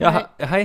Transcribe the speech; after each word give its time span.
Ja, 0.00 0.10
he- 0.10 0.46
hei. 0.50 0.62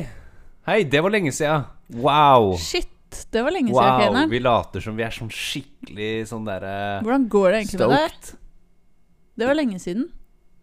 Hei, 0.65 0.83
det 0.89 1.01
var 1.01 1.13
lenge 1.13 1.31
siden. 1.33 1.63
Wow. 1.93 2.55
Shit, 2.61 2.89
det 3.33 3.41
var 3.45 3.51
lenge 3.53 3.71
siden, 3.73 4.13
Wow, 4.13 4.29
vi 4.29 4.39
later 4.39 4.81
som 4.85 4.97
vi 4.97 5.03
er 5.05 5.13
sånn 5.13 5.31
skikkelig 5.33 6.27
sånn 6.29 6.45
derre 6.45 7.01
Hvordan 7.01 7.23
går 7.33 7.47
det 7.51 7.61
egentlig 7.63 7.79
med 7.79 7.95
deg? 7.95 8.29
Det 9.39 9.47
var 9.49 9.57
lenge 9.57 9.79
siden. 9.81 10.09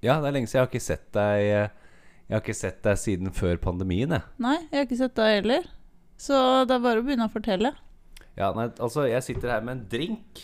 Ja, 0.04 0.20
det 0.22 0.28
er 0.28 0.36
lenge 0.36 0.46
siden. 0.46 0.60
Jeg 0.60 0.62
har 0.66 0.70
ikke 0.70 0.84
sett 0.86 1.06
deg 1.16 1.46
eh, 1.46 1.68
Jeg 2.28 2.36
har 2.36 2.42
ikke 2.44 2.54
sett 2.58 2.82
deg 2.86 2.98
siden 3.02 3.32
før 3.34 3.56
pandemien, 3.62 4.14
jeg. 4.14 4.22
Nei, 4.42 4.56
jeg 4.70 4.78
har 4.78 4.86
ikke 4.86 5.00
sett 5.00 5.14
deg 5.18 5.32
heller. 5.40 5.66
Så 6.18 6.38
det 6.68 6.74
er 6.76 6.84
bare 6.86 7.02
å 7.02 7.06
begynne 7.06 7.26
å 7.26 7.32
fortelle. 7.32 7.72
Ja, 8.36 8.52
nei, 8.56 8.68
altså, 8.82 9.06
jeg 9.10 9.22
sitter 9.26 9.50
her 9.54 9.62
med 9.66 9.76
en 9.78 9.84
drink. 9.90 10.42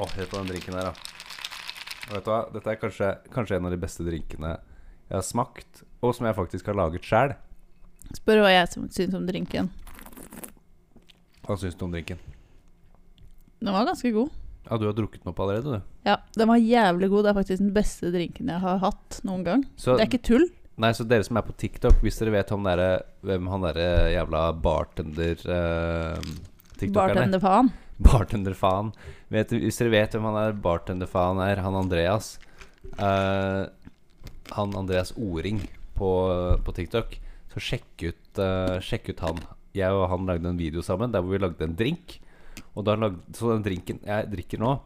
Å, 0.00 0.06
hør 0.16 0.28
på 0.30 0.38
den 0.40 0.50
drinken 0.52 0.76
her, 0.78 0.90
da. 0.90 0.94
Og 2.10 2.16
vet 2.16 2.24
du 2.26 2.30
hva? 2.32 2.40
Dette 2.54 2.72
er 2.72 2.78
kanskje, 2.80 3.10
kanskje 3.34 3.56
en 3.58 3.68
av 3.68 3.74
de 3.74 3.80
beste 3.82 4.04
drinkene 4.06 4.56
jeg 5.10 5.18
har 5.18 5.26
smakt, 5.26 5.82
og 6.06 6.14
som 6.14 6.28
jeg 6.28 6.36
faktisk 6.38 6.68
har 6.70 6.76
laget 6.78 7.06
sjæl. 7.06 7.32
Spør 8.14 8.44
hva 8.44 8.52
jeg 8.52 8.68
syns 8.70 9.16
om 9.18 9.24
drinken. 9.26 9.70
Hva 11.46 11.56
syns 11.58 11.74
du 11.74 11.82
om 11.88 11.94
drinken? 11.94 12.20
Den 13.60 13.74
var 13.74 13.88
ganske 13.88 14.12
god. 14.14 14.30
Ja, 14.68 14.78
du 14.78 14.86
har 14.86 14.94
drukket 14.94 15.24
den 15.24 15.32
opp 15.32 15.40
allerede, 15.42 15.80
du. 15.80 15.96
Ja, 16.06 16.20
den 16.36 16.48
var 16.48 16.60
jævlig 16.62 17.08
god. 17.10 17.26
Det 17.26 17.32
er 17.32 17.38
faktisk 17.40 17.62
den 17.64 17.72
beste 17.74 18.12
drinken 18.14 18.52
jeg 18.52 18.62
har 18.62 18.78
hatt 18.84 19.18
noen 19.26 19.42
gang. 19.46 19.64
Så, 19.74 19.96
Det 19.98 20.04
er 20.04 20.10
ikke 20.12 20.28
tull. 20.30 20.46
Nei, 20.80 20.92
så 20.96 21.04
dere 21.04 21.26
som 21.26 21.40
er 21.40 21.44
på 21.44 21.56
TikTok, 21.58 21.98
hvis 22.04 22.20
dere 22.22 22.36
vet 22.38 22.52
om 22.54 22.64
dere, 22.64 22.90
hvem 23.26 23.50
han 23.50 23.66
derre 23.66 23.88
jævla 24.14 24.44
bartender 24.62 25.42
uh, 25.50 26.30
Bartenderfaen. 26.94 27.72
Bartenderfaen. 28.00 28.94
Hvis 29.28 29.82
dere 29.82 29.92
vet 29.92 30.14
hvem 30.14 30.30
han 30.30 30.38
er 30.46 30.54
bartenderfaen 30.56 31.42
er, 31.44 31.60
han 31.60 31.76
Andreas 31.76 32.38
eh, 32.96 33.66
Han 34.56 34.74
Andreas 34.78 35.12
O-ring 35.16 35.62
på, 35.98 36.10
på 36.64 36.74
TikTok, 36.76 37.16
så 37.52 37.62
sjekk 37.62 38.06
ut, 38.08 38.40
uh, 38.40 38.78
sjekk 38.84 39.12
ut 39.12 39.24
han. 39.26 39.40
Jeg 39.76 39.94
og 39.94 40.08
han 40.10 40.26
lagde 40.26 40.50
en 40.50 40.58
video 40.58 40.82
sammen 40.82 41.12
der 41.14 41.22
hvor 41.22 41.34
vi 41.36 41.42
lagde 41.42 41.66
en 41.66 41.76
drink. 41.78 42.18
Og 42.74 42.84
da 42.86 42.96
lagde, 42.98 43.20
så 43.36 43.52
den 43.54 43.64
drinken 43.66 44.00
jeg 44.06 44.30
drikker 44.32 44.62
nå, 44.62 44.76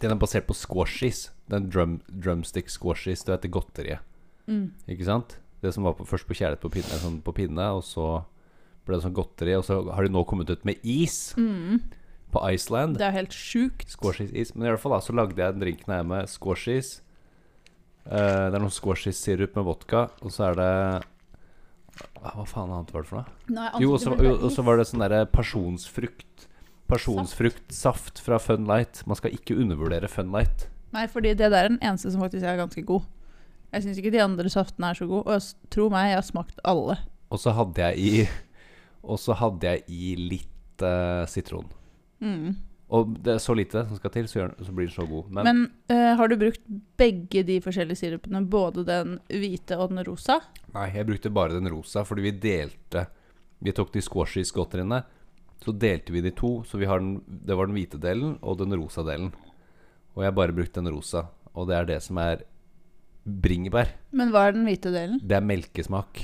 den 0.00 0.12
er 0.12 0.20
basert 0.20 0.46
på 0.48 0.56
squashies. 0.56 1.28
Den 1.50 1.70
drum, 1.72 2.00
drumstick 2.10 2.70
squashies, 2.70 3.24
du 3.24 3.32
vet 3.32 3.46
det 3.46 3.52
godteriet. 3.54 4.04
Mm. 4.50 4.70
Ikke 4.90 5.06
sant? 5.08 5.38
Det 5.62 5.72
som 5.74 5.84
var 5.84 5.96
på, 5.98 6.06
først 6.08 6.28
på 6.28 6.36
kjærlighet 6.36 6.62
på 6.62 6.72
pinne, 6.72 7.00
sånn 7.02 7.20
på 7.24 7.34
pinne, 7.36 7.66
og 7.76 7.82
så 7.84 8.06
ble 8.86 8.96
det 8.96 9.04
sånn 9.04 9.16
godteri, 9.16 9.54
og 9.58 9.64
så 9.66 9.80
har 9.92 10.06
de 10.06 10.12
nå 10.12 10.22
kommet 10.28 10.50
ut 10.50 10.64
med 10.68 10.80
is 10.82 11.34
Mm. 11.36 11.80
på 12.32 12.42
Iceland. 12.48 12.96
Det 12.98 13.06
er 13.08 13.16
helt 13.18 13.34
sjukt. 13.34 13.90
Squashies-is. 13.92 14.54
Men 14.54 14.66
i 14.68 14.70
hvert 14.70 14.80
fall 14.80 14.94
da, 14.96 15.00
så 15.04 15.14
lagde 15.16 15.36
jeg 15.36 15.56
den 15.56 15.64
drinken 15.64 15.92
her 15.92 16.02
med 16.06 16.28
squashies. 16.30 17.00
Eh, 18.10 18.44
det 18.50 18.58
er 18.58 18.62
noe 18.62 18.74
squashy-sirup 18.74 19.54
med 19.58 19.66
vodka, 19.68 20.08
og 20.24 20.34
så 20.34 20.48
er 20.48 20.58
det 20.58 20.70
ah, 20.98 22.34
Hva 22.34 22.46
faen 22.48 22.72
annet 22.74 22.90
var 22.90 23.04
det 23.04 23.10
for 23.10 23.20
noe? 23.20 23.36
Nei, 23.54 23.68
Jo, 23.84 23.94
og 23.94 24.50
så 24.50 24.64
var 24.66 24.80
det 24.80 24.88
sånn 24.90 25.04
derre 25.04 25.22
pasjonsfrukt. 25.30 26.48
Pasjonsfruktsaft 26.90 28.18
fra 28.24 28.40
Funlight. 28.42 29.04
Man 29.06 29.18
skal 29.18 29.36
ikke 29.36 29.54
undervurdere 29.54 30.10
Funlight. 30.10 30.66
Nei, 30.90 31.06
fordi 31.06 31.36
det 31.38 31.52
der 31.52 31.68
er 31.68 31.70
den 31.70 31.78
eneste 31.78 32.10
som 32.10 32.24
faktisk 32.24 32.42
er 32.42 32.58
ganske 32.58 32.82
god. 32.82 33.06
Jeg 33.70 33.84
syns 33.84 34.00
ikke 34.02 34.10
de 34.16 34.24
andre 34.24 34.50
saftene 34.50 34.90
er 34.90 34.98
så 34.98 35.06
gode. 35.06 35.30
Og 35.30 35.70
tro 35.70 35.86
meg, 35.92 36.10
jeg 36.10 36.18
har 36.18 36.26
smakt 36.26 36.58
alle. 36.66 36.98
Og 37.30 37.38
så 37.38 37.54
hadde 37.54 37.92
jeg 37.92 38.00
i 38.02 38.24
Og 39.06 39.16
så 39.22 39.32
hadde 39.38 39.70
jeg 39.70 39.84
i 39.88 40.16
litt 40.18 40.82
uh, 40.82 41.22
sitron. 41.30 41.70
Mm. 42.20 42.58
Og 42.90 43.12
det 43.22 43.36
er 43.36 43.42
så 43.42 43.54
lite 43.54 43.84
som 43.86 43.98
skal 44.00 44.10
til, 44.14 44.26
så, 44.26 44.40
gjør, 44.40 44.54
så 44.66 44.72
blir 44.74 44.88
den 44.88 44.94
så 44.96 45.04
god. 45.06 45.28
Men, 45.30 45.46
Men 45.46 45.60
eh, 45.94 46.10
har 46.18 46.30
du 46.30 46.34
brukt 46.40 46.62
begge 46.98 47.44
de 47.46 47.60
forskjellige 47.62 48.00
sirupene? 48.00 48.42
Både 48.50 48.82
den 48.86 49.18
hvite 49.30 49.78
og 49.78 49.92
den 49.92 50.02
rosa? 50.08 50.40
nei, 50.74 50.88
jeg 50.96 51.06
brukte 51.06 51.32
bare 51.34 51.54
den 51.54 51.70
rosa, 51.70 52.04
fordi 52.06 52.28
vi 52.28 52.36
delte 52.42 53.06
Vi 53.60 53.72
tok 53.76 53.92
de 53.92 54.00
squashies-godteriene. 54.00 55.02
Så 55.60 55.74
delte 55.76 56.14
vi 56.14 56.22
de 56.24 56.30
to. 56.32 56.62
Så 56.64 56.78
vi 56.80 56.86
har 56.88 56.98
den, 57.02 57.18
det 57.28 57.52
var 57.58 57.68
den 57.68 57.76
hvite 57.76 57.98
delen 58.00 58.38
og 58.40 58.56
den 58.56 58.72
rosa 58.72 59.04
delen. 59.04 59.34
Og 60.16 60.24
jeg 60.24 60.34
bare 60.34 60.54
brukte 60.56 60.80
den 60.80 60.88
rosa. 60.88 61.26
Og 61.52 61.68
det 61.68 61.76
er 61.76 61.88
det 61.90 61.98
som 62.02 62.16
er 62.22 62.46
bringebær. 63.28 63.92
Men 64.16 64.32
hva 64.32 64.46
er 64.48 64.56
den 64.56 64.64
hvite 64.64 64.88
delen? 64.94 65.20
Det 65.20 65.36
er 65.36 65.44
melkesmak. 65.44 66.22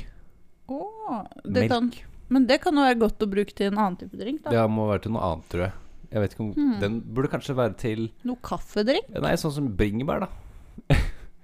Åh, 0.72 1.26
det 1.44 1.68
kan, 1.68 1.90
men 2.32 2.46
det 2.48 2.62
kan 2.64 2.74
jo 2.74 2.86
være 2.88 3.02
godt 3.04 3.22
å 3.22 3.28
bruke 3.30 3.52
til 3.52 3.68
en 3.68 3.78
annen 3.78 4.00
type 4.00 4.16
drink. 4.16 4.42
da 4.42 4.56
Det 4.56 4.64
må 4.72 4.88
være 4.88 5.04
til 5.04 5.14
noe 5.14 5.28
annet, 5.28 5.50
tror 5.52 5.68
jeg. 5.68 5.76
Jeg 6.10 6.22
vet 6.22 6.34
ikke 6.34 6.44
om 6.44 6.52
mm. 6.54 6.74
Den 6.80 6.98
burde 7.14 7.30
kanskje 7.32 7.56
være 7.58 7.74
til 7.80 8.08
Noe 8.26 8.38
kaffedrink? 8.44 9.08
Nei, 9.22 9.34
sånn 9.40 9.54
som 9.54 9.70
bringebær, 9.78 10.26
da. 10.26 10.96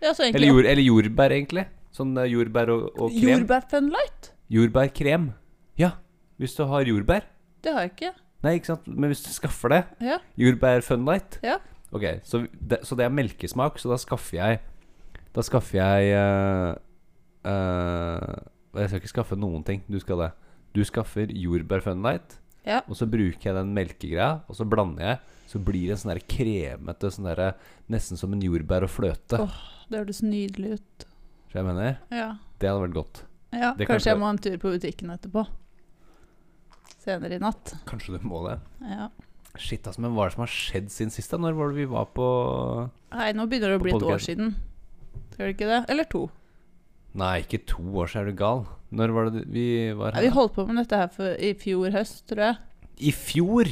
Ja, 0.03 0.12
så 0.15 0.27
Eller, 0.27 0.49
jord, 0.49 0.67
eller 0.67 0.83
jordbær, 0.83 1.31
egentlig. 1.34 1.67
Sånn 1.95 2.17
eh, 2.19 2.31
jordbær 2.33 2.73
og, 2.75 2.89
og 2.97 3.12
krem. 3.15 3.28
Jordbær 3.28 3.67
Funlight? 3.71 4.33
Jordbærkrem. 4.53 5.28
Ja, 5.78 5.93
hvis 6.43 6.56
du 6.59 6.65
har 6.67 6.89
jordbær. 6.89 7.28
Det 7.62 7.75
har 7.75 7.87
jeg 7.87 7.93
ikke. 7.95 8.11
Nei, 8.43 8.56
ikke 8.59 8.73
sant, 8.73 8.89
men 8.91 9.12
hvis 9.12 9.23
du 9.23 9.31
skaffer 9.31 9.71
det 9.71 9.83
Ja. 10.03 10.19
Jordbær 10.41 10.83
Funlight. 10.83 11.39
Ja. 11.47 11.61
Ok, 11.94 12.09
så 12.27 12.47
det, 12.59 12.81
så 12.83 12.99
det 12.99 13.06
er 13.06 13.15
melkesmak, 13.15 13.79
så 13.79 13.93
da 13.93 13.99
skaffer 14.00 14.39
jeg 14.39 14.61
Da 15.37 15.43
skaffer 15.44 15.79
jeg 15.79 16.17
uh, 16.17 16.75
uh, 17.47 18.81
Jeg 18.81 18.89
skal 18.89 19.00
ikke 19.03 19.12
skaffe 19.12 19.37
noen 19.37 19.62
ting. 19.65 19.84
Du 19.87 20.00
skal 20.00 20.19
det. 20.25 20.31
Du 20.75 20.83
skaffer 20.89 21.31
jordbær 21.31 21.84
Funlight, 21.84 22.41
Ja. 22.65 22.81
og 22.87 22.95
så 22.95 23.09
bruker 23.11 23.43
jeg 23.50 23.55
den 23.56 23.73
melkegreia, 23.75 24.43
og 24.49 24.55
så 24.55 24.65
blander 24.69 25.03
jeg. 25.03 25.19
Så 25.50 25.59
blir 25.61 25.89
det 25.91 25.97
en 25.97 26.03
sånn 26.05 26.21
kremete, 26.31 27.11
sånn 27.12 27.27
der, 27.28 27.55
nesten 27.91 28.17
som 28.17 28.33
en 28.33 28.41
jordbær 28.45 28.87
og 28.87 28.93
fløte. 28.95 29.41
Åh. 29.43 29.56
Det 29.91 29.99
hørtes 29.99 30.23
nydelig 30.25 30.78
ut. 30.78 31.05
Så 31.50 31.59
jeg 31.59 31.65
mener, 31.67 31.99
Ja. 32.11 32.37
det 32.59 32.69
hadde 32.71 32.84
vært 32.87 32.95
godt. 32.95 33.25
ja 33.53 33.75
Det 33.75 33.87
kan 33.87 33.97
kanskje 33.99 34.12
jeg 34.12 34.19
må 34.19 34.25
ha 34.25 34.31
en 34.31 34.39
tur 34.39 34.56
på 34.62 34.71
butikken 34.73 35.11
etterpå. 35.11 35.47
Senere 37.03 37.34
i 37.37 37.43
natt. 37.43 37.75
Kanskje 37.89 38.17
du 38.17 38.27
må 38.28 38.45
det. 38.49 38.61
Ja. 38.81 39.09
Shit, 39.59 39.84
altså, 39.84 40.00
men 40.00 40.15
hva 40.15 40.25
er 40.25 40.31
det 40.31 40.37
som 40.37 40.44
har 40.47 40.53
skjedd 40.55 40.87
siden 40.94 41.11
sist? 41.12 41.31
da? 41.34 41.37
Når 41.43 41.53
var 41.59 41.69
det 41.73 41.77
vi 41.83 41.84
var 41.91 42.06
på 42.15 42.27
Nei, 43.12 43.33
nå 43.37 43.44
begynner 43.50 43.75
det 43.75 43.81
å 43.81 43.83
bli 43.83 43.93
et 43.93 44.06
år 44.15 44.23
siden. 44.23 44.55
Skal 45.34 45.47
det 45.50 45.56
ikke 45.59 45.69
det? 45.69 45.81
Eller 45.93 46.05
to. 46.09 46.31
Nei, 47.19 47.43
ikke 47.45 47.61
to 47.69 47.83
år 48.00 48.09
siden, 48.09 48.25
er 48.27 48.31
du 48.33 48.39
gal? 48.39 48.62
Når 48.93 49.12
var 49.17 49.31
det 49.33 49.43
vi 49.53 49.67
var 49.97 50.15
Ja, 50.17 50.23
vi 50.25 50.31
holdt 50.33 50.55
på 50.56 50.65
med 50.69 50.78
dette 50.81 51.00
her 51.00 51.11
for, 51.12 51.34
i 51.37 51.53
fjor 51.61 51.93
høst, 51.93 52.23
tror 52.31 52.45
jeg. 52.47 52.61
I 53.09 53.12
fjor! 53.17 53.69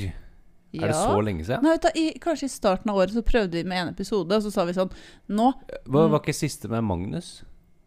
Er 0.70 0.86
det 0.92 0.94
så 0.94 1.16
lenge 1.26 1.42
siden? 1.48 1.64
Nei, 1.66 1.76
du, 1.82 1.88
i, 1.98 2.04
Kanskje 2.22 2.46
i 2.46 2.52
starten 2.52 2.92
av 2.92 3.00
året 3.00 3.16
så 3.16 3.24
prøvde 3.26 3.58
vi 3.58 3.64
med 3.66 3.80
en 3.82 3.88
episode, 3.94 4.36
og 4.36 4.44
så 4.44 4.52
sa 4.54 4.62
vi 4.68 4.74
sånn 4.76 4.92
Nå 5.34 5.48
Hva, 5.90 6.04
var 6.12 6.20
ikke 6.20 6.36
siste 6.36 6.70
med 6.70 6.84
Magnus? 6.86 7.40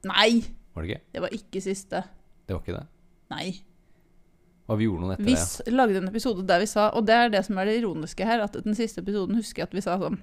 Nei! 0.10 0.42
Var 0.76 0.84
det 0.84 0.90
ikke? 0.90 1.06
Det 1.16 1.22
var 1.24 1.38
ikke 1.38 1.62
siste. 1.64 2.02
Det 2.44 2.58
var 2.58 2.60
ikke 2.66 2.76
det? 2.76 2.84
Nei. 3.32 3.48
Og 4.68 4.80
vi 4.80 4.88
gjorde 4.90 5.04
noen 5.06 5.14
etter 5.16 5.28
Vi 5.30 5.36
det? 5.38 5.48
ja. 5.70 5.76
lagde 5.78 6.02
en 6.02 6.10
episode 6.12 6.44
der 6.50 6.64
vi 6.64 6.68
sa, 6.72 6.90
og 6.98 7.06
det 7.08 7.16
er 7.16 7.32
det 7.38 7.44
som 7.48 7.60
er 7.62 7.70
det 7.70 7.78
ironiske 7.82 8.28
her, 8.28 8.44
at 8.44 8.58
den 8.66 8.76
siste 8.76 9.04
episoden 9.04 9.38
husker 9.40 9.64
jeg 9.64 9.70
at 9.72 9.78
vi 9.78 9.84
sa 9.86 9.96
sånn 10.02 10.20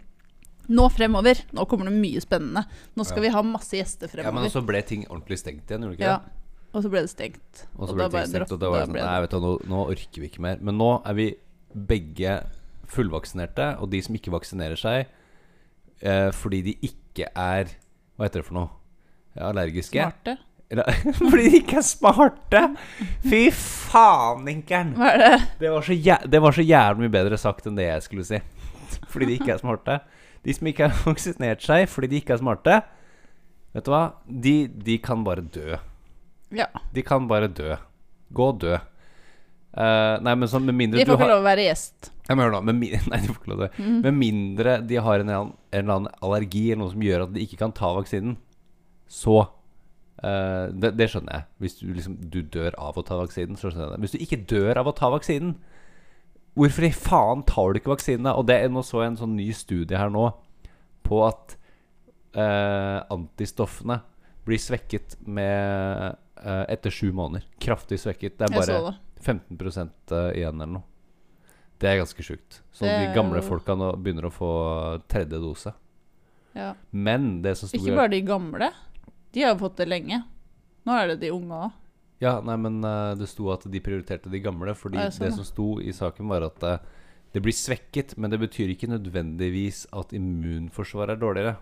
Nå 0.70 0.84
fremover, 0.94 1.40
nå 1.56 1.64
kommer 1.66 1.88
det 1.90 1.96
mye 1.98 2.20
spennende. 2.22 2.62
Nå 2.96 3.04
skal 3.06 3.18
Ja. 3.18 3.22
vi 3.28 3.32
ha 3.34 3.42
masse 3.42 3.74
gjester 3.74 4.08
fremover. 4.10 4.30
Ja, 4.30 4.40
men 4.40 4.50
så 4.54 4.62
ble 4.64 4.82
ting 4.86 5.02
ordentlig 5.10 5.40
stengt 5.42 5.66
igjen, 5.66 5.82
gjorde 5.82 5.96
det 5.96 6.00
ikke 6.04 6.12
Ja. 6.12 6.20
Og 6.72 6.84
så 6.84 6.90
ble 6.92 7.00
det 7.02 7.10
stengt. 7.10 7.64
Og 7.76 7.88
så 7.88 7.94
ble 7.96 8.06
det 8.08 8.28
stengt, 8.28 8.44
dropp- 8.46 8.52
og 8.54 8.60
da 8.62 8.70
var 8.70 8.78
det 8.86 8.88
sånn 8.92 9.00
Nei, 9.02 9.20
vet 9.24 9.30
du, 9.34 9.40
nå, 9.42 9.52
nå 9.66 9.80
orker 9.90 10.20
vi 10.22 10.28
ikke 10.30 10.40
mer. 10.44 10.58
Men 10.62 10.78
nå 10.78 10.90
er 11.04 11.14
vi 11.18 11.26
begge 11.74 12.36
fullvaksinerte, 12.90 13.80
og 13.80 13.90
de 13.90 14.00
som 14.02 14.14
ikke 14.14 14.30
vaksinerer 14.34 14.78
seg 14.78 15.06
eh, 16.02 16.30
fordi 16.30 16.62
de 16.62 16.74
ikke 16.86 17.26
er 17.34 17.64
Hva 18.16 18.28
heter 18.28 18.42
det 18.42 18.46
for 18.46 18.54
noe? 18.54 18.70
Allergiske? 19.40 19.98
Smarte. 19.98 20.38
Fordi 21.18 21.48
de 21.50 21.56
ikke 21.64 21.78
er 21.80 21.82
smarte! 21.82 22.60
Fy 23.26 23.48
faen, 23.50 24.44
Inkeren! 24.52 24.92
Er 25.02 25.16
det? 25.18 25.30
Det 25.58 25.70
var, 25.72 25.82
så 25.82 25.96
jæ 25.96 26.18
det 26.30 26.40
var 26.44 26.52
så 26.54 26.62
jævlig 26.62 27.08
mye 27.08 27.14
bedre 27.16 27.38
sagt 27.42 27.66
enn 27.66 27.74
det 27.78 27.88
jeg 27.88 28.04
skulle 28.06 28.26
si. 28.28 28.38
Fordi 29.10 29.26
de 29.26 29.38
ikke 29.40 29.50
er 29.56 29.58
smarte. 29.58 29.96
De 30.46 30.54
som 30.56 30.68
ikke 30.70 30.88
har 30.88 31.02
vaksinert 31.10 31.62
seg 31.64 31.86
fordi 31.92 32.08
de 32.14 32.20
ikke 32.22 32.36
er 32.36 32.42
smarte, 32.42 32.78
vet 33.76 33.86
du 33.86 33.90
hva? 33.92 34.04
De, 34.26 34.54
de 34.88 34.96
kan 35.04 35.24
bare 35.26 35.44
dø. 35.44 35.76
Ja. 36.56 36.66
De 36.96 37.02
kan 37.06 37.28
bare 37.30 37.50
dø. 37.54 37.74
Gå 38.34 38.46
og 38.54 38.60
dø. 38.62 38.78
Uh, 39.70 40.16
nei, 40.26 40.32
men 40.34 40.48
sånn 40.50 40.64
med 40.66 40.74
mindre 40.74 40.98
De 40.98 41.04
får 41.06 41.14
ikke 41.14 41.22
har 41.28 41.30
lov 41.30 41.44
å 41.44 41.46
være 41.46 41.64
gjest. 41.68 42.08
ja, 42.26 42.34
men 42.34 42.40
hør 42.42 42.56
nå, 42.56 42.60
med, 42.66 42.74
mi- 42.80 42.88
Nei, 43.12 43.20
de 43.22 43.28
får 43.30 43.36
ikke 43.38 43.50
lov 43.52 43.60
til 43.60 43.66
det. 43.68 43.90
Med 44.08 44.16
mindre 44.18 44.72
de 44.82 44.98
har 44.98 45.22
en 45.22 45.28
eller, 45.28 45.44
annen, 45.44 45.52
en 45.70 45.84
eller 45.84 45.94
annen 46.00 46.16
allergi 46.26 46.64
eller 46.72 46.80
noe 46.82 46.94
som 46.96 47.04
gjør 47.06 47.22
at 47.28 47.34
de 47.36 47.44
ikke 47.44 47.58
kan 47.60 47.74
ta 47.78 47.92
vaksinen, 47.94 48.34
så 49.10 49.36
uh, 49.44 50.64
det, 50.74 50.90
det 50.98 51.06
skjønner 51.12 51.36
jeg. 51.38 51.46
Hvis 51.62 51.78
du, 51.78 51.84
liksom, 51.94 52.16
du 52.34 52.40
dør 52.56 52.74
av 52.82 52.98
å 52.98 53.04
ta 53.06 53.20
vaksinen, 53.22 53.54
så 53.60 53.70
skjønner 53.70 53.92
jeg 53.92 53.94
det. 53.94 54.02
Hvis 54.08 54.16
du 54.16 54.24
ikke 54.26 54.40
dør 54.56 54.82
av 54.82 54.90
å 54.90 54.96
ta 54.98 55.12
vaksinen, 55.14 55.54
hvorfor 56.58 56.86
i 56.86 56.92
faen 56.94 57.44
tar 57.48 57.72
du 57.72 57.80
ikke 57.80 57.92
vaksinen? 57.94 58.28
da? 58.28 58.36
Og 58.38 58.46
det, 58.48 58.60
nå 58.72 58.82
så 58.86 59.04
en 59.04 59.18
sånn 59.20 59.36
ny 59.38 59.50
studie 59.56 59.98
her 59.98 60.12
nå 60.12 60.28
på 61.06 61.22
at 61.26 61.56
eh, 62.36 62.98
antistoffene 63.10 64.00
blir 64.46 64.60
svekket 64.60 65.18
med 65.26 66.16
eh, 66.42 66.64
etter 66.72 66.94
sju 66.94 67.10
måneder. 67.12 67.46
Kraftig 67.62 68.00
svekket. 68.02 68.38
Det 68.38 68.48
er 68.48 68.56
bare 68.56 68.80
det. 68.90 68.96
15 69.20 69.58
igjen 70.34 70.60
eller 70.60 70.74
noe. 70.78 70.86
Det 71.80 71.88
er 71.88 72.00
ganske 72.02 72.24
sjukt. 72.24 72.60
Så 72.72 72.84
Det 72.84 72.92
de 72.92 73.04
er 73.08 73.14
gamle 73.16 73.40
folka 73.44 73.74
nå 73.76 73.94
begynner 73.96 74.28
å 74.28 74.32
få 74.32 74.50
tredje 75.08 75.40
dose. 75.40 75.72
Ja. 76.52 76.74
Men 76.90 77.40
det 77.44 77.54
som 77.56 77.70
sto 77.70 77.78
Ikke 77.78 77.96
bare 77.96 78.12
de 78.12 78.20
gamle. 78.26 78.68
De 79.32 79.44
har 79.44 79.54
jo 79.54 79.62
fått 79.62 79.78
det 79.80 79.86
lenge. 79.88 80.22
Nå 80.84 80.96
er 80.96 81.12
det 81.12 81.20
de 81.22 81.30
unge 81.32 81.60
òg. 81.68 81.78
Ja, 82.20 82.34
nei, 82.44 82.56
men 82.60 82.82
eh, 82.84 83.14
det 83.16 83.30
sto 83.30 83.48
at 83.52 83.64
de 83.72 83.80
prioriterte 83.80 84.30
de 84.32 84.42
gamle, 84.44 84.74
fordi 84.76 85.00
Ja, 85.00 85.08
sånn, 85.12 85.24
det 85.24 85.34
som 85.38 85.46
sto 85.48 85.68
i 85.80 85.92
saken, 85.96 86.28
var 86.28 86.44
at 86.50 86.66
eh, 86.68 86.82
det 87.32 87.40
blir 87.44 87.56
svekket, 87.56 88.16
men 88.20 88.32
det 88.32 88.40
betyr 88.42 88.72
ikke 88.74 88.90
nødvendigvis 88.90 89.86
at 89.96 90.12
immunforsvaret 90.16 91.16
er 91.16 91.22
dårligere. 91.22 91.56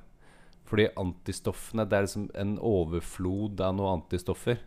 Fordi 0.69 0.89
antistoffene 1.01 1.87
Det 1.89 1.97
er 1.97 2.05
liksom 2.05 2.27
en 2.37 2.59
overflod 2.61 3.61
av 3.65 3.77
noen 3.79 4.03
antistoffer. 4.03 4.59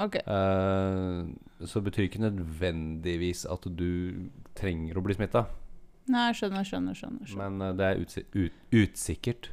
Ok. 0.00 0.16
Eh, 0.16 1.18
så 1.66 1.80
det 1.80 1.84
betyr 1.90 2.08
ikke 2.08 2.22
nødvendigvis 2.24 3.44
at 3.50 3.66
du 3.76 4.30
trenger 4.58 4.96
å 4.98 5.04
bli 5.04 5.18
smitta. 5.18 5.44
Nei, 6.10 6.30
jeg 6.30 6.40
skjønner, 6.40 6.66
skjønner, 6.66 6.96
skjønner. 6.98 7.28
skjønner. 7.28 7.50
Men 7.52 7.68
eh, 7.68 7.76
det 7.78 7.90
er 7.90 8.00
utsi 8.02 8.24
ut 8.34 8.80
utsikkert. 8.82 9.50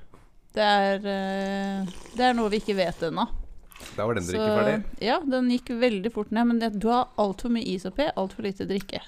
Det 0.55 0.65
er, 0.65 1.03
eh, 1.05 1.91
det 2.15 2.25
er 2.25 2.33
noe 2.37 2.49
vi 2.49 2.61
ikke 2.63 2.77
vet 2.79 3.03
ennå. 3.09 3.27
Da 3.95 4.05
var 4.07 4.17
den 4.17 4.27
drikkeferdig. 4.27 4.75
Ja, 5.03 5.19
den 5.23 5.49
gikk 5.53 5.71
veldig 5.81 6.11
fort 6.15 6.31
ned. 6.35 6.47
Men 6.51 6.59
det, 6.61 6.73
du 6.81 6.89
har 6.91 7.09
altfor 7.21 7.51
mye 7.53 7.65
is 7.67 7.85
oppi, 7.87 8.07
altfor 8.19 8.45
lite 8.47 8.67
drikke. 8.69 9.01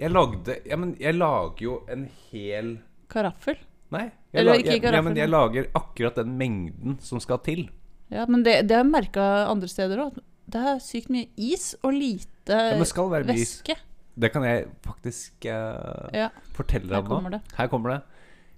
Jeg 0.00 0.12
lagde 0.14 0.56
Ja, 0.68 0.78
men 0.80 0.94
jeg 1.00 1.18
lager 1.18 1.60
jo 1.64 1.74
en 1.92 2.06
hel 2.30 2.78
Karaffel. 3.10 3.58
Nei. 3.90 4.06
Jeg, 4.30 4.44
Eller 4.44 4.60
ikke 4.60 4.76
jeg, 4.78 4.94
ja, 4.94 5.02
men 5.02 5.16
jeg 5.18 5.28
lager 5.28 5.66
akkurat 5.74 6.20
den 6.20 6.36
mengden 6.38 6.98
som 7.02 7.20
skal 7.22 7.40
til. 7.42 7.64
Ja, 8.10 8.24
men 8.30 8.44
det, 8.46 8.60
det 8.68 8.76
har 8.76 8.84
jeg 8.84 8.92
merka 8.92 9.24
andre 9.50 9.68
steder 9.70 10.04
òg. 10.06 10.20
Det 10.50 10.62
er 10.72 10.78
sykt 10.82 11.10
mye 11.10 11.28
is 11.38 11.72
og 11.82 11.94
lite 11.98 12.54
Ja, 12.54 12.78
men 12.78 12.86
skal 12.88 13.10
være 13.10 13.34
is. 13.34 13.58
væske. 13.60 13.76
Det 14.20 14.30
kan 14.34 14.44
jeg 14.46 14.66
faktisk 14.84 15.46
uh, 15.46 16.08
Ja, 16.14 16.30
fortelle 16.54 16.90
deg 16.90 17.10
om 17.10 17.28
nå. 17.30 17.42
Her 17.56 17.70
kommer 17.72 17.96
det. 17.96 18.00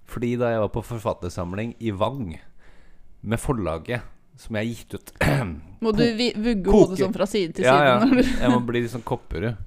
Fordi 0.09 0.33
da 0.37 0.49
jeg 0.53 0.61
var 0.63 0.71
på 0.73 0.83
forfattersamling 0.85 1.75
i 1.79 1.93
Vang 1.95 2.33
med 3.23 3.39
forlaget 3.39 4.03
som 4.39 4.55
jeg 4.57 4.65
har 4.65 4.69
gitt 4.71 4.95
ut 4.97 5.11
Må 5.83 5.91
du 5.95 6.03
vugge 6.39 6.71
hodet 6.73 6.99
sånn 7.01 7.13
fra 7.15 7.27
side 7.29 7.53
til 7.57 7.65
Ja, 7.67 7.75
side? 7.75 8.23
ja. 8.23 8.25
Jeg 8.45 8.53
må 8.53 8.59
bli 8.65 8.81
litt 8.85 8.93
sånn 8.93 9.03
kopperud. 9.05 9.57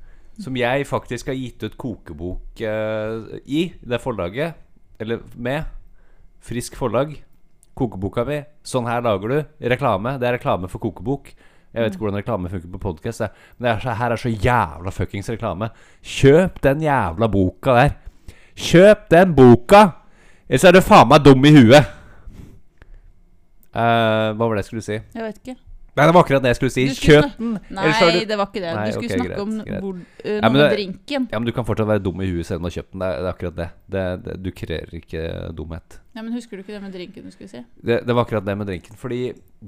Som 0.40 0.56
jeg 0.56 0.84
faktisk 0.88 1.28
har 1.30 1.36
gitt 1.36 1.62
ut 1.64 1.76
kokebok 1.80 2.60
uh, 2.64 3.36
i, 3.44 3.66
det 3.80 4.00
forlaget. 4.02 4.56
Eller 5.00 5.20
med. 5.36 5.64
Frisk 6.44 6.76
forlag. 6.76 7.14
Kokeboka 7.76 8.24
mi. 8.28 8.42
Sånn 8.64 8.88
her 8.88 9.04
lager 9.04 9.32
du. 9.32 9.38
Reklame. 9.72 10.16
Det 10.20 10.28
er 10.28 10.36
reklame 10.38 10.68
for 10.72 10.80
kokebok. 10.80 11.30
Jeg 11.76 11.84
vet 11.84 11.92
ikke 11.96 12.06
hvordan 12.06 12.20
reklame 12.22 12.48
funker 12.48 12.70
på 12.72 12.78
podkast, 12.80 13.20
men 13.58 13.66
det 13.66 13.72
er 13.74 13.80
så, 13.84 13.94
her 13.98 14.12
er 14.14 14.20
så 14.20 14.30
jævla 14.32 14.92
fuckings 14.96 15.28
reklame. 15.28 15.66
Kjøp 16.00 16.62
den 16.64 16.80
jævla 16.86 17.28
boka 17.28 17.74
der. 17.76 17.90
Kjøp 18.56 19.02
den 19.12 19.34
boka! 19.36 19.82
Ellers 20.48 20.64
er 20.64 20.72
du 20.72 20.80
faen 20.80 21.10
meg 21.10 21.24
dum 21.26 21.44
i 21.44 21.52
huet. 21.52 21.90
Eh, 23.76 24.28
hva 24.32 24.46
var 24.46 24.56
det 24.56 24.64
jeg 24.64 24.70
skulle 24.70 24.84
si? 24.87 24.96
Jeg 24.96 25.25
vet 25.26 25.40
ikke. 25.43 25.56
Nei, 25.96 26.05
det 26.05 26.12
var 26.12 26.26
akkurat 26.26 26.43
det 26.44 26.50
jeg 26.50 26.56
skulle 26.58 26.73
si. 26.75 26.82
Du 26.90 26.96
skulle 26.96 27.20
Kjøp 27.23 27.37
den! 27.40 27.52
Nei, 27.73 27.84
du 27.88 28.19
det 28.28 28.37
var 28.37 28.49
ikke 28.50 28.61
det. 28.61 28.73
Nei, 28.76 28.82
du 28.84 28.96
skulle 28.96 29.08
okay, 29.08 29.20
snakke 29.20 29.31
greit, 29.31 29.44
om 29.46 29.52
greit. 29.56 29.84
hvor, 29.84 29.94
uh, 29.96 30.26
noe 30.26 30.34
ja, 30.37 30.50
med 30.52 30.64
drinken. 30.75 31.28
Ja, 31.32 31.38
men 31.40 31.49
du 31.49 31.52
kan 31.56 31.67
fortsatt 31.69 31.88
være 31.88 32.02
dum 32.05 32.20
i 32.20 32.28
huet 32.28 32.49
selv 32.49 32.61
om 32.61 32.67
du 32.67 32.69
har 32.69 32.75
kjøpt 32.75 32.90
den. 32.93 33.00
Det 33.00 33.08
er, 33.08 33.17
det 33.17 33.31
er 33.31 33.31
akkurat 33.31 33.56
det. 33.56 33.69
det, 33.94 34.02
det 34.26 34.34
du 34.44 34.50
kurerer 34.61 34.99
ikke 35.00 35.23
dumhet. 35.56 35.96
Ja, 36.12 36.20
men 36.20 36.37
Husker 36.37 36.61
du 36.61 36.64
ikke 36.64 36.75
det 36.75 36.82
med 36.84 36.93
drinken 36.99 37.25
du 37.25 37.32
skulle 37.32 37.49
si? 37.52 37.62
Det, 37.81 38.02
det 38.05 38.17
var 38.19 38.28
akkurat 38.28 38.44
det 38.44 38.58
med 38.61 38.69
drinken. 38.69 39.00
Fordi 39.00 39.23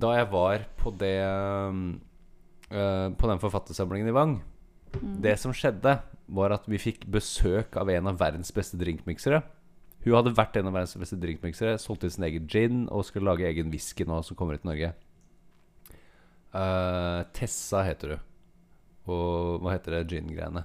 da 0.04 0.12
jeg 0.18 0.28
var 0.34 0.68
på 0.82 0.92
det 1.00 1.16
uh, 1.24 3.08
På 3.16 3.32
den 3.32 3.40
forfattersamlingen 3.40 4.12
i 4.12 4.12
Vang 4.12 4.34
Det 5.24 5.32
som 5.40 5.56
skjedde, 5.56 5.96
var 6.28 6.52
at 6.58 6.68
vi 6.68 6.80
fikk 6.80 7.08
besøk 7.08 7.80
av 7.80 7.88
en 7.88 8.12
av 8.12 8.20
verdens 8.20 8.52
beste 8.52 8.76
drinkmiksere. 8.76 9.40
Hun 10.04 10.14
hadde 10.14 10.34
vært 10.36 10.56
en 10.60 10.70
av 10.70 10.76
verdens 10.76 10.96
beste 11.00 11.18
drinkmiksere, 11.20 11.78
solgte 11.82 12.10
sin 12.12 12.26
egen 12.28 12.46
gin 12.50 12.86
og 12.86 13.04
skulle 13.08 13.28
lage 13.28 13.48
egen 13.48 13.72
whisky 13.72 14.06
nå 14.06 14.20
som 14.26 14.38
kommer 14.38 14.58
til 14.58 14.70
Norge. 14.70 14.92
Uh, 16.54 17.26
Tessa 17.36 17.82
heter 17.86 18.16
hun. 18.16 18.24
Og 19.08 19.64
hva 19.64 19.74
heter 19.74 19.96
det 19.96 20.06
gin-greiene? 20.12 20.64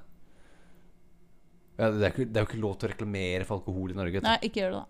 Ja, 1.80 1.90
det, 1.90 2.06
er 2.06 2.26
det 2.30 2.44
jo 2.44 2.48
ikke 2.48 2.62
lov 2.62 2.76
til 2.78 2.90
å 2.90 2.94
reklamere 2.94 3.48
for 3.48 3.62
alkohol 3.62 3.94
i 3.94 3.98
Norge. 3.98 4.22
Nei, 4.24 4.38
ikke 4.46 4.62
gjør 4.62 4.76
det, 4.76 4.82
da. 4.84 4.90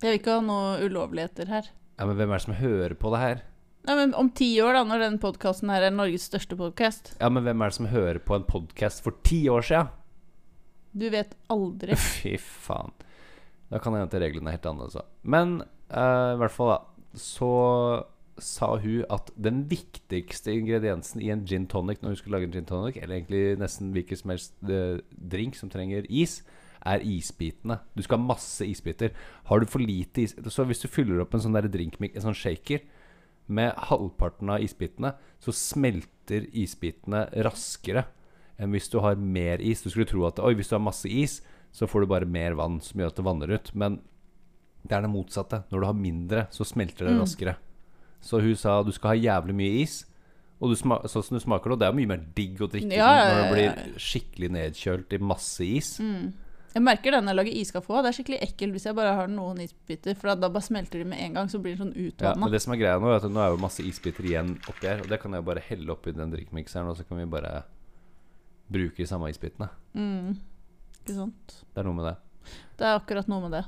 Jeg 0.00 0.06
vil 0.06 0.20
ikke 0.20 0.36
ha 0.36 0.42
noen 0.44 0.84
ulovligheter 0.86 1.50
her. 1.50 1.70
Ja, 1.98 2.06
Men 2.08 2.16
hvem 2.16 2.30
er 2.30 2.38
det 2.38 2.44
som 2.46 2.56
hører 2.56 2.94
på 2.96 3.10
det 3.12 3.20
her? 3.20 3.42
Nei, 3.88 3.96
men 3.96 4.14
Om 4.16 4.30
ti 4.36 4.48
år, 4.60 4.76
da, 4.76 4.84
når 4.88 5.02
den 5.04 5.18
podkasten 5.20 5.72
her 5.72 5.84
er 5.84 5.92
Norges 5.92 6.26
største 6.28 6.56
podkast 6.56 7.14
Ja, 7.16 7.30
men 7.32 7.46
hvem 7.46 7.62
er 7.64 7.72
det 7.72 7.76
som 7.78 7.88
hører 7.88 8.20
på 8.20 8.36
en 8.36 8.44
podkast 8.48 9.00
for 9.04 9.16
ti 9.24 9.42
år 9.52 9.64
sia? 9.64 9.86
Du 10.92 11.06
vet 11.12 11.36
aldri. 11.52 11.96
Fy 12.20 12.36
faen. 12.40 12.94
Da 13.70 13.78
kan 13.78 13.94
det 13.94 14.02
hende 14.02 14.22
reglene 14.22 14.50
er 14.50 14.58
helt 14.58 14.66
annerledes. 14.66 15.10
Men 15.22 15.60
uh, 15.94 16.34
i 16.34 16.40
hvert 16.40 16.54
fall, 16.54 16.74
da. 16.74 16.80
Så 17.18 17.50
sa 18.40 18.70
hun 18.80 19.04
at 19.12 19.30
den 19.36 19.64
viktigste 19.70 20.52
ingrediensen 20.54 21.20
i 21.22 21.30
en 21.32 21.44
gin 21.46 21.66
tonic 21.68 22.00
når 22.00 22.14
hun 22.14 22.18
skulle 22.20 22.38
lage 22.38 22.48
en 22.48 22.54
gin 22.54 22.68
tonic, 22.68 22.96
eller 22.96 23.18
egentlig 23.18 23.58
nesten 23.60 23.90
hvilken 23.94 24.20
som 24.20 24.32
helst 24.32 24.54
eh, 24.64 25.02
drink 25.10 25.58
som 25.58 25.70
trenger 25.72 26.06
is, 26.08 26.40
er 26.80 27.04
isbitene. 27.04 27.76
Du 27.92 28.00
skal 28.02 28.16
ha 28.16 28.28
masse 28.30 28.64
isbiter. 28.64 29.12
Har 29.50 29.60
du 29.60 29.68
for 29.68 29.84
lite 29.84 30.22
is 30.24 30.32
Så 30.48 30.64
hvis 30.64 30.80
du 30.80 30.88
fyller 30.88 31.20
opp 31.20 31.34
en 31.36 31.42
sånn 31.44 31.56
der 31.56 31.68
drinkmix, 31.68 32.16
en 32.16 32.30
sånn 32.30 32.38
shaker 32.38 32.86
med 33.50 33.74
halvparten 33.90 34.48
av 34.54 34.64
isbitene, 34.64 35.12
så 35.42 35.52
smelter 35.52 36.46
isbitene 36.56 37.26
raskere 37.44 38.06
enn 38.60 38.74
hvis 38.74 38.90
du 38.92 38.98
har 39.00 39.16
mer 39.16 39.62
is. 39.64 39.82
Du 39.82 39.88
skulle 39.90 40.06
tro 40.10 40.26
at 40.28 40.38
oi, 40.44 40.52
hvis 40.58 40.68
du 40.70 40.76
har 40.76 40.84
masse 40.84 41.08
is, 41.08 41.40
så 41.72 41.86
får 41.88 42.04
du 42.04 42.10
bare 42.10 42.26
mer 42.28 42.54
vann 42.58 42.80
som 42.84 43.00
gjør 43.00 43.12
at 43.14 43.16
det 43.20 43.24
vanner 43.26 43.54
ut. 43.56 43.72
Men 43.74 44.00
det 44.84 44.96
er 44.96 45.02
det 45.06 45.10
motsatte. 45.12 45.62
Når 45.70 45.80
du 45.80 45.86
har 45.86 45.96
mindre, 45.96 46.46
så 46.52 46.64
smelter 46.66 47.06
det 47.08 47.14
Mm. 47.16 47.20
raskere. 47.24 47.56
Så 48.20 48.40
hun 48.42 48.54
sa 48.56 48.82
du 48.82 48.92
skal 48.92 49.14
ha 49.16 49.40
jævlig 49.40 49.54
mye 49.56 49.80
is. 49.82 50.04
Og 50.60 50.70
du 50.70 50.76
sånn 50.76 51.08
som 51.08 51.36
du 51.38 51.40
smaker 51.40 51.70
nå, 51.72 51.78
det 51.78 51.88
er 51.88 51.92
mye 51.96 52.06
mer 52.10 52.20
digg 52.36 52.58
å 52.60 52.68
drikke 52.68 52.92
Ja, 52.92 53.08
sånn, 53.08 53.28
ja, 53.30 53.44
når 53.50 53.54
det 53.56 53.64
ja, 53.64 53.70
ja. 53.70 53.82
blir 53.82 53.98
skikkelig 53.98 54.50
nedkjølt 54.52 55.12
i 55.12 55.18
masse 55.18 55.60
is. 55.64 55.98
Mm. 55.98 56.32
Jeg 56.74 56.82
merker 56.82 57.10
det 57.10 57.22
når 57.24 57.32
jeg 57.32 57.36
lager 57.36 57.56
iskaffe 57.60 57.90
òg. 57.90 58.02
Det 58.04 58.10
er 58.10 58.16
skikkelig 58.22 58.40
ekkelt 58.44 58.72
hvis 58.76 58.84
jeg 58.86 58.94
bare 58.94 59.14
har 59.16 59.26
noen 59.26 59.58
isbiter. 59.64 60.14
For 60.14 60.34
da 60.36 60.48
bare 60.48 60.62
smelter 60.62 60.98
de 61.00 61.04
med 61.04 61.18
en 61.18 61.32
gang, 61.34 61.48
så 61.48 61.58
blir 61.58 61.74
det 61.76 61.80
sånn 61.82 61.94
Ja, 62.20 62.34
men 62.36 62.52
det 62.52 62.60
som 62.62 62.72
er 62.74 62.76
greia 62.76 63.00
nå, 63.00 63.08
er 63.10 63.16
at 63.16 63.22
nå 63.32 63.40
er 63.40 63.50
jo 63.50 63.56
masse 63.56 63.80
isbiter 63.82 64.22
igjen 64.22 64.52
oppi 64.68 64.86
her. 64.86 65.00
Og 65.00 65.08
det 65.08 65.18
kan 65.20 65.32
jeg 65.32 65.44
bare 65.44 65.60
helle 65.60 65.88
oppi 65.90 66.12
den 66.12 66.30
drikkmikseren, 66.30 66.86
og 66.88 66.96
så 66.96 67.08
kan 67.08 67.18
vi 67.18 67.24
bare 67.24 67.64
bruke 68.72 69.02
de 69.02 69.08
samme 69.08 69.30
isbitene. 69.32 69.68
Mm. 69.94 70.38
Ikke 71.00 71.16
sant. 71.16 71.60
Det 71.74 71.82
er 71.82 71.88
noe 71.88 71.98
med 71.98 72.10
det. 72.10 72.16
Det 72.78 72.88
er 72.88 72.96
akkurat 72.96 73.28
noe 73.30 73.44
med 73.44 73.56
det. 73.58 73.66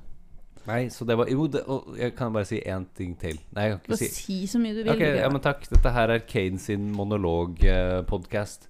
Nei, 0.63 0.83
så 0.95 1.05
det 1.05 1.17
var 1.19 1.31
Jo, 1.31 1.49
det, 1.51 1.65
og 1.67 1.97
jeg 1.99 2.15
kan 2.15 2.35
bare 2.35 2.47
si 2.47 2.61
én 2.61 2.85
ting 2.95 3.17
til. 3.19 3.41
Nei, 3.57 3.67
jeg 3.67 3.79
kan 3.81 3.97
ikke 3.97 3.99
si 3.99 4.11
si 4.15 4.37
så 4.51 4.61
mye 4.63 4.77
du 4.77 4.85
vil. 4.85 4.93
Ok, 4.95 5.03
ja, 5.03 5.31
men 5.33 5.43
takk. 5.43 5.67
Dette 5.71 5.95
her 5.95 6.13
er 6.15 6.23
Kane 6.29 6.61
sin 6.63 6.93
monologpodkast. 6.95 8.69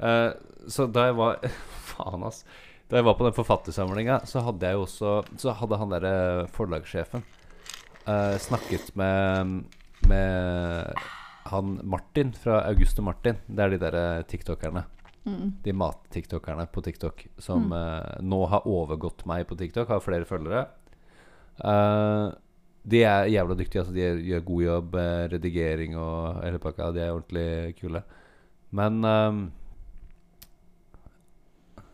Uh, 0.00 0.32
så 0.68 0.88
da 0.92 1.10
jeg 1.10 1.18
var 1.18 1.44
Faen, 1.90 2.24
ass. 2.26 2.42
Da 2.88 3.00
jeg 3.00 3.06
var 3.08 3.18
på 3.18 3.26
den 3.26 3.36
forfattersamlinga, 3.36 4.20
så 4.30 4.44
hadde 4.46 4.68
jeg 4.68 4.76
jo 4.78 4.84
også 4.84 5.12
Så 5.42 5.54
hadde 5.58 5.78
han 5.80 5.90
derre 5.90 6.10
forlagssjefen 6.54 7.24
uh, 8.06 8.36
snakket 8.38 8.92
med 8.94 9.64
Med 10.06 11.00
han 11.50 11.80
Martin 11.82 12.32
fra 12.34 12.60
August 12.66 12.98
og 12.98 13.08
Martin. 13.08 13.36
Det 13.46 13.62
er 13.62 13.70
de 13.70 13.78
derre 13.78 14.04
tiktokerne. 14.26 14.82
Mm. 15.26 15.52
De 15.64 15.74
mat-tiktokerne 15.74 16.68
på 16.70 16.82
TikTok 16.86 17.26
som 17.42 17.72
eh, 17.74 18.18
nå 18.22 18.40
har 18.52 18.66
overgått 18.70 19.24
meg 19.26 19.46
på 19.50 19.58
TikTok, 19.58 19.90
har 19.90 20.04
flere 20.04 20.28
følgere. 20.28 20.68
Uh, 21.56 22.30
de 22.86 23.02
er 23.02 23.30
jævla 23.32 23.56
dyktige. 23.58 23.82
Altså, 23.82 23.94
de 23.94 24.04
gjør, 24.04 24.20
gjør 24.30 24.44
god 24.50 24.62
jobb, 24.62 24.98
eh, 25.02 25.22
redigering 25.32 25.96
og 25.98 26.42
hele 26.44 26.60
pakka. 26.62 26.92
De 26.94 27.02
er 27.02 27.14
ordentlig 27.14 27.74
kule. 27.80 28.02
Men 28.76 29.04
um, 29.04 29.40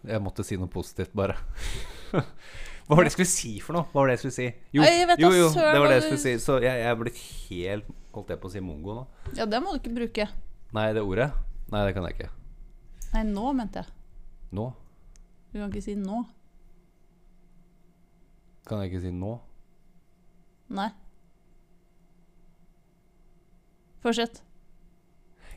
Jeg 0.03 0.21
måtte 0.21 0.45
si 0.45 0.59
noe 0.59 0.69
positivt, 0.69 1.13
bare. 1.17 1.39
Hva 2.13 2.97
var 2.99 3.07
det 3.07 3.13
jeg 3.13 3.17
skulle 3.17 3.31
si 3.31 3.53
for 3.63 3.79
noe? 3.79 3.87
Hva 3.93 4.03
var 4.03 4.11
det 4.11 4.19
jeg 4.19 4.23
skulle 4.25 4.37
si? 4.37 4.49
Jo, 4.75 4.83
vet 4.83 5.23
jo, 5.23 5.31
jo 5.31 5.49
det 5.55 5.79
var 5.79 5.87
det 5.87 5.97
jeg 6.01 6.07
skulle 6.09 6.25
si. 6.27 6.35
Så 6.43 6.59
jeg, 6.61 6.83
jeg 6.83 6.91
er 6.91 6.99
blitt 6.99 7.21
helt 7.49 7.99
Holdt 8.13 8.29
jeg 8.35 8.43
på 8.43 8.51
å 8.51 8.53
si 8.53 8.61
mongo 8.61 8.99
nå? 8.99 9.07
Ja, 9.39 9.47
det 9.49 9.63
må 9.65 9.73
du 9.73 9.79
ikke 9.79 9.95
bruke. 9.97 10.27
Nei, 10.77 10.91
det 10.93 11.01
ordet? 11.01 11.31
Nei, 11.73 11.87
det 11.87 11.95
kan 11.97 12.05
jeg 12.05 12.19
ikke. 12.19 12.42
Nei, 13.13 13.25
nå 13.29 13.51
mente 13.57 13.83
jeg. 13.83 13.93
Nå? 14.57 14.71
Du 15.53 15.59
kan 15.59 15.69
ikke 15.69 15.85
si 15.85 15.95
nå. 16.01 16.23
Kan 18.69 18.81
jeg 18.81 18.93
ikke 18.93 19.03
si 19.05 19.13
nå? 19.13 19.33
Nei. 20.73 20.89
Fortsett. 24.03 24.41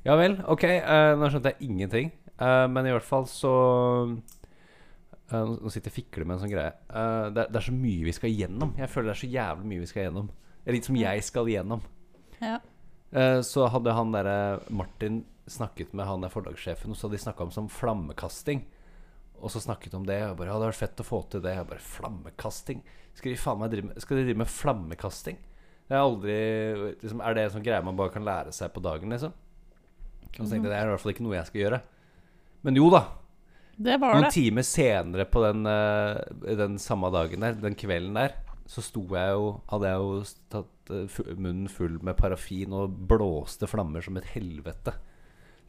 Ja 0.06 0.18
vel, 0.20 0.36
ok. 0.52 0.66
uh, 0.84 1.14
nå 1.18 1.30
skjønte 1.32 1.54
jeg 1.54 1.70
ingenting. 1.70 2.12
Uh, 2.36 2.66
men 2.70 2.90
i 2.90 2.92
hvert 2.92 3.08
fall 3.08 3.24
så 3.32 3.52
uh, 4.12 5.46
Nå 5.48 5.72
sitter 5.72 5.88
jeg 5.88 5.94
og 5.94 5.96
fikler 5.96 6.28
med 6.28 6.36
en 6.36 6.42
sånn 6.44 6.52
greie. 6.52 6.74
Det, 6.86 7.46
er, 7.46 7.54
det 7.54 7.62
er 7.62 7.68
så 7.70 7.76
mye 7.76 8.10
vi 8.10 8.16
skal 8.18 8.34
igjennom. 8.34 8.76
Jeg 8.78 8.92
føler 8.92 9.10
det 9.10 9.16
er 9.16 9.22
så 9.24 9.32
jævlig 9.32 9.70
mye 9.72 9.86
vi 9.86 9.90
skal 9.90 10.04
igjennom. 10.04 10.28
Det 10.60 10.70
er 10.70 10.78
litt 10.78 10.90
som 10.90 11.00
jeg 11.00 11.24
skal 11.26 11.50
igjennom. 11.50 11.86
Ja. 12.42 12.60
Så 13.48 13.70
hadde 13.72 13.94
han 13.96 14.12
derre 14.12 14.38
Martin 14.76 15.22
snakket 15.48 15.94
med 15.94 16.08
han 16.10 16.24
der 16.25 16.34
forlagssjefen, 16.34 16.92
og 16.92 16.98
så 16.98 17.08
hadde 17.08 17.18
de 17.20 17.24
snakka 17.25 17.46
om 17.46 17.54
som 17.54 17.70
flammekasting. 17.70 18.64
Og 19.42 19.52
så 19.52 19.60
snakket 19.62 19.92
de 19.92 19.98
om 20.00 20.06
det, 20.08 20.22
og 20.30 20.38
bare, 20.40 20.48
ja, 20.48 20.54
det 20.56 20.62
hadde 20.62 20.70
vært 20.72 20.82
fett 20.84 21.02
å 21.04 21.06
få 21.06 21.20
til 21.30 21.42
det. 21.44 21.56
Jeg 21.58 21.68
bare, 21.70 21.84
Flammekasting? 21.84 22.80
Skal 23.16 23.34
de 23.34 23.40
faen 23.40 23.60
meg 23.60 23.74
drive 23.74 23.90
med, 23.90 24.00
skal 24.04 24.18
de 24.18 24.24
drive 24.28 24.42
med 24.42 24.52
flammekasting? 24.52 25.38
Det 25.86 25.94
er 25.94 26.02
aldri 26.02 26.38
liksom, 27.04 27.20
Er 27.22 27.36
det 27.36 27.44
en 27.46 27.52
sånn 27.58 27.66
greie 27.66 27.84
man 27.86 27.98
bare 28.00 28.14
kan 28.16 28.25
lære 28.25 28.54
seg 28.56 28.72
på 28.74 28.82
dagen, 28.84 29.12
liksom? 29.14 29.36
Og 30.36 30.40
så 30.42 30.50
tenkte 30.50 30.66
jeg 30.68 30.72
det 30.74 30.80
er 30.80 30.88
i 30.90 30.94
hvert 30.94 31.04
fall 31.04 31.14
ikke 31.14 31.25
noe 31.28 31.38
jeg 31.38 31.50
skal 31.52 31.62
gjøre. 31.62 31.80
Men 32.66 32.80
jo 32.80 32.88
da. 32.92 33.04
Det 33.75 33.98
var 34.02 34.16
Noen 34.16 34.25
det. 34.25 34.34
timer 34.34 34.66
senere 34.66 35.25
på 35.30 35.44
den, 35.44 35.66
eh, 35.68 36.56
den 36.64 36.80
samme 36.80 37.12
dagen 37.14 37.44
der, 37.44 37.58
den 37.60 37.75
kvelden 37.78 38.16
der, 38.18 38.38
så 38.66 38.82
sto 38.82 39.04
jeg 39.14 39.36
jo 39.36 39.50
Hadde 39.70 39.92
jeg 39.92 40.00
jo 40.02 40.14
tatt 40.50 40.92
eh, 40.96 41.36
munnen 41.38 41.68
full 41.70 42.00
med 42.02 42.18
parafin 42.18 42.74
og 42.74 42.96
blåste 43.12 43.68
flammer 43.70 44.02
som 44.02 44.18
et 44.18 44.32
helvete. 44.34 44.96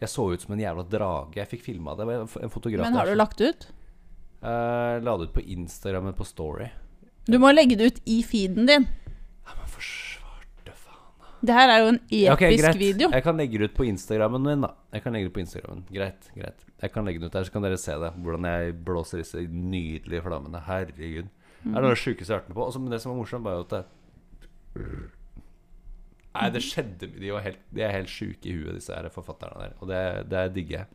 Jeg 0.03 0.13
så 0.13 0.27
ut 0.33 0.43
som 0.45 0.53
en 0.53 0.61
jævla 0.61 0.85
drage. 0.93 1.39
Jeg 1.39 1.49
fikk 1.49 1.63
filma 1.71 1.95
det. 1.97 2.07
En 2.13 2.53
fotograf 2.53 2.85
Men 2.85 2.99
har 2.99 3.09
der 3.09 3.17
du 3.17 3.21
lagt 3.23 3.39
det 3.41 3.53
ut? 3.53 3.69
Uh, 4.45 5.01
la 5.01 5.17
det 5.17 5.31
ut 5.31 5.37
på 5.37 5.45
Instagram, 5.57 6.13
på 6.15 6.27
Story. 6.29 6.69
Du 7.27 7.39
må 7.43 7.51
legge 7.55 7.79
det 7.79 7.87
ut 7.91 8.03
i 8.05 8.21
feeden 8.23 8.69
din. 8.69 8.85
Ja, 9.47 9.57
men 9.57 9.71
for 9.73 9.83
svarte 9.83 10.75
faen. 10.77 11.25
Det 11.41 11.57
her 11.57 11.73
er 11.73 11.81
jo 11.83 11.89
en 11.95 12.01
episk 12.05 12.35
okay, 12.37 12.59
greit. 12.61 12.79
video. 12.79 13.11
Jeg 13.15 13.25
kan 13.25 13.41
legge 13.41 13.59
det 13.59 13.71
ut 13.71 13.79
på 13.79 13.89
Instagrammen 13.89 14.45
min, 14.45 14.69
da. 14.69 14.75
Jeg 14.95 15.07
kan 15.07 15.17
legge 15.17 15.31
det 15.31 15.35
på 15.39 15.43
Instagrammen. 15.43 15.83
Greit, 15.89 16.31
greit. 16.37 16.69
Jeg 16.83 16.93
kan 16.93 17.09
legge 17.09 17.25
det 17.25 17.33
ut 17.33 17.41
der, 17.41 17.49
så 17.49 17.57
kan 17.57 17.65
dere 17.65 17.81
se 17.81 17.97
det. 18.05 18.13
Hvordan 18.21 18.51
jeg 18.53 18.79
blåser 18.85 19.25
disse 19.25 19.49
nydelige 19.49 20.23
flammene. 20.29 20.61
Herregud. 20.69 21.33
Det 21.65 21.75
er 21.75 21.89
det 21.89 21.99
sjukeste 21.99 22.31
jeg 22.31 22.37
har 22.37 22.45
vært 22.45 22.53
med 22.53 22.61
på. 22.61 22.69
Også, 22.69 22.85
men 22.85 22.93
det 22.93 23.01
som 23.03 23.15
var 23.15 23.19
morsomt, 23.25 23.49
var 23.49 23.57
jo 23.57 23.65
at 23.65 23.73
det 23.75 23.85
Nei, 26.37 26.51
det 26.53 26.63
skjedde 26.65 27.09
De, 27.17 27.31
helt, 27.45 27.65
de 27.75 27.83
er 27.85 27.95
helt 27.95 28.13
sjuke 28.13 28.49
i 28.49 28.55
huet, 28.57 28.77
disse 28.77 28.95
her 28.95 29.09
forfatterne 29.15 29.63
der. 29.63 29.75
Og 29.81 29.91
det, 29.91 30.03
det 30.33 30.45
digger 30.57 30.79
jeg. 30.81 30.87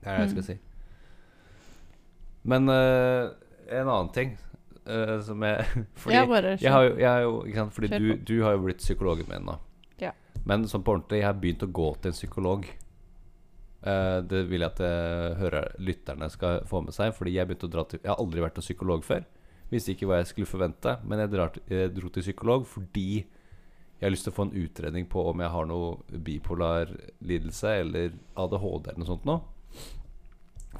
Det 0.00 0.08
er 0.08 0.16
det 0.16 0.26
jeg 0.26 0.34
skal 0.34 0.46
si. 0.48 0.58
Men 2.50 2.72
uh, 2.72 3.32
en 3.68 3.88
annen 3.88 4.12
ting 4.16 4.36
uh, 4.88 5.18
som 5.24 5.42
jeg 5.44 5.64
Fordi 6.02 6.16
jeg, 6.16 6.28
bare 6.30 6.54
jeg 6.56 6.72
har 6.72 6.86
jo, 6.86 6.94
jeg 6.96 7.08
har 7.10 7.24
jo 7.26 7.34
sant, 7.54 7.74
Fordi 7.76 7.90
du, 7.92 8.14
du 8.16 8.36
har 8.44 8.56
jo 8.56 8.62
blitt 8.64 8.80
psykologen 8.80 9.28
min 9.28 9.44
nå. 9.48 9.58
Ja. 10.00 10.14
Men 10.48 10.64
sånn 10.70 10.84
på 10.86 10.96
ordentlig, 10.96 11.20
jeg 11.20 11.28
har 11.28 11.42
begynt 11.42 11.66
å 11.66 11.72
gå 11.80 11.90
til 12.00 12.12
en 12.12 12.16
psykolog. 12.16 12.70
Uh, 13.80 14.20
det 14.28 14.46
vil 14.48 14.64
jeg 14.64 14.72
at 14.72 14.80
jeg 14.84 15.36
hører, 15.40 15.68
lytterne 15.80 16.30
skal 16.32 16.64
få 16.68 16.82
med 16.86 16.96
seg. 16.96 17.12
Fordi 17.16 17.36
jeg 17.36 17.50
begynte 17.50 17.68
å 17.68 17.74
dra 17.76 17.84
til 17.88 18.00
Jeg 18.00 18.12
har 18.12 18.22
aldri 18.22 18.46
vært 18.46 18.60
hos 18.60 18.70
psykolog 18.70 19.04
før. 19.06 19.28
Visste 19.70 19.94
ikke 19.94 20.08
hva 20.10 20.22
jeg 20.22 20.32
skulle 20.32 20.50
forvente. 20.50 20.96
Men 21.04 21.22
jeg, 21.24 21.32
drar, 21.36 21.60
jeg 21.70 21.92
dro 21.94 22.10
til 22.10 22.26
psykolog 22.26 22.66
fordi 22.68 23.10
jeg 24.00 24.06
har 24.06 24.14
lyst 24.14 24.24
til 24.24 24.32
å 24.32 24.38
få 24.38 24.48
en 24.48 24.56
utredning 24.56 25.04
på 25.12 25.22
om 25.28 25.42
jeg 25.44 25.52
har 25.52 25.66
noe 25.68 26.20
bipolar 26.24 26.88
lidelse 27.20 27.74
eller 27.82 28.14
ADHD 28.40 28.88
eller 28.88 29.02
noe 29.02 29.10
sånt 29.10 29.26
noe. 29.28 29.42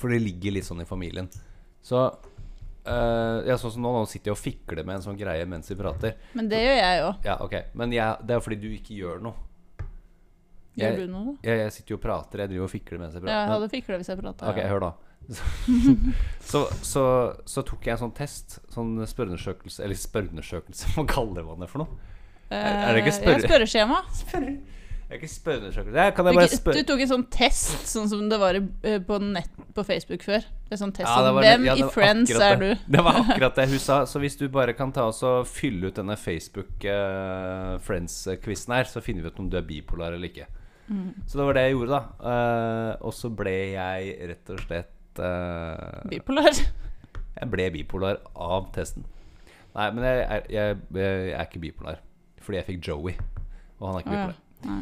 For 0.00 0.08
det 0.08 0.22
ligger 0.24 0.56
litt 0.56 0.64
sånn 0.64 0.80
i 0.82 0.88
familien. 0.88 1.30
Så 1.84 2.08
Uh, 2.80 3.44
ja, 3.44 3.58
sånn 3.60 3.74
som 3.74 3.84
nå, 3.84 3.90
nå 3.92 4.06
sitter 4.08 4.30
jeg 4.30 4.34
og 4.34 4.40
fikler 4.40 4.86
med 4.88 4.96
en 4.96 5.02
sånn 5.04 5.18
greie 5.20 5.44
mens 5.46 5.68
vi 5.68 5.76
prater. 5.76 6.14
Men 6.32 6.46
det 6.48 6.62
gjør 6.64 6.78
jeg 6.78 7.02
òg. 7.04 7.26
Ja, 7.28 7.34
okay. 7.44 7.68
Men 7.76 7.92
jeg, 7.92 8.24
det 8.24 8.34
er 8.34 8.40
fordi 8.40 8.56
du 8.62 8.70
ikke 8.72 8.96
gjør 8.96 9.20
noe. 9.26 9.36
Gjør 10.80 10.96
du 11.02 11.04
noe. 11.12 11.34
Jeg, 11.44 11.60
jeg 11.60 11.74
sitter 11.76 11.92
jo 11.92 11.98
og 11.98 12.04
prater. 12.06 12.40
Jeg 12.40 12.52
driver 12.54 12.70
og 12.70 12.72
fikler 12.72 13.02
mens 13.02 13.18
jeg 13.18 13.26
Ja, 13.28 13.42
jeg 13.42 13.52
hadde 13.52 13.68
fikla 13.74 14.00
hvis 14.00 14.10
jeg 14.10 14.20
prata. 14.22 14.48
Ok, 14.48 14.62
hør 14.72 14.84
da 14.86 14.90
så, 16.50 16.62
så, 16.80 17.02
så 17.46 17.62
tok 17.68 17.84
jeg 17.86 17.92
en 17.92 18.00
sånn 18.00 18.14
test 18.16 18.56
Sånn 18.72 18.96
spørreundersøkelse 19.06 19.84
Eller 19.84 19.98
spørreundersøkelse, 20.00 20.88
hva 20.96 21.04
kaller 21.06 21.44
man 21.46 21.60
det 21.60 21.68
for 21.70 21.84
noe? 21.84 22.08
Er 22.50 22.94
det 22.94 23.04
ikke 23.04 23.16
spørre- 23.16 23.40
Ja, 23.40 23.48
spørreskjema. 23.48 24.02
Det 25.10 25.16
er 25.16 25.18
ikke 25.18 25.28
spørreundersøkelse 25.32 26.02
kan 26.14 26.24
Du, 26.24 26.30
jeg 26.30 26.36
bare 26.38 26.48
spørre? 26.56 26.74
du 26.78 26.82
tok 26.86 27.00
en 27.02 27.08
sånn 27.10 27.24
test, 27.34 27.86
sånn 27.90 28.08
som 28.08 28.28
det 28.30 28.36
var 28.38 28.54
eh, 28.54 28.98
på 29.02 29.16
nett 29.18 29.50
på 29.74 29.82
Facebook 29.84 30.22
før. 30.22 30.44
Det 30.68 30.76
er 30.76 30.80
sånn 30.84 30.92
test 30.94 31.08
Ja, 31.10 31.22
det 31.26 31.32
var- 31.34 31.42
Hvem 31.42 31.64
ja, 31.66 31.74
det 31.74 31.82
i 31.84 31.88
Friends 31.90 32.30
er 32.30 32.56
det. 32.56 32.68
du? 32.78 32.84
Det 32.96 33.02
var 33.04 33.12
akkurat 33.24 33.54
det 33.56 33.68
hun 33.72 33.78
sa 33.82 34.04
Så 34.06 34.20
hvis 34.22 34.36
du 34.38 34.48
bare 34.48 34.72
kan 34.72 34.92
ta 34.92 35.08
oss 35.08 35.22
og 35.26 35.46
fylle 35.50 35.88
ut 35.90 35.94
denne 35.98 36.14
Facebook 36.16 36.84
eh, 36.84 37.78
Friends-quizen 37.82 38.74
her 38.76 38.84
Så 38.84 39.02
finner 39.02 39.22
vi 39.22 39.28
ut 39.34 39.38
om 39.42 39.50
du 39.50 39.56
er 39.58 39.62
bipolar 39.66 40.12
eller 40.14 40.28
ikke 40.30 40.46
Mm. 40.90 41.14
Så 41.24 41.38
det 41.38 41.44
var 41.46 41.54
det 41.54 41.62
jeg 41.68 41.74
gjorde 41.76 41.90
da 41.94 42.02
Uh, 42.18 42.96
Og 43.06 43.12
så 43.14 43.28
ble 43.30 43.52
jeg 43.76 44.28
rett 44.28 44.50
og 44.50 44.58
slett 44.58 45.20
uh, 45.22 46.02
Bipolar. 46.10 46.50
Jeg 46.50 47.50
ble 47.52 47.70
bipolar 47.70 48.16
av 48.34 48.72
testen. 48.74 49.04
Nei, 49.76 49.86
men 49.94 50.02
jeg, 50.02 50.24
jeg, 50.26 50.42
jeg, 50.50 50.76
jeg, 50.98 51.30
er 51.30 51.46
ikke 51.46 51.60
bipolar. 51.62 52.00
Fordi 52.40 52.60
jeg 52.60 52.68
fikk 52.70 52.88
Joey, 52.88 53.16
og 53.78 53.86
han 53.88 53.98
er 53.98 54.04
ikke 54.04 54.10
Å, 54.10 54.16
ja. 54.16 54.28
bipolar. 54.30 54.40
Nei. 54.70 54.80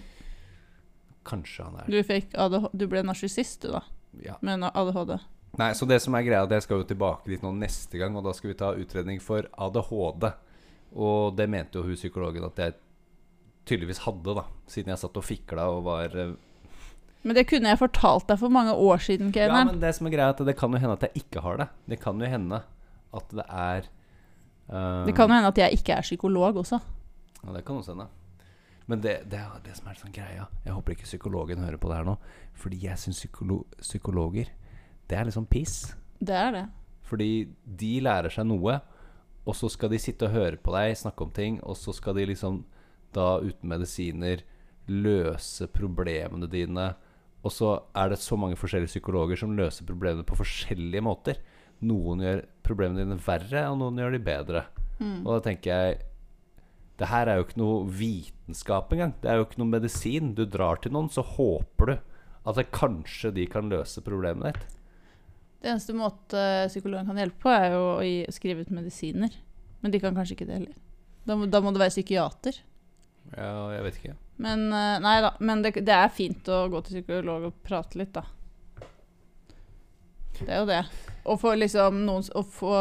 Kanskje 1.28 1.66
han 1.66 1.80
er 1.82 1.90
Du, 1.92 1.98
fikk 2.06 2.36
ADH 2.40 2.70
du 2.72 2.86
ble 2.90 3.02
narsissist, 3.04 3.60
du, 3.64 3.74
da. 3.74 3.82
ja. 4.24 4.38
Med 4.46 4.64
ADHD. 4.68 5.18
Nei, 5.58 5.72
så 5.74 5.88
det 5.88 5.98
som 6.04 6.14
er 6.14 6.26
greia, 6.26 6.42
er 6.42 6.48
at 6.48 6.54
jeg 6.58 6.66
skal 6.66 6.82
jo 6.82 6.88
tilbake 6.88 7.30
dit 7.32 7.42
nå 7.42 7.50
neste 7.56 7.98
gang, 8.00 8.16
og 8.16 8.26
da 8.26 8.34
skal 8.36 8.52
vi 8.52 8.58
ta 8.58 8.74
utredning 8.78 9.22
for 9.22 9.48
ADHD. 9.58 10.28
Og 10.98 11.36
det 11.36 11.48
mente 11.50 11.80
jo 11.80 11.86
hun 11.86 11.98
psykologen 11.98 12.46
at 12.46 12.60
jeg 12.62 12.76
tydeligvis 13.68 14.04
hadde, 14.06 14.36
da. 14.38 14.44
Siden 14.70 14.92
jeg 14.92 15.02
satt 15.02 15.18
og 15.20 15.26
fikla 15.26 15.66
og 15.72 15.82
var 15.88 16.14
eh, 16.16 16.34
Men 17.26 17.36
det 17.36 17.48
kunne 17.50 17.72
jeg 17.72 17.80
fortalt 17.80 18.28
deg 18.30 18.40
for 18.40 18.52
mange 18.52 18.72
år 18.72 19.02
siden, 19.04 19.32
Ja, 19.36 19.64
men 19.64 19.80
det 19.82 19.94
som 19.96 20.08
er 20.08 20.14
greia, 20.14 20.30
er 20.30 20.36
at 20.36 20.44
det 20.46 20.56
kan 20.56 20.72
jo 20.72 20.80
hende 20.80 20.96
at 20.96 21.08
jeg 21.08 21.24
ikke 21.24 21.44
har 21.44 21.60
det. 21.60 21.68
Det 21.90 22.00
kan 22.00 22.20
jo 22.20 22.30
hende 22.30 22.62
at 23.18 23.32
det 23.32 23.44
er 23.48 23.88
uh, 24.68 25.04
Det 25.08 25.16
kan 25.16 25.28
jo 25.28 25.34
hende 25.34 25.52
at 25.52 25.58
jeg 25.58 25.80
ikke 25.80 25.98
er 25.98 26.06
psykolog 26.06 26.62
også. 26.62 26.80
Ja, 27.44 27.52
det 27.54 27.64
kan 27.66 27.78
også 27.80 27.94
hende. 27.94 28.08
Men 28.88 29.02
det, 29.04 29.14
det 29.28 29.38
er 29.38 29.60
det 29.64 29.76
som 29.76 29.88
er 29.90 29.98
sånn 30.00 30.14
greia. 30.16 30.46
Jeg 30.64 30.72
håper 30.72 30.94
ikke 30.94 31.08
psykologen 31.08 31.64
hører 31.64 31.80
på 31.80 31.90
det 31.90 31.98
her 31.98 32.06
nå. 32.08 32.16
Fordi 32.56 32.78
jeg 32.86 33.00
syns 33.00 33.20
psykolo 33.20 33.62
psykologer 33.82 34.48
Det 35.08 35.16
er 35.16 35.28
liksom 35.28 35.46
piss. 35.48 35.94
Det 36.20 36.34
er 36.34 36.54
det. 36.54 36.64
Fordi 37.08 37.48
de 37.64 37.92
lærer 38.04 38.32
seg 38.32 38.48
noe, 38.48 38.78
og 39.48 39.56
så 39.56 39.70
skal 39.72 39.92
de 39.92 40.00
sitte 40.00 40.26
og 40.28 40.34
høre 40.34 40.58
på 40.60 40.74
deg 40.74 40.96
snakke 41.00 41.24
om 41.24 41.30
ting, 41.32 41.54
og 41.64 41.76
så 41.80 41.94
skal 41.96 42.18
de 42.18 42.26
liksom 42.28 42.62
da 43.16 43.38
uten 43.40 43.70
medisiner 43.70 44.42
løse 44.88 45.68
problemene 45.72 46.48
dine. 46.52 46.90
Og 47.44 47.54
så 47.54 47.70
er 47.96 48.12
det 48.12 48.18
så 48.20 48.36
mange 48.36 48.58
forskjellige 48.60 48.92
psykologer 48.92 49.40
som 49.40 49.54
løser 49.56 49.88
problemene 49.88 50.26
på 50.28 50.36
forskjellige 50.36 51.04
måter. 51.04 51.40
Noen 51.88 52.20
gjør 52.24 52.44
problemene 52.66 53.04
dine 53.06 53.20
verre, 53.24 53.64
og 53.70 53.78
noen 53.80 54.02
gjør 54.02 54.16
de 54.16 54.22
bedre. 54.28 54.64
Og 55.24 55.30
da 55.36 55.40
tenker 55.48 55.70
jeg 55.72 55.98
Det 56.98 57.08
her 57.12 57.30
er 57.30 57.38
jo 57.38 57.46
ikke 57.46 57.60
noe 57.60 57.82
vitenskap 57.94 58.92
engang. 58.94 59.14
Det 59.22 59.30
er 59.30 59.38
jo 59.38 59.46
ikke 59.46 59.60
noe 59.62 59.70
medisin. 59.70 60.32
Du 60.34 60.44
drar 60.50 60.80
til 60.82 60.94
noen, 60.94 61.10
så 61.12 61.22
håper 61.22 61.92
du 61.92 61.96
at 62.48 62.60
kanskje 62.74 63.30
de 63.36 63.44
kan 63.50 63.70
løse 63.70 64.02
problemet 64.02 64.56
ditt. 64.56 64.78
Det 65.58 65.72
eneste 65.72 65.94
måte 65.94 66.40
psykologen 66.70 67.08
kan 67.10 67.18
hjelpe 67.18 67.42
på, 67.42 67.50
er 67.50 67.74
jo 67.74 67.84
å 67.96 68.06
gi, 68.06 68.22
skrive 68.34 68.62
ut 68.62 68.72
medisiner. 68.74 69.34
Men 69.82 69.94
de 69.94 70.00
kan 70.02 70.16
kanskje 70.16 70.36
ikke 70.36 70.48
det 70.48 70.58
heller. 70.60 70.78
Da 71.26 71.36
må, 71.36 71.46
da 71.50 71.60
må 71.62 71.74
det 71.74 71.82
være 71.82 71.94
psykiater. 71.94 72.60
Ja, 73.34 73.52
jeg 73.74 73.84
vet 73.84 74.00
ikke. 74.00 74.16
Men 74.42 74.66
eh, 74.72 74.96
nei 75.02 75.16
da, 75.22 75.32
men 75.44 75.62
det, 75.64 75.74
det 75.84 75.94
er 75.94 76.14
fint 76.14 76.48
å 76.50 76.64
gå 76.72 76.82
til 76.86 77.00
psykolog 77.00 77.48
og 77.50 77.62
prate 77.66 77.98
litt, 78.00 78.14
da. 78.14 78.24
Det 80.38 80.50
er 80.54 80.62
jo 80.62 80.68
det. 80.70 80.82
Å 81.28 81.36
få 81.38 81.54
liksom 81.58 82.02
noen, 82.06 82.26
å 82.38 82.42
få 82.46 82.74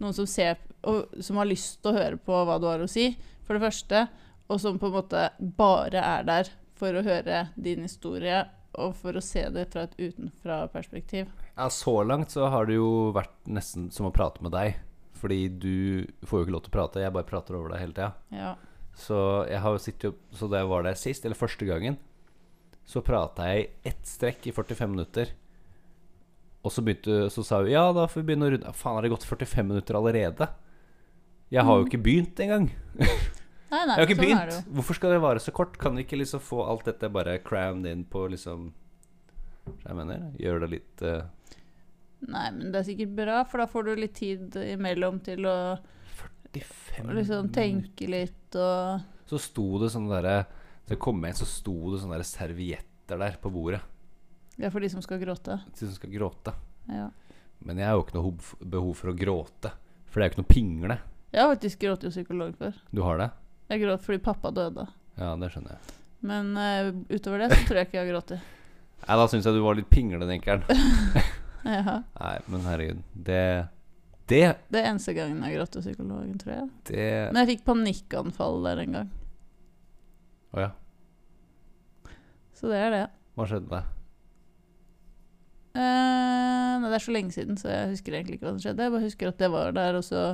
noen 0.00 0.16
som 0.16 0.26
ser 0.26 0.56
og, 0.88 1.12
Som 1.22 1.36
har 1.38 1.46
lyst 1.46 1.76
til 1.82 1.92
å 1.92 1.98
høre 1.98 2.16
på 2.18 2.38
hva 2.48 2.56
du 2.58 2.64
har 2.66 2.80
å 2.82 2.88
si, 2.90 3.12
for 3.52 3.60
det 3.60 3.68
første. 3.68 4.02
Og 4.48 4.60
som 4.60 4.80
på 4.80 4.88
en 4.88 4.96
måte 4.96 5.28
bare 5.60 6.00
er 6.00 6.26
der 6.28 6.50
for 6.76 6.96
å 6.96 7.04
høre 7.04 7.46
din 7.60 7.84
historie, 7.86 8.42
og 8.80 8.94
for 8.96 9.16
å 9.16 9.22
se 9.22 9.44
det 9.52 9.66
fra 9.72 9.84
et 9.84 9.98
utenfra-perspektiv. 10.00 11.28
Ja, 11.56 11.68
Så 11.68 11.92
langt 12.08 12.32
så 12.32 12.48
har 12.48 12.66
det 12.66 12.78
jo 12.78 13.12
vært 13.12 13.34
nesten 13.46 13.90
som 13.92 14.08
å 14.08 14.14
prate 14.14 14.42
med 14.42 14.52
deg. 14.52 14.78
Fordi 15.22 15.46
du 15.48 16.06
får 16.26 16.40
jo 16.40 16.44
ikke 16.46 16.54
lov 16.56 16.62
til 16.64 16.72
å 16.72 16.76
prate, 16.78 17.02
jeg 17.04 17.14
bare 17.14 17.28
prater 17.28 17.54
over 17.54 17.70
deg 17.70 17.82
hele 17.84 17.94
tida. 17.94 18.12
Ja. 18.34 18.54
Så 18.98 19.46
jeg 19.48 19.60
har 19.60 19.76
jo 19.76 20.14
Så 20.32 20.48
da 20.48 20.58
jeg 20.58 20.68
var 20.68 20.82
der 20.82 20.94
sist, 20.94 21.24
eller 21.24 21.36
første 21.36 21.64
gangen, 21.64 21.98
så 22.84 23.00
prata 23.00 23.46
jeg 23.52 23.62
i 23.62 23.88
ett 23.88 24.02
strekk 24.02 24.48
i 24.48 24.52
45 24.52 24.90
minutter. 24.90 25.28
Og 26.64 26.72
så 26.72 26.82
begynte 26.82 27.30
Så 27.30 27.44
sa 27.44 27.60
hun 27.60 27.70
ja, 27.70 27.92
da 27.92 28.06
får 28.06 28.22
vi 28.22 28.26
begynne 28.26 28.46
å 28.46 28.50
runde 28.50 28.72
Faen, 28.72 28.94
har 28.94 29.02
det 29.02 29.10
gått 29.10 29.24
45 29.24 29.66
minutter 29.66 29.94
allerede? 29.94 30.48
Jeg 31.52 31.64
har 31.64 31.78
jo 31.78 31.86
ikke 31.86 32.02
begynt 32.02 32.40
engang. 32.40 32.70
Nei, 33.72 33.82
nei, 33.88 33.94
Jeg 33.96 34.02
har 34.02 34.10
ikke 34.10 34.18
sånn 34.18 34.26
begynt. 34.26 34.72
Hvorfor 34.76 34.98
skal 34.98 35.14
det 35.14 35.20
vare 35.24 35.40
så 35.40 35.52
kort? 35.56 35.76
Kan 35.80 35.96
vi 35.96 36.04
ikke 36.04 36.18
liksom 36.20 36.42
få 36.44 36.60
alt 36.68 36.84
dette 36.90 37.08
bare 37.12 37.38
crammed 37.44 37.88
inn 37.88 38.02
på 38.04 38.26
liksom 38.28 38.70
jeg 39.64 39.96
mener? 39.96 40.26
Gjøre 40.40 40.64
det 40.64 40.70
litt 40.74 41.04
uh... 41.06 41.22
Nei, 42.22 42.48
men 42.54 42.70
det 42.70 42.82
er 42.82 42.86
sikkert 42.86 43.14
bra, 43.16 43.40
for 43.48 43.62
da 43.62 43.66
får 43.70 43.86
du 43.86 43.92
litt 43.98 44.14
tid 44.18 44.58
imellom 44.62 45.18
til 45.26 45.46
å 45.48 45.56
45 46.52 47.14
liksom 47.16 47.48
tenke 47.54 48.06
litt 48.10 48.58
og 48.60 49.02
Så 49.30 49.40
sto 49.42 49.64
det 49.82 49.88
sånne 49.94 50.20
derre 50.20 50.36
Så 50.84 50.94
jeg 50.94 51.00
kom 51.02 51.24
inn, 51.24 51.38
så 51.38 51.48
sto 51.48 51.74
det 51.90 52.02
sånne 52.02 52.20
der 52.20 52.28
servietter 52.28 53.18
der 53.18 53.38
på 53.42 53.50
bordet. 53.52 53.80
Det 54.54 54.68
er 54.68 54.72
for 54.74 54.84
de 54.84 54.90
som 54.92 55.02
skal 55.04 55.18
gråte. 55.22 55.56
De 55.72 55.86
som 55.86 55.94
skal 55.96 56.12
gråte. 56.12 56.52
Ja. 56.92 57.08
Men 57.64 57.80
jeg 57.80 57.88
har 57.88 57.96
jo 57.96 58.04
ikke 58.04 58.18
noe 58.18 58.68
behov 58.74 58.92
for 58.98 59.12
å 59.12 59.16
gråte. 59.16 59.72
For 60.10 60.20
det 60.20 60.24
er 60.24 60.28
jo 60.28 60.32
ikke 60.32 60.42
noe 60.42 60.52
pingle. 60.52 60.96
Jeg 61.32 61.40
har 61.40 61.52
faktisk 61.54 61.82
grått 61.82 62.04
jo 62.06 62.12
psykolog 62.12 62.54
før. 62.58 62.76
Du 62.92 63.02
har 63.06 63.20
det? 63.20 63.28
Jeg 63.70 63.82
gråt 63.84 64.02
fordi 64.04 64.18
pappa 64.24 64.50
døde. 64.54 64.86
Ja, 65.20 65.34
det 65.38 65.52
skjønner 65.52 65.76
jeg. 65.76 65.94
Men 66.22 66.50
eh, 66.56 66.90
utover 67.12 67.42
det 67.42 67.52
så 67.52 67.60
tror 67.66 67.80
jeg 67.80 67.88
ikke 67.88 67.98
jeg 67.98 68.06
har 68.06 68.12
grått. 68.14 68.34
Nei, 69.06 69.14
da 69.18 69.28
syns 69.30 69.46
jeg 69.48 69.56
du 69.56 69.62
var 69.64 69.78
litt 69.78 69.90
pingle, 69.92 70.26
Dinkeren. 70.28 70.66
Ja. 71.62 72.02
Nei, 72.18 72.36
men 72.50 72.64
herregud. 72.66 73.02
Det 73.14 73.68
Det 74.26 74.40
Det 74.72 74.80
er 74.80 74.88
eneste 74.90 75.14
gangen 75.14 75.38
jeg 75.38 75.52
har 75.52 75.60
grått 75.60 75.76
hos 75.78 75.86
psykologen, 75.86 76.38
tror 76.40 76.54
jeg. 76.56 76.68
Det 76.90 77.08
Men 77.32 77.42
jeg 77.42 77.50
fikk 77.52 77.66
panikkanfall 77.68 78.62
der 78.66 78.82
en 78.82 78.96
gang. 78.98 79.10
Ja. 80.58 80.70
Så 82.58 82.70
det 82.70 82.78
er 82.82 82.90
det. 82.94 83.04
Hva 83.38 83.46
skjedde 83.48 83.70
da? 83.70 83.82
Eh, 85.72 86.72
nei, 86.82 86.88
det 86.90 86.98
er 86.98 87.04
så 87.06 87.14
lenge 87.14 87.32
siden, 87.32 87.56
så 87.56 87.70
jeg 87.70 87.94
husker 87.94 88.16
egentlig 88.18 88.36
ikke 88.36 88.46
hva 88.48 88.52
som 88.56 88.60
skjedde. 88.64 88.84
Jeg 88.84 88.92
bare 88.94 89.06
husker 89.06 89.30
at 89.30 89.40
det 89.40 89.50
var 89.54 89.72
der, 89.76 89.96
og 89.98 90.04
så 90.04 90.24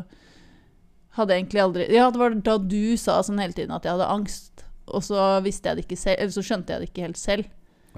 hadde 1.18 1.34
egentlig 1.36 1.60
aldri 1.62 1.86
Ja, 1.94 2.08
det 2.14 2.20
var 2.20 2.34
da 2.46 2.56
du 2.58 2.96
sa 3.00 3.18
sånn 3.26 3.40
hele 3.42 3.56
tiden 3.56 3.74
at 3.76 3.84
jeg 3.86 3.94
hadde 3.96 4.08
angst, 4.14 4.64
og 4.88 5.02
så 5.04 5.22
visste 5.44 5.68
jeg 5.68 5.78
det 5.78 5.84
ikke 5.86 5.98
selv, 6.00 6.18
eller 6.22 6.34
så 6.34 6.44
skjønte 6.46 6.72
jeg 6.74 6.80
det 6.84 6.88
ikke 6.90 7.06
helt 7.06 7.20
selv. 7.20 7.48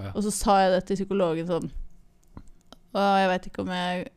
Ja. 0.01 0.11
Og 0.15 0.23
så 0.25 0.31
sa 0.35 0.55
jeg 0.65 0.71
det 0.75 0.81
til 0.89 0.97
psykologen 1.01 1.47
sånn 1.49 1.67
Og 2.95 3.19
jeg 3.21 3.27
veit 3.29 3.45
ikke 3.51 3.61
om 3.65 3.69
jeg 3.75 4.07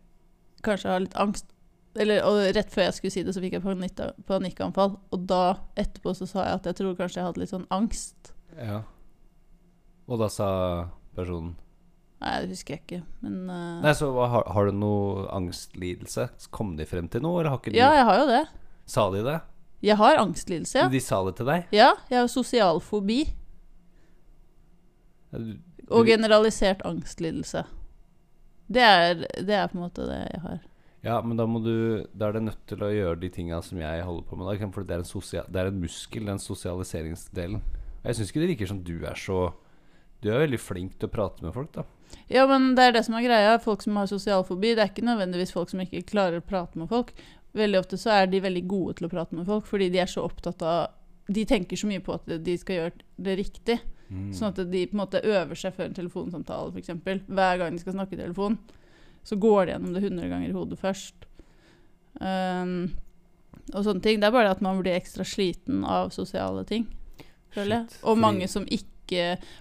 kanskje 0.64 0.88
har 0.90 1.02
litt 1.04 1.16
angst. 1.20 1.50
Eller, 1.94 2.24
og 2.26 2.40
rett 2.56 2.72
før 2.74 2.88
jeg 2.88 2.94
skulle 2.96 3.14
si 3.14 3.22
det, 3.26 3.34
så 3.36 3.42
fikk 3.42 3.52
jeg 3.58 3.62
panikk- 3.62 4.00
panikkanfall. 4.26 4.96
Og 5.14 5.26
da 5.30 5.42
etterpå 5.78 6.14
så 6.18 6.26
sa 6.26 6.46
jeg 6.48 6.56
at 6.58 6.64
jeg 6.70 6.78
tror 6.80 6.96
kanskje 6.98 7.20
jeg 7.20 7.28
hadde 7.28 7.42
litt 7.42 7.52
sånn 7.52 7.68
angst. 7.74 8.32
ja. 8.58 8.80
Og 10.04 10.18
da 10.20 10.26
sa 10.28 10.48
personen 11.16 11.54
Nei, 12.20 12.32
det 12.44 12.50
husker 12.54 12.74
jeg 12.74 12.82
ikke, 12.82 12.98
men 13.24 13.38
uh... 13.48 13.80
Nei, 13.84 13.92
så 13.96 14.10
har, 14.16 14.44
har 14.52 14.68
du 14.68 14.76
noe 14.76 15.24
angstlidelse? 15.32 16.26
Kom 16.52 16.74
de 16.78 16.84
frem 16.88 17.08
til 17.12 17.20
noe, 17.24 17.38
eller 17.40 17.52
har 17.52 17.60
ikke 17.60 17.72
du 17.72 17.78
Ja, 17.78 17.90
jeg 17.96 18.04
har 18.08 18.20
jo 18.20 18.26
det. 18.30 18.42
Sa 18.86 19.08
de 19.14 19.22
det? 19.24 19.38
Jeg 19.84 19.96
har 20.00 20.16
angstlidelse, 20.20 20.78
ja. 20.78 20.88
De 20.88 21.00
sa 21.00 21.18
det 21.26 21.34
til 21.36 21.48
deg? 21.48 21.66
Ja, 21.76 21.90
jeg 22.10 22.18
har 22.22 22.28
sosial 22.32 22.80
fobi. 22.80 23.22
Og 25.92 26.06
generalisert 26.08 26.84
angstlidelse. 26.88 27.64
Det 28.72 28.80
er, 28.84 29.24
det 29.44 29.52
er 29.58 29.66
på 29.68 29.76
en 29.76 29.82
måte 29.84 30.06
det 30.08 30.20
jeg 30.30 30.40
har. 30.44 30.62
Ja, 31.04 31.18
men 31.20 31.36
da 31.36 31.44
må 31.44 31.60
du 31.60 32.06
Da 32.16 32.30
er 32.30 32.38
det 32.38 32.46
nødt 32.46 32.62
til 32.70 32.80
å 32.80 32.88
gjøre 32.88 33.18
de 33.20 33.28
tinga 33.28 33.58
som 33.62 33.76
jeg 33.82 34.04
holder 34.06 34.24
på 34.24 34.38
med. 34.40 34.48
Da, 34.48 34.68
for 34.72 34.86
det 34.88 34.94
er, 34.96 35.02
en 35.04 35.08
sosia- 35.10 35.44
det 35.52 35.60
er 35.60 35.68
en 35.68 35.80
muskel, 35.82 36.24
den 36.30 36.40
sosialiseringsdelen. 36.40 37.60
Og 37.60 38.08
jeg 38.08 38.16
syns 38.16 38.32
ikke 38.32 38.40
det 38.40 38.48
virker 38.54 38.70
som 38.72 38.80
du 38.84 38.96
er 39.04 39.14
så 39.20 39.52
Du 40.24 40.30
er 40.32 40.40
veldig 40.46 40.56
flink 40.60 40.94
til 40.96 41.10
å 41.10 41.12
prate 41.12 41.44
med 41.44 41.52
folk, 41.52 41.68
da. 41.74 41.82
Ja, 42.32 42.46
men 42.48 42.70
det 42.78 42.80
er 42.86 42.92
det 42.96 43.02
som 43.04 43.14
er 43.18 43.26
greia. 43.26 43.58
Folk 43.60 43.82
som 43.84 43.96
har 44.00 44.06
sosial 44.08 44.40
fobi, 44.48 44.70
det 44.72 44.80
er 44.80 44.88
ikke 44.88 45.04
nødvendigvis 45.04 45.52
folk 45.52 45.68
som 45.68 45.82
ikke 45.84 46.00
klarer 46.08 46.40
å 46.40 46.46
prate 46.48 46.78
med 46.80 46.88
folk. 46.88 47.10
Veldig 47.54 47.80
ofte 47.80 47.98
så 48.00 48.10
er 48.16 48.30
de 48.30 48.42
veldig 48.42 48.64
gode 48.70 48.96
til 48.98 49.06
å 49.06 49.12
prate 49.12 49.36
med 49.38 49.46
folk, 49.46 49.66
fordi 49.68 49.90
de 49.94 50.00
er 50.02 50.10
så 50.10 50.24
opptatt 50.26 50.62
av 50.66 51.32
De 51.32 51.44
tenker 51.48 51.78
så 51.78 51.88
mye 51.88 52.02
på 52.04 52.12
at 52.12 52.26
de 52.44 52.54
skal 52.60 52.80
gjøre 52.80 53.04
det 53.24 53.36
riktig. 53.40 53.78
Mm. 54.10 54.32
Sånn 54.36 54.50
at 54.50 54.58
de 54.58 54.82
på 54.90 54.96
en 54.96 55.00
måte 55.00 55.22
øver 55.24 55.56
seg 55.56 55.72
før 55.76 55.88
en 55.88 55.96
telefonsamtale, 55.96 56.74
f.eks. 56.74 56.90
Hver 57.24 57.60
gang 57.60 57.72
de 57.72 57.80
skal 57.80 57.96
snakke 57.96 58.18
i 58.18 58.20
telefon, 58.20 58.58
så 59.24 59.38
går 59.40 59.64
de 59.64 59.72
gjennom 59.72 59.94
det 59.94 60.02
100 60.04 60.28
ganger 60.28 60.50
i 60.50 60.56
hodet 60.56 60.80
først. 60.82 61.24
Um, 62.20 62.92
og 63.72 63.86
sånne 63.86 64.04
ting. 64.04 64.20
Det 64.20 64.28
er 64.28 64.34
bare 64.34 64.50
det 64.50 64.56
at 64.58 64.64
man 64.64 64.82
blir 64.82 64.98
ekstra 64.98 65.24
sliten 65.26 65.86
av 65.88 66.12
sosiale 66.14 66.66
ting, 66.68 66.84
føler 67.54 67.78
jeg. 67.78 68.02
Og 68.04 68.20
mange 68.20 68.50
som 68.50 68.66
ikke 68.68 68.90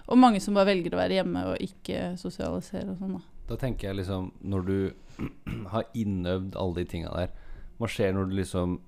Og 0.08 0.16
mange 0.16 0.40
som 0.40 0.56
bare 0.56 0.70
velger 0.70 0.94
å 0.96 0.98
være 0.98 1.18
hjemme 1.18 1.40
og 1.50 1.58
ikke 1.60 2.14
sosialisere 2.16 2.94
og 2.94 2.96
sånn, 2.96 3.18
da. 3.18 3.26
Da 3.50 3.58
tenker 3.60 3.90
jeg 3.90 3.98
liksom 3.98 4.30
Når 4.40 4.62
du 4.64 4.78
har 5.74 5.84
innøvd 5.92 6.56
alle 6.56 6.78
de 6.78 6.84
tinga 6.88 7.12
der 7.12 7.34
Hva 7.80 7.90
skjer 7.90 8.14
når 8.14 8.30
du 8.30 8.36
liksom 8.38 8.78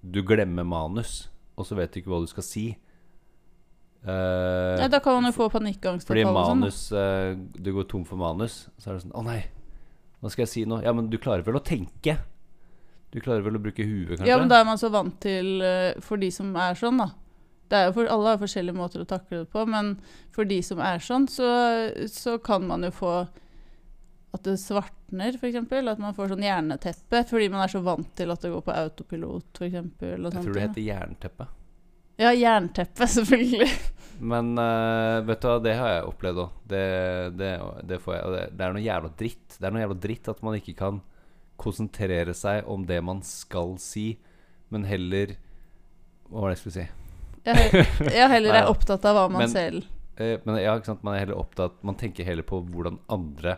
Du 0.00 0.22
glemmer 0.24 0.64
manus, 0.64 1.28
og 1.56 1.66
så 1.68 1.76
vet 1.76 1.92
du 1.92 2.00
ikke 2.00 2.12
hva 2.12 2.22
du 2.24 2.30
skal 2.30 2.46
si? 2.46 2.66
Uh, 4.00 4.80
Ja, 4.80 4.88
da 4.88 5.00
kan 5.04 5.18
man 5.18 5.28
jo 5.28 5.36
få 5.36 5.50
panikkangst. 5.52 6.08
fordi 6.08 6.24
sånn, 6.24 6.36
manus 6.36 6.86
uh, 6.92 7.36
Du 7.36 7.72
går 7.76 7.88
tom 7.90 8.06
for 8.08 8.20
manus, 8.20 8.62
så 8.80 8.90
er 8.90 8.96
det 8.96 9.02
sånn 9.04 9.16
Å 9.16 9.24
nei, 9.26 9.42
hva 10.20 10.32
skal 10.32 10.46
jeg 10.46 10.52
si 10.54 10.62
nå? 10.68 10.80
Ja, 10.84 10.94
men 10.96 11.10
du 11.12 11.18
klarer 11.20 11.44
vel 11.44 11.58
å 11.60 11.64
tenke? 11.64 12.16
Du 13.10 13.18
klarer 13.20 13.42
vel 13.44 13.58
å 13.58 13.62
bruke 13.62 13.84
huet, 13.84 14.14
kanskje? 14.14 14.28
Ja, 14.30 14.38
men 14.38 14.48
da 14.48 14.60
er 14.60 14.68
man 14.68 14.78
så 14.80 14.90
vant 14.92 15.16
til 15.22 15.60
eh, 15.66 15.98
For 16.04 16.20
de 16.20 16.30
som 16.32 16.52
er 16.54 16.78
sånn, 16.78 17.00
da. 17.02 17.10
Det 17.70 17.78
er 17.78 17.92
for, 17.94 18.08
alle 18.10 18.34
har 18.34 18.40
forskjellige 18.40 18.76
måter 18.76 19.02
å 19.02 19.08
takle 19.08 19.42
det 19.42 19.50
på, 19.52 19.62
men 19.70 19.92
for 20.34 20.48
de 20.48 20.58
som 20.66 20.80
er 20.82 21.02
sånn, 21.02 21.28
så, 21.30 21.50
så 22.10 22.34
kan 22.42 22.64
man 22.66 22.82
jo 22.86 22.90
få 22.94 23.12
at 24.34 24.46
det 24.46 24.56
svartner, 25.10 25.36
f.eks. 25.36 25.88
At 25.90 25.98
man 25.98 26.14
får 26.14 26.32
sånn 26.32 26.44
jerneteppe 26.44 27.24
fordi 27.28 27.48
man 27.50 27.64
er 27.64 27.68
så 27.72 27.80
vant 27.82 28.10
til 28.16 28.30
at 28.30 28.40
det 28.42 28.50
går 28.52 28.62
på 28.66 28.74
autopilot, 28.74 29.58
f.eks. 29.58 29.74
jeg 29.74 30.32
tror 30.32 30.54
det 30.54 30.66
heter 30.66 30.82
jernteppe. 30.82 31.46
Ja, 32.20 32.32
jernteppe, 32.36 33.06
selvfølgelig. 33.16 33.70
Men 34.20 34.52
uh, 34.58 35.20
vet 35.24 35.40
du 35.40 35.48
hva, 35.48 35.58
det 35.64 35.76
har 35.78 35.94
jeg 35.94 36.08
opplevd 36.10 36.42
òg. 36.42 36.56
Det, 36.68 36.84
det, 37.40 37.52
det 37.88 38.00
får 38.02 38.16
jeg 38.18 38.50
det, 38.52 38.64
er 38.66 38.74
noe 38.76 38.84
jævla 38.84 39.12
dritt. 39.16 39.46
Det 39.56 39.66
er 39.66 39.72
noe 39.76 39.84
jævla 39.84 40.00
dritt 40.06 40.28
at 40.28 40.42
man 40.44 40.58
ikke 40.58 40.76
kan 40.76 41.00
konsentrere 41.60 42.34
seg 42.36 42.68
om 42.72 42.84
det 42.88 43.00
man 43.04 43.22
skal 43.26 43.76
si, 43.80 44.14
men 44.72 44.86
heller 44.88 45.34
Hva 46.30 46.44
var 46.44 46.52
det 46.52 46.54
jeg 46.56 46.60
skulle 46.62 46.76
si? 46.78 46.84
Jeg, 47.44 47.86
jeg 48.14 48.28
heller 48.32 48.56
er 48.60 48.68
opptatt 48.70 49.04
av 49.08 49.16
hva 49.16 49.24
man 49.32 49.44
Men- 49.44 49.52
selv 49.52 49.88
Eh, 50.20 50.36
men 50.44 50.58
ja, 50.60 50.74
ikke 50.76 50.90
sant, 50.90 51.04
man 51.06 51.16
er 51.16 51.22
heller 51.24 51.40
opptatt 51.40 51.78
Man 51.86 51.96
tenker 51.96 52.26
heller 52.28 52.44
på 52.46 52.60
hvordan 52.68 52.98
andre 53.12 53.56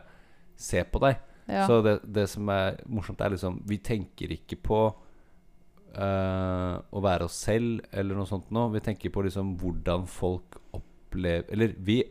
ser 0.62 0.84
på 0.92 1.00
deg. 1.02 1.18
Ja. 1.48 1.66
Så 1.66 1.80
det, 1.82 1.96
det 2.06 2.28
som 2.30 2.48
er 2.54 2.76
morsomt, 2.86 3.20
er 3.20 3.34
liksom 3.34 3.60
Vi 3.66 3.78
tenker 3.82 4.30
ikke 4.36 4.56
på 4.62 4.80
uh, 5.98 6.74
å 6.78 7.02
være 7.04 7.26
oss 7.26 7.38
selv 7.48 7.82
eller 7.92 8.16
noe 8.18 8.28
sånt 8.30 8.50
nå. 8.54 8.68
Vi 8.74 8.82
tenker 8.84 9.12
på 9.12 9.24
liksom 9.26 9.56
hvordan 9.60 10.06
folk 10.10 10.60
opplever 10.76 11.50
Eller 11.52 11.74
vi 11.78 12.02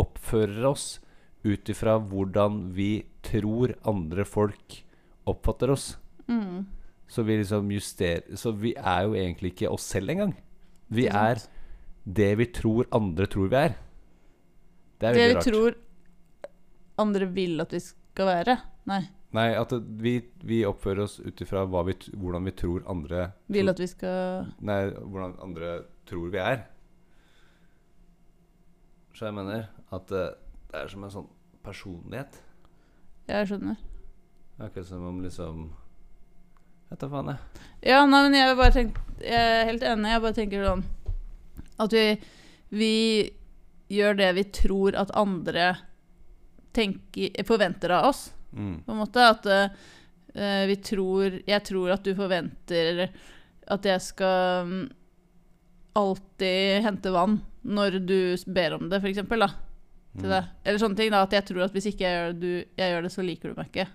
oppfører 0.00 0.68
oss 0.70 1.00
ut 1.44 1.68
ifra 1.72 1.96
hvordan 1.98 2.60
vi 2.76 3.06
tror 3.24 3.72
andre 3.88 4.26
folk 4.28 4.82
oppfatter 5.30 5.72
oss. 5.72 5.94
mm, 6.28 6.66
Så 7.08 7.24
vi 7.24 7.38
liksom 7.40 7.70
justerer 7.72 8.36
Så 8.36 8.52
vi 8.52 8.74
er 8.76 9.02
jo 9.08 9.16
egentlig 9.16 9.54
ikke 9.54 9.72
oss 9.72 9.82
selv 9.88 10.10
engang. 10.12 10.34
Vi 10.90 11.06
er 11.06 11.40
det 12.04 12.30
vi 12.38 12.46
tror 12.46 12.86
andre 12.92 13.26
tror 13.26 13.48
vi 13.52 13.56
er. 13.56 13.74
Det 15.00 15.08
er 15.08 15.14
Det 15.14 15.28
vi 15.28 15.34
rart. 15.34 15.44
tror 15.44 15.74
andre 16.98 17.26
vil 17.32 17.60
at 17.60 17.72
vi 17.72 17.80
skal 17.80 17.99
være. 18.28 18.56
Nei, 18.90 19.04
Nei, 19.36 19.52
at 19.54 19.72
vi, 20.02 20.16
vi 20.42 20.64
oppfører 20.66 21.04
oss 21.04 21.20
ut 21.22 21.40
ifra 21.44 21.62
hvordan 21.68 22.48
vi 22.48 22.54
tror 22.58 22.82
andre 22.90 23.28
vil 23.46 23.68
tror, 23.68 23.76
at 23.76 23.82
vi 23.82 23.86
skal 23.92 24.48
Nei, 24.66 24.80
hvordan 24.90 25.36
andre 25.44 25.74
tror 26.10 26.32
vi 26.32 26.40
er. 26.42 26.64
Så 29.14 29.28
jeg 29.28 29.36
mener 29.36 29.68
at 29.94 30.08
det, 30.10 30.24
det 30.72 30.80
er 30.80 30.90
som 30.90 31.04
en 31.06 31.12
sånn 31.14 31.28
personlighet. 31.62 32.40
Jeg 33.30 33.46
skjønner. 33.46 33.78
Er 34.58 34.66
akkurat 34.66 34.88
som 34.90 35.06
om 35.06 35.22
liksom 35.22 35.68
Vet 36.90 37.04
da 37.04 37.06
faen, 37.06 37.28
jeg. 37.30 37.66
Ja, 37.92 38.00
nei, 38.02 38.24
men 38.26 38.34
jeg, 38.34 38.56
bare 38.58 38.74
tenkt, 38.74 38.96
jeg 39.22 39.50
er 39.60 39.68
helt 39.68 39.84
enig. 39.86 40.10
Jeg 40.10 40.22
bare 40.24 40.34
tenker 40.34 40.64
sånn 40.66 40.82
At 41.78 41.94
vi, 41.94 42.06
vi 42.74 42.94
gjør 43.94 44.18
det 44.18 44.32
vi 44.40 44.44
tror 44.58 44.98
at 44.98 45.14
andre 45.18 45.68
tenker, 46.76 47.42
forventer 47.48 47.96
av 47.96 48.10
oss. 48.10 48.28
Mm. 48.52 48.80
På 48.86 48.94
en 48.94 49.00
måte 49.00 49.26
at 49.30 49.46
uh, 49.46 50.64
vi 50.66 50.74
tror 50.82 51.36
Jeg 51.46 51.62
tror 51.66 51.92
at 51.94 52.02
du 52.02 52.10
forventer 52.18 53.04
at 53.70 53.86
jeg 53.86 54.02
skal 54.02 54.66
mm, 54.66 54.80
alltid 55.98 56.82
hente 56.82 57.12
vann 57.14 57.36
når 57.62 57.98
du 58.02 58.20
ber 58.50 58.74
om 58.74 58.88
det, 58.90 58.98
for 58.98 59.10
eksempel, 59.10 59.44
da. 59.44 59.50
Mm. 60.18 60.26
Eller 60.64 60.80
sånne 60.80 60.98
ting. 60.98 61.10
da 61.12 61.22
At 61.26 61.34
jeg 61.36 61.46
tror 61.50 61.66
at 61.66 61.74
hvis 61.76 61.90
ikke 61.92 62.06
jeg 62.06 62.16
gjør, 62.16 62.32
det, 62.32 62.40
du, 62.40 62.70
jeg 62.80 62.94
gjør 62.94 63.06
det, 63.06 63.12
så 63.14 63.24
liker 63.26 63.52
du 63.52 63.60
meg 63.60 63.70
ikke. 63.70 63.86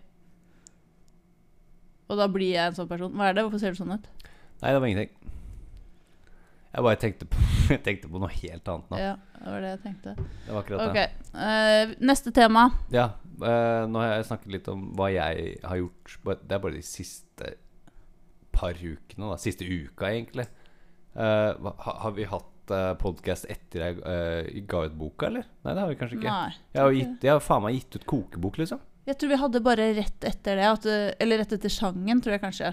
Og 2.05 2.19
da 2.21 2.27
blir 2.31 2.53
jeg 2.53 2.69
en 2.69 2.77
sånn 2.77 2.89
person. 2.89 3.13
Hva 3.17 3.29
er 3.29 3.37
det? 3.37 3.45
Hvorfor 3.47 3.61
ser 3.61 3.73
du 3.73 3.79
sånn 3.81 3.95
ut? 3.97 4.09
Nei, 4.61 4.69
det 4.69 4.77
var 4.77 4.87
ingenting. 4.87 5.31
Jeg 6.75 6.83
bare 6.83 6.99
tenkte 6.99 7.27
på, 7.31 7.43
jeg 7.73 7.81
tenkte 7.85 8.11
på 8.11 8.21
noe 8.21 8.31
helt 8.35 8.71
annet 8.71 8.91
nå. 8.91 9.01
Ja, 9.01 9.15
det 9.45 9.53
var 9.53 9.61
det 9.61 9.75
jeg 9.75 9.83
tenkte. 9.83 10.15
Det 10.17 10.49
var 10.49 10.63
akkurat 10.63 10.89
okay. 10.89 11.05
det. 11.05 11.29
Uh, 11.37 11.95
Neste 12.09 12.33
tema. 12.33 12.65
Ja, 12.93 13.11
Uh, 13.35 13.83
nå 13.91 13.99
har 13.99 14.13
jeg 14.13 14.27
snakket 14.29 14.51
litt 14.53 14.67
om 14.71 14.83
hva 14.95 15.09
jeg 15.11 15.55
har 15.59 15.79
gjort 15.81 16.13
Det 16.47 16.55
er 16.55 16.61
bare 16.63 16.77
de 16.77 16.83
siste 16.87 17.49
par 18.55 18.77
ukene, 18.79 19.27
da. 19.27 19.35
Siste 19.41 19.67
uka, 19.67 20.07
egentlig. 20.07 20.45
Uh, 21.11 21.51
ha, 21.67 21.95
har 22.05 22.13
vi 22.15 22.27
hatt 22.31 22.71
podkast 23.01 23.45
etter 23.51 23.81
jeg 23.83 23.97
uh, 23.99 24.47
ga 24.65 24.85
ut 24.87 24.95
boka, 24.97 25.27
eller? 25.27 25.43
Nei, 25.65 25.73
det 25.75 25.83
har 25.83 25.91
vi 25.91 25.97
kanskje 25.99 26.17
ikke. 26.21 26.31
Nei. 26.31 26.55
Jeg 26.71 26.81
har, 26.81 26.95
gitt, 26.95 27.27
jeg 27.27 27.33
har 27.35 27.43
faen 27.43 27.65
meg 27.65 27.75
gitt 27.75 27.99
ut 27.99 28.07
kokebok, 28.13 28.61
liksom. 28.63 28.79
Jeg 29.05 29.19
tror 29.19 29.33
vi 29.33 29.41
hadde 29.43 29.61
bare 29.67 29.91
rett 29.99 30.25
etter 30.31 30.61
det. 30.61 30.69
At, 30.71 30.87
eller 31.21 31.43
rett 31.43 31.57
etter 31.59 31.73
sangen, 31.73 32.23
tror 32.23 32.37
jeg 32.37 32.45
kanskje. 32.47 32.71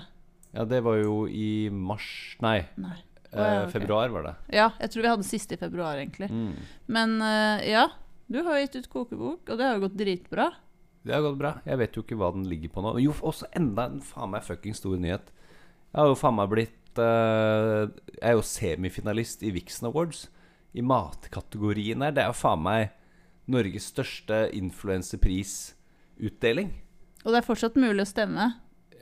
Ja, 0.55 0.65
det 0.69 0.81
var 0.87 1.01
jo 1.01 1.25
i 1.27 1.67
mars 1.73 2.07
Nei, 2.45 2.61
Nei. 2.81 2.99
Eh, 3.33 3.41
Å, 3.41 3.49
ja, 3.49 3.59
okay. 3.65 3.73
februar 3.79 4.09
var 4.15 4.23
det. 4.29 4.35
Ja, 4.55 4.69
jeg 4.81 4.89
tror 4.93 5.03
vi 5.03 5.13
hadde 5.15 5.29
siste 5.29 5.53
i 5.57 5.61
februar, 5.61 5.93
egentlig. 5.99 6.29
Mm. 6.31 6.55
Men 6.93 7.09
eh, 7.27 7.59
ja, 7.73 7.85
du 8.33 8.39
har 8.43 8.53
jo 8.57 8.63
gitt 8.67 8.79
ut 8.81 8.93
kokebok, 8.93 9.41
og 9.49 9.55
det 9.59 9.65
har 9.67 9.75
jo 9.77 9.85
gått 9.87 10.01
dritbra. 10.01 10.47
Det 11.03 11.13
har 11.15 11.23
gått 11.25 11.41
bra. 11.41 11.53
Jeg 11.67 11.77
vet 11.81 11.97
jo 11.97 12.03
ikke 12.05 12.21
hva 12.21 12.29
den 12.35 12.51
ligger 12.51 12.71
på 12.73 12.81
nå. 12.85 12.91
Jo, 13.03 13.13
også 13.27 13.45
enda 13.59 13.83
en 13.91 14.01
faen 14.07 14.31
meg 14.33 14.43
fucking 14.47 14.75
stor 14.79 14.97
nyhet. 15.03 15.27
Jeg 15.93 15.99
har 15.99 16.09
jo 16.09 16.17
faen 16.17 16.39
meg 16.39 16.49
blitt 16.53 16.97
uh, 16.97 17.83
Jeg 18.15 18.29
er 18.31 18.35
jo 18.39 18.45
semifinalist 18.47 19.39
i 19.45 19.51
Vixen 19.53 19.89
Awards. 19.91 20.21
I 20.73 20.83
matkategorien 20.87 22.03
her. 22.07 22.13
Det 22.15 22.23
er 22.23 22.29
jo 22.31 22.37
faen 22.39 22.63
meg 22.65 22.83
Norges 23.51 23.87
største 23.91 24.37
influenseprisutdeling. 24.57 26.71
Og 27.27 27.31
det 27.35 27.39
er 27.41 27.51
fortsatt 27.51 27.77
mulig 27.79 28.03
å 28.07 28.09
stemme. 28.09 28.45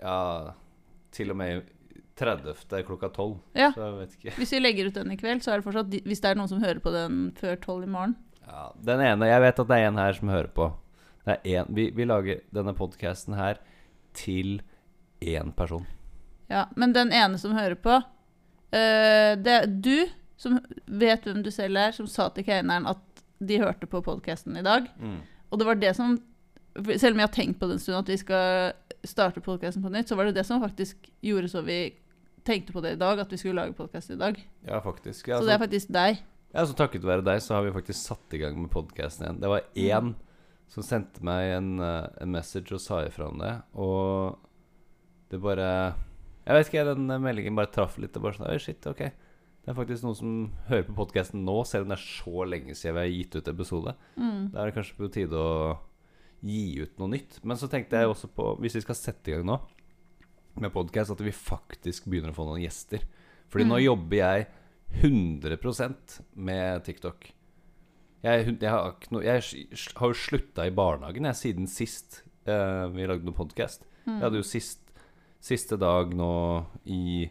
Ja, 0.01 0.55
til 1.15 1.31
og 1.35 1.39
med 1.41 1.51
30. 2.21 2.85
klokka 2.87 3.09
12. 3.09 3.37
Ja. 3.59 3.71
Så 3.75 3.83
jeg 3.85 3.97
vet 3.99 4.17
ikke. 4.19 4.35
Hvis 4.39 4.53
vi 4.55 4.61
legger 4.61 4.91
ut 4.91 4.99
den 4.99 5.15
i 5.15 5.19
kveld, 5.21 5.43
så 5.45 5.55
er 5.55 5.61
det 5.61 5.67
fortsatt 5.67 5.97
Hvis 6.05 6.23
det 6.23 6.31
er 6.31 6.39
noen 6.39 6.51
som 6.51 6.63
hører 6.63 6.83
på 6.85 6.93
den 6.95 7.23
før 7.41 7.59
tolv 7.63 7.89
i 7.89 7.91
morgen. 7.91 8.17
Ja, 8.45 8.71
den 8.85 9.03
ene 9.05 9.29
Jeg 9.31 9.43
vet 9.45 9.63
at 9.63 9.71
det 9.71 9.79
er 9.79 9.89
en 9.89 10.01
her 10.01 10.17
som 10.17 10.33
hører 10.33 10.53
på. 10.55 10.71
Det 11.27 11.39
en, 11.53 11.73
vi, 11.77 11.91
vi 11.95 12.07
lager 12.09 12.41
denne 12.55 12.75
podkasten 12.77 13.37
her 13.39 13.61
til 14.17 14.61
én 15.21 15.53
person. 15.57 15.87
Ja, 16.51 16.67
Men 16.77 16.95
den 16.97 17.13
ene 17.15 17.39
som 17.39 17.53
hører 17.55 17.77
på 17.79 17.93
øh, 17.95 19.33
Det 19.39 19.53
er 19.55 19.69
du 19.69 20.09
som 20.41 20.57
vet 20.87 21.27
hvem 21.29 21.43
du 21.45 21.51
selv 21.53 21.77
er, 21.77 21.93
som 21.93 22.09
sa 22.09 22.31
til 22.33 22.47
Keineren 22.47 22.89
at 22.89 23.23
de 23.41 23.59
hørte 23.61 23.89
på 23.89 24.01
podkasten 24.05 24.57
i 24.57 24.65
dag. 24.65 24.89
Og 25.51 25.61
det 25.61 25.67
var 25.69 25.81
det 25.81 25.95
som 25.97 26.19
Selv 26.97 27.17
om 27.17 27.21
jeg 27.21 27.27
har 27.27 27.35
tenkt 27.35 27.59
på 27.61 27.67
det 27.67 27.77
en 27.77 27.83
stund 27.83 27.99
at 27.99 28.09
vi 28.09 28.17
skal 28.17 28.73
starte 29.05 29.43
podkasten 29.43 29.83
på 29.83 29.91
nytt, 29.91 30.09
så 30.09 30.17
var 30.17 30.29
det 30.29 30.37
det 30.39 30.47
som 30.47 30.63
faktisk 30.63 31.09
gjorde 31.25 31.49
så 31.49 31.63
vi 31.67 31.93
tenkte 32.47 32.73
på 32.75 32.83
det 32.85 32.95
i 32.97 33.01
dag, 33.01 33.21
at 33.23 33.31
vi 33.33 33.39
skulle 33.41 33.61
lage 33.61 33.77
podkast 33.79 34.11
i 34.15 34.19
dag. 34.21 34.39
Ja, 34.67 34.81
faktisk. 34.85 35.29
Ja, 35.29 35.39
Så 35.39 35.45
så, 35.45 35.49
det 35.51 35.55
er 35.55 35.63
faktisk 35.65 35.93
deg. 35.95 36.21
ja, 36.55 36.65
så 36.67 36.75
takket 36.79 37.05
være 37.07 37.25
deg 37.27 37.41
så 37.45 37.55
har 37.57 37.65
vi 37.67 37.73
faktisk 37.75 38.01
satt 38.01 38.37
i 38.37 38.41
gang 38.43 38.59
med 38.61 38.71
podkasten 38.73 39.27
igjen. 39.27 39.41
Det 39.43 39.51
var 39.53 39.67
én 39.77 40.15
som 40.71 40.85
sendte 40.87 41.23
meg 41.27 41.57
en, 41.57 41.73
eh, 41.83 42.07
en 42.23 42.31
message 42.31 42.73
og 42.73 42.81
sa 42.81 43.01
ifra 43.07 43.29
om 43.31 43.39
det, 43.43 43.57
og 43.75 44.39
det 45.31 45.41
bare 45.43 45.95
Jeg 46.47 46.57
vet 46.57 46.69
ikke, 46.71 46.85
den 46.95 47.11
eh, 47.11 47.19
meldingen 47.19 47.55
bare 47.55 47.71
traff 47.71 47.99
litt. 47.99 48.17
Og 48.17 48.23
bare 48.23 48.35
sånn 48.39 48.49
Oi, 48.51 48.59
shit, 48.59 48.87
ok. 48.87 49.03
Det 49.61 49.69
er 49.69 49.77
faktisk 49.77 50.03
noen 50.07 50.17
som 50.17 50.31
hører 50.71 50.87
på 50.89 50.95
podkasten 50.97 51.45
nå, 51.45 51.59
selv 51.69 51.85
om 51.85 51.93
det 51.93 51.99
er 51.99 52.07
så 52.07 52.47
lenge 52.49 52.75
siden 52.75 52.97
vi 52.97 53.03
har 53.05 53.13
gitt 53.13 53.37
ut 53.37 53.51
episode. 53.53 53.93
Mm. 54.17 54.49
Da 54.55 54.63
er 54.63 54.71
det 54.71 54.75
kanskje 54.79 54.97
på 54.97 55.11
tide 55.13 55.37
å 55.37 55.77
gi 56.41 56.81
ut 56.81 56.97
noe 56.99 57.13
nytt. 57.13 57.37
Men 57.45 57.61
så 57.61 57.69
tenkte 57.71 58.01
jeg 58.01 58.09
også 58.09 58.31
på, 58.33 58.55
hvis 58.63 58.79
vi 58.79 58.83
skal 58.87 58.97
sette 58.99 59.29
i 59.31 59.35
gang 59.37 59.45
nå 59.47 59.59
med 60.65 60.73
podkast, 60.75 61.13
at 61.15 61.21
vi 61.25 61.33
faktisk 61.35 62.07
begynner 62.11 62.33
å 62.33 62.37
få 62.37 62.47
noen 62.49 62.63
gjester. 62.65 63.05
Fordi 63.51 63.67
nå 63.67 63.79
Mm. 63.79 63.85
jobber 63.85 64.17
jeg 64.17 64.47
100 65.03 66.25
med 66.35 66.85
TikTok. 66.85 67.33
Jeg, 68.23 68.59
jeg, 68.61 68.71
har, 68.71 70.09
jo 70.11 70.13
slutta 70.15 70.67
i 70.67 70.75
barnehagen 70.77 71.25
jeg, 71.25 71.39
siden 71.39 71.67
sist 71.71 72.23
eh, 72.45 72.87
vi 72.93 73.07
lagde 73.09 73.25
noen 73.25 73.37
podkast. 73.39 73.87
Mm. 74.05 74.19
Jeg 74.19 74.25
hadde 74.27 74.41
jo 74.43 74.47
sist, 74.47 74.81
siste 75.41 75.79
dag 75.81 76.13
nå 76.15 76.33
i, 76.85 77.31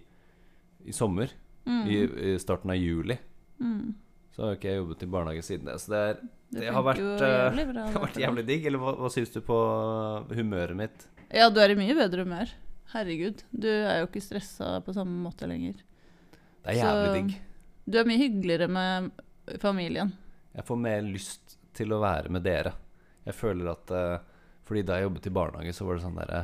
i 0.86 0.96
sommer. 0.96 1.30
Mm. 1.70 1.84
I, 1.86 1.98
I 2.34 2.38
starten 2.42 2.72
av 2.74 2.80
juli. 2.80 3.20
Mm. 3.62 3.94
Så 4.34 4.48
har 4.48 4.56
ikke 4.58 4.72
jeg 4.72 4.80
jobbet 4.82 5.04
i 5.06 5.12
barnehage 5.14 5.46
siden 5.46 5.70
det. 5.70 5.78
Så 5.84 5.92
det 5.94 6.00
er 6.08 6.20
Det, 6.50 6.62
Det 6.64 6.74
har 6.74 6.82
vært, 6.88 7.04
eh, 7.22 7.36
jævlig 7.36 7.68
bra. 7.70 7.84
det 7.86 7.94
har 7.94 8.06
vært 8.08 8.20
jævlig 8.24 8.46
digg, 8.48 8.66
eller 8.66 8.82
hva, 8.82 8.96
hva 8.98 9.12
syns 9.14 9.30
du 9.36 9.42
på 9.46 9.58
humøret 10.34 10.80
mitt? 10.80 11.06
Ja, 11.30 11.52
du 11.54 11.60
er 11.62 11.76
i 11.76 11.78
mye 11.78 11.94
bedre 11.94 12.26
humør. 12.26 12.50
Herregud. 12.94 13.44
Du 13.52 13.70
er 13.70 14.02
jo 14.02 14.10
ikke 14.10 14.24
stressa 14.24 14.80
på 14.86 14.96
samme 14.96 15.14
måte 15.24 15.48
lenger. 15.50 15.78
Det 16.64 16.74
er 16.74 16.80
jævlig 16.82 17.10
digg. 17.16 17.36
Du 17.90 17.98
er 18.00 18.08
mye 18.10 18.22
hyggeligere 18.22 18.70
med 18.70 19.10
familien. 19.62 20.14
Jeg 20.56 20.66
får 20.66 20.80
mer 20.82 21.02
lyst 21.06 21.58
til 21.78 21.94
å 21.94 22.02
være 22.02 22.32
med 22.34 22.46
dere. 22.46 22.74
Jeg 23.26 23.38
føler 23.38 23.72
at 23.72 23.92
eh, 23.94 24.22
Fordi 24.66 24.84
da 24.86 24.98
jeg 24.98 25.08
jobbet 25.08 25.28
i 25.28 25.34
barnehage, 25.34 25.74
så 25.74 25.86
var 25.86 25.98
det 25.98 26.04
sånn 26.04 26.18
derre 26.18 26.44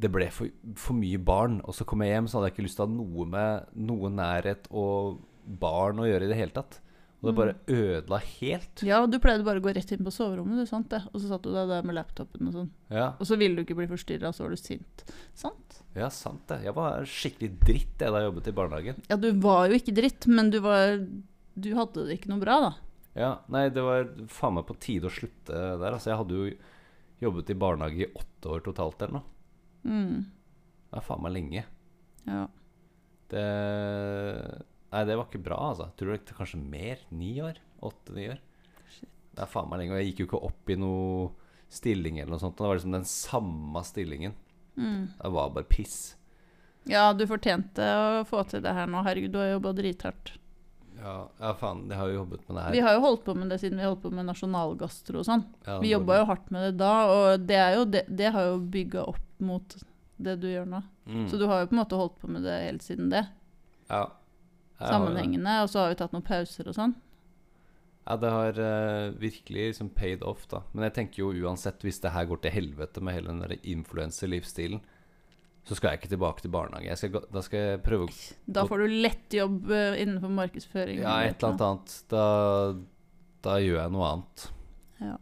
Det 0.00 0.10
ble 0.12 0.28
for, 0.32 0.52
for 0.76 0.96
mye 0.96 1.20
barn. 1.20 1.60
Og 1.64 1.76
så 1.76 1.86
kom 1.88 2.04
jeg 2.04 2.14
hjem, 2.14 2.28
så 2.28 2.38
hadde 2.38 2.50
jeg 2.50 2.56
ikke 2.56 2.66
lyst 2.66 2.80
til 2.80 2.86
å 2.86 2.88
ha 2.88 2.94
noe 2.96 3.26
med 3.28 3.74
noe 3.90 4.12
nærhet 4.12 4.68
og 4.70 5.20
barn 5.60 6.00
å 6.00 6.08
gjøre 6.08 6.28
i 6.28 6.32
det 6.32 6.38
hele 6.40 6.56
tatt. 6.56 6.80
Og 7.20 7.28
det 7.28 7.32
bare 7.36 7.54
ødela 7.68 8.18
helt. 8.24 8.82
Ja, 8.86 9.02
du 9.04 9.18
pleide 9.20 9.44
bare 9.44 9.60
å 9.60 9.64
gå 9.64 9.74
rett 9.76 9.90
inn 9.92 10.06
på 10.06 10.12
soverommet, 10.14 10.56
du, 10.56 10.68
sant 10.68 10.88
det? 10.92 11.02
Og 11.10 11.20
så 11.20 11.28
satt 11.28 11.44
du 11.44 11.50
deg 11.52 11.68
der 11.68 11.84
med 11.84 11.98
laptopen 11.98 12.48
og 12.48 12.54
sånn. 12.56 12.70
Ja, 12.88 13.10
Og 13.20 13.28
så 13.28 13.36
ville 13.36 13.58
du 13.58 13.66
ikke 13.66 13.76
bli 13.76 13.88
forstyrra, 13.90 14.30
så 14.32 14.46
var 14.46 14.54
du 14.54 14.60
sint. 14.60 15.04
Sant? 15.36 15.82
ja, 15.98 16.08
sant 16.14 16.46
det. 16.48 16.62
Jeg 16.64 16.72
var 16.76 17.04
skikkelig 17.04 17.50
dritt 17.60 18.00
jeg, 18.00 18.08
da 18.14 18.22
jeg 18.22 18.30
jobbet 18.30 18.48
i 18.48 18.54
barnehagen. 18.56 19.02
Ja, 19.10 19.18
du 19.20 19.28
var 19.42 19.68
jo 19.68 19.76
ikke 19.76 19.96
dritt, 19.96 20.28
men 20.30 20.48
du 20.54 20.60
var 20.64 20.96
Du 21.60 21.74
hadde 21.76 22.06
det 22.06 22.16
ikke 22.16 22.30
noe 22.32 22.40
bra, 22.40 22.56
da. 22.62 22.72
Ja, 23.18 23.30
nei, 23.52 23.66
det 23.74 23.82
var 23.84 24.06
faen 24.30 24.54
meg 24.56 24.68
på 24.68 24.78
tide 24.80 25.10
å 25.10 25.12
slutte 25.12 25.52
der. 25.52 25.92
Altså, 25.92 26.12
jeg 26.12 26.20
hadde 26.22 26.38
jo 26.38 26.54
jobbet 27.20 27.50
i 27.52 27.58
barnehage 27.58 28.06
i 28.06 28.10
åtte 28.16 28.54
år 28.54 28.62
totalt 28.64 29.02
eller 29.02 29.18
noe. 29.18 29.26
Mm. 29.84 30.22
Det 30.88 31.00
er 31.02 31.04
faen 31.04 31.24
meg 31.26 31.34
lenge. 31.36 31.64
Ja. 32.30 32.46
Det 33.30 33.44
Nei, 34.90 35.04
det 35.06 35.16
var 35.16 35.26
ikke 35.28 35.42
bra, 35.44 35.58
altså. 35.70 35.90
Tror 35.96 36.10
du 36.10 36.16
det 36.16 36.32
er 36.34 36.38
kanskje 36.40 36.58
mer? 36.62 37.02
Ni 37.14 37.34
år? 37.44 37.60
Åtte-ni 37.86 38.28
år? 38.32 38.40
Det 39.30 39.44
er 39.44 39.50
faen 39.50 39.68
meg 39.70 39.78
lenge. 39.84 39.94
Og 39.94 40.00
jeg 40.00 40.08
gikk 40.10 40.22
jo 40.24 40.28
ikke 40.30 40.40
opp 40.50 40.72
i 40.74 40.76
noe 40.80 41.28
stilling 41.70 42.18
eller 42.18 42.34
noe 42.34 42.42
sånt. 42.42 42.56
Det 42.58 42.66
var 42.66 42.80
liksom 42.80 42.96
den 42.96 43.06
samme 43.06 43.82
stillingen. 43.86 44.34
Mm. 44.74 45.04
Det 45.20 45.30
var 45.36 45.52
bare 45.54 45.68
piss. 45.70 46.16
ja, 46.90 47.12
du 47.12 47.22
fortjente 47.30 47.84
å 47.84 48.24
få 48.26 48.42
til 48.50 48.62
det 48.64 48.72
her 48.74 48.90
nå. 48.90 49.02
Herregud, 49.06 49.30
du 49.34 49.38
har 49.38 49.52
jobba 49.52 49.72
drithardt. 49.78 50.32
Ja, 51.00 51.14
ja, 51.38 51.52
faen. 51.56 51.86
Jeg 51.88 51.96
har 51.96 52.10
jo 52.10 52.16
jobbet 52.18 52.42
med 52.48 52.56
det 52.58 52.64
her. 52.64 52.72
Vi 52.74 52.80
har 52.84 52.96
jo 52.98 53.04
holdt 53.06 53.22
på 53.24 53.34
med 53.38 53.48
det 53.54 53.60
siden 53.62 53.78
vi 53.80 53.86
holdt 53.86 54.02
på 54.02 54.10
med 54.12 54.26
nasjonalgastro 54.28 55.22
og 55.22 55.28
sånn. 55.30 55.46
Ja, 55.64 55.78
Vi 55.80 55.94
jobba 55.94 56.18
jo 56.18 56.26
hardt 56.28 56.50
med 56.52 56.66
det 56.66 56.72
da, 56.82 56.92
og 57.14 57.46
det, 57.46 57.56
er 57.56 57.76
jo 57.78 57.86
det, 57.88 58.02
det 58.08 58.32
har 58.34 58.50
jo 58.50 58.58
bygga 58.74 59.06
opp 59.14 59.22
mot 59.40 59.76
det 60.20 60.34
du 60.42 60.50
gjør 60.50 60.66
nå. 60.68 60.82
mm. 61.08 61.28
Så 61.30 61.38
du 61.40 61.46
har 61.48 61.62
jo 61.62 61.70
på 61.70 61.76
en 61.78 61.80
måte 61.80 61.96
holdt 61.96 62.18
på 62.20 62.28
med 62.28 62.44
det 62.44 62.58
helt 62.66 62.84
siden 62.84 63.08
det. 63.14 63.22
ja. 63.88 64.08
Sammenhengende. 64.80 65.60
Og 65.64 65.70
så 65.72 65.84
har 65.84 65.92
vi 65.92 66.00
tatt 66.00 66.16
noen 66.16 66.26
pauser 66.26 66.68
og 66.70 66.76
sånn. 66.76 66.96
Ja, 68.08 68.16
det 68.18 68.30
har 68.32 68.56
uh, 68.58 69.12
virkelig 69.20 69.66
liksom 69.68 69.90
paid 69.94 70.24
off, 70.26 70.46
da. 70.50 70.64
Men 70.72 70.88
jeg 70.88 70.96
tenker 70.96 71.22
jo 71.22 71.44
uansett, 71.44 71.84
hvis 71.84 72.00
det 72.02 72.14
her 72.14 72.26
går 72.26 72.40
til 72.42 72.54
helvete 72.56 73.02
med 73.04 73.14
hele 73.18 73.30
den 73.30 73.44
der 73.44 73.54
influenser-livsstilen, 73.60 74.80
så 75.68 75.76
skal 75.76 75.92
jeg 75.92 76.00
ikke 76.00 76.12
tilbake 76.14 76.42
til 76.42 76.52
barnehage. 76.54 76.96
Skal, 76.98 77.26
da 77.30 77.42
skal 77.44 77.60
jeg 77.62 77.82
prøve 77.84 78.08
Da 78.48 78.64
får 78.66 78.82
du 78.82 78.94
lett 79.04 79.36
jobb 79.36 79.68
eh, 79.70 80.00
innenfor 80.02 80.32
markedsføring. 80.34 81.02
Ja, 81.04 81.18
et 81.22 81.36
eller 81.36 81.52
annet 81.52 81.66
annet. 81.66 81.96
Da, 82.10 82.24
da 83.44 83.58
gjør 83.60 83.76
jeg 83.82 83.94
noe 83.94 84.08
annet. 84.08 84.46
Ja. 85.04 85.18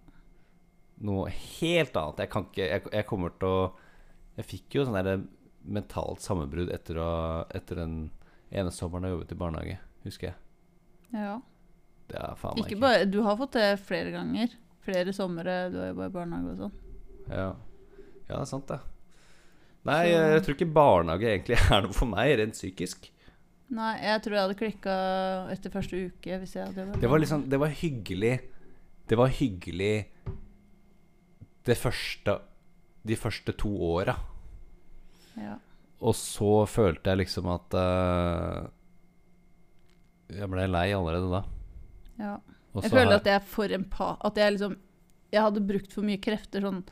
Noe 1.10 1.32
helt 1.34 1.98
annet. 1.98 2.22
Jeg 2.22 2.32
kan 2.32 2.46
ikke 2.48 2.70
Jeg, 2.70 2.84
jeg 2.94 3.06
kommer 3.10 3.34
til 3.38 3.50
å 3.50 3.58
Jeg 4.38 4.48
fikk 4.54 4.78
jo 4.78 4.86
sånn 4.86 4.98
der 5.02 5.26
mentalt 5.68 6.22
sammenbrudd 6.24 6.70
etter, 6.72 7.02
å, 7.02 7.10
etter 7.52 7.82
den 7.82 7.98
ene 8.52 8.70
sommeren 8.72 9.04
jeg 9.08 9.12
jobbet 9.16 9.32
i 9.32 9.38
barnehage, 9.44 9.78
husker 10.04 10.30
jeg. 10.32 10.36
ja. 11.12 11.38
Det 12.08 12.16
er 12.24 12.38
faen 12.40 12.54
meg 12.56 12.64
Ikke 12.70 12.80
bare, 12.80 13.04
du 13.04 13.18
har 13.20 13.36
fått 13.36 13.52
det 13.58 13.66
flere 13.84 14.10
ganger. 14.14 14.48
Flere 14.80 15.12
somre 15.12 15.56
du 15.68 15.74
har 15.76 15.90
jobba 15.90 16.06
i 16.08 16.12
barnehage 16.14 16.54
og 16.54 16.56
sånn. 16.62 16.76
Ja. 17.28 17.48
ja, 17.52 18.30
det 18.30 18.38
er 18.40 18.44
sant, 18.48 18.66
det. 18.70 18.78
Nei, 19.84 19.98
Så- 20.06 20.12
jeg, 20.14 20.30
jeg 20.32 20.42
tror 20.46 20.56
ikke 20.56 20.68
barnehage 20.78 21.28
egentlig 21.34 21.58
er 21.76 21.82
noe 21.84 21.92
for 21.92 22.08
meg, 22.08 22.32
rent 22.40 22.56
psykisk. 22.56 23.10
Nei, 23.68 23.90
jeg 24.00 24.22
tror 24.24 24.32
jeg 24.38 24.40
hadde 24.46 24.56
klikka 24.62 24.94
etter 25.52 25.74
første 25.74 26.00
uke 26.08 26.38
hvis 26.40 26.54
jeg 26.56 26.70
hadde. 26.70 26.86
Det 27.02 27.10
var 27.12 27.20
liksom 27.20 27.42
Det 27.52 27.58
var 27.60 27.68
hyggelig 27.76 28.38
Det 29.12 29.18
var 29.20 29.28
hyggelig 29.28 30.06
det 31.68 31.76
første 31.76 32.38
De 33.04 33.16
første 33.20 33.52
to 33.60 33.68
åra. 33.92 34.14
ja. 35.36 35.58
Og 35.98 36.14
så 36.14 36.62
følte 36.70 37.10
jeg 37.10 37.24
liksom 37.24 37.48
at 37.50 37.74
uh, 37.74 38.68
Jeg 40.30 40.46
ble 40.52 40.68
lei 40.70 40.86
allerede 40.94 41.32
da. 41.32 41.42
ja. 42.22 42.36
Jeg 42.78 42.92
føler 42.92 43.16
at 43.16 43.26
jeg 43.26 43.40
er 43.40 43.46
for 43.48 43.72
empa... 43.74 44.12
At 44.22 44.36
jeg 44.38 44.54
liksom 44.54 44.76
Jeg 45.32 45.42
hadde 45.42 45.64
brukt 45.66 45.94
for 45.94 46.06
mye 46.06 46.20
krefter 46.22 46.62
sånn 46.62 46.82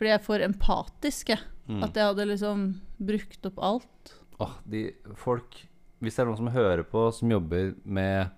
fordi 0.00 0.08
jeg 0.08 0.16
er 0.16 0.22
for 0.24 0.40
empatisk, 0.40 1.30
jeg. 1.34 1.42
Mm. 1.68 1.82
At 1.84 1.98
jeg 1.98 2.08
hadde 2.08 2.24
liksom 2.30 2.60
brukt 3.04 3.48
opp 3.50 3.58
alt. 3.60 4.12
Åh, 4.40 4.54
de 4.72 4.80
folk 5.20 5.58
Hvis 6.00 6.16
det 6.16 6.22
er 6.22 6.30
noen 6.30 6.38
som 6.38 6.48
hører 6.54 6.80
på, 6.88 7.02
som 7.12 7.34
jobber 7.34 7.74
med 7.84 8.30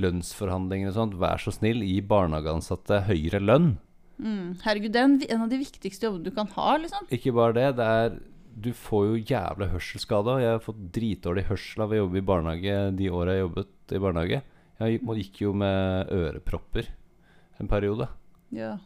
lønnsforhandlinger 0.00 0.88
og 0.88 0.96
sånt, 0.96 1.18
vær 1.20 1.42
så 1.42 1.52
snill, 1.52 1.84
gi 1.84 1.98
barnehageansatte 2.00 3.02
høyere 3.10 3.42
lønn. 3.44 3.74
Mm. 4.16 4.56
Herregud, 4.64 4.94
det 4.94 5.02
er 5.02 5.08
en, 5.10 5.18
en 5.36 5.44
av 5.44 5.52
de 5.52 5.60
viktigste 5.60 6.08
jobbene 6.08 6.30
du 6.30 6.32
kan 6.38 6.48
ha, 6.56 6.70
liksom. 6.80 7.10
Ikke 7.12 7.34
bare 7.36 7.58
det, 7.58 7.66
det 7.76 7.90
er 8.00 8.16
Du 8.56 8.72
får 8.76 9.06
jo 9.06 9.16
jævla 9.30 9.68
hørselsskade. 9.72 10.38
Jeg 10.42 10.50
har 10.56 10.62
fått 10.64 10.80
dritdårlig 10.92 11.44
hørsel 11.48 11.84
av 11.84 11.92
å 11.94 12.00
jobbe 12.02 12.18
i 12.20 12.24
barnehage 12.26 12.76
de 12.98 13.10
åra 13.14 13.36
jeg 13.36 13.44
jobbet 13.46 13.94
i 13.96 14.00
barnehage. 14.02 14.42
Jeg 14.80 15.00
gikk- 15.00 15.40
jo 15.44 15.52
med 15.52 16.08
ørepropper 16.10 16.88
en 17.60 17.68
periode. 17.68 18.08
Ja. 18.50 18.78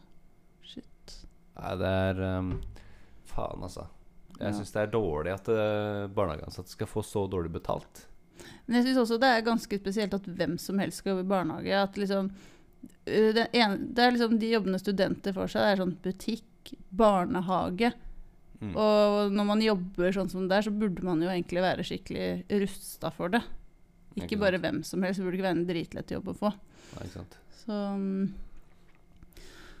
Shit. 0.63 1.15
Nei, 1.55 1.75
det 1.79 1.87
er 1.87 2.21
um, 2.37 2.61
Faen, 3.25 3.63
altså. 3.63 3.87
Jeg 4.39 4.51
Ja. 4.51 4.57
syns 4.57 4.71
det 4.75 4.81
er 4.83 4.91
dårlig 4.91 5.31
at 5.33 5.47
uh, 5.47 6.07
barnehageansatte 6.11 6.69
skal 6.69 6.87
få 6.91 7.01
så 7.03 7.23
dårlig 7.31 7.51
betalt. 7.55 8.05
Men 8.67 8.81
jeg 8.81 8.89
syns 8.89 8.97
også 9.05 9.19
det 9.21 9.29
er 9.31 9.45
ganske 9.47 9.79
spesielt 9.79 10.13
at 10.13 10.25
hvem 10.27 10.57
som 10.59 10.77
helst 10.79 10.97
skal 10.99 11.13
jobbe 11.15 11.23
i 11.25 11.31
barnehage. 11.31 11.71
At 11.83 11.95
liksom 11.97 12.31
det, 13.05 13.47
ene, 13.55 13.77
det 13.95 14.03
er 14.03 14.11
liksom 14.11 14.37
de 14.39 14.49
jobbene 14.51 14.79
studenter 14.81 15.33
får 15.33 15.47
seg, 15.53 15.61
det 15.61 15.71
er 15.71 15.81
sånn 15.83 15.95
butikk, 16.03 16.73
barnehage. 16.91 17.93
Mm. 18.61 18.73
Og 18.79 19.35
når 19.35 19.47
man 19.49 19.61
jobber 19.63 20.15
sånn 20.15 20.31
som 20.31 20.47
det 20.49 20.59
er, 20.59 20.67
så 20.67 20.73
burde 20.73 21.03
man 21.05 21.21
jo 21.23 21.31
egentlig 21.31 21.63
være 21.65 21.85
skikkelig 21.87 22.61
rusta 22.63 23.11
for 23.13 23.33
det. 23.33 23.43
Ikke 24.15 24.29
Ikke 24.29 24.41
bare 24.45 24.61
hvem 24.63 24.81
som 24.87 25.03
helst. 25.03 25.19
Det 25.19 25.27
burde 25.27 25.39
ikke 25.39 25.49
være 25.49 25.59
en 25.59 25.67
dritlett 25.67 26.13
jobb 26.15 26.31
å 26.31 26.37
få. 26.39 26.51
Nei, 26.95 27.07
ikke 27.07 27.17
sant? 27.17 27.39
Så 27.65 27.79
mm, 27.99 28.25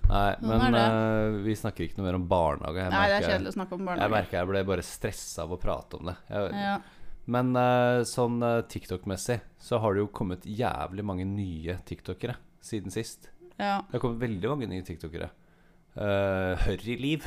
Nei, 0.05 0.33
Sånn 0.37 0.51
men 0.51 0.75
eh, 0.77 1.37
vi 1.45 1.55
snakker 1.57 1.87
ikke 1.87 1.97
noe 1.97 2.07
mer 2.09 2.17
om 2.19 2.25
barnehage. 2.29 2.83
Jeg 2.83 2.93
Nei, 2.93 3.05
det 3.09 3.15
er 3.17 3.25
kjedelig 3.25 3.53
å 3.53 3.55
snakke 3.55 3.77
om 3.77 3.87
barnehage. 3.87 4.05
Jeg 4.05 4.13
merker 4.13 4.37
jeg 4.37 4.49
ble 4.51 4.61
bare 4.69 4.85
stressa 4.85 5.45
av 5.45 5.55
å 5.55 5.61
prate 5.61 5.99
om 5.99 6.11
det. 6.11 6.19
Jeg, 6.29 6.51
Ja. 6.65 6.75
Men 7.25 7.55
uh, 7.57 8.03
sånn 8.05 8.37
uh, 8.45 8.59
TikTok-messig 8.69 9.39
så 9.57 9.79
har 9.81 9.95
det 9.95 10.03
jo 10.03 10.11
kommet 10.13 10.43
jævlig 10.45 11.01
mange 11.09 11.25
nye 11.25 11.79
tiktokere 11.89 12.35
siden 12.61 12.93
sist. 12.93 13.31
ja. 13.57 13.79
Det 13.87 13.97
har 13.97 14.03
kommet 14.03 14.21
veldig 14.21 14.51
mange 14.51 14.69
nye 14.69 14.85
tiktokere. 14.85 15.31
Uh, 15.97 16.53
i 16.75 16.99
Liv. 17.01 17.25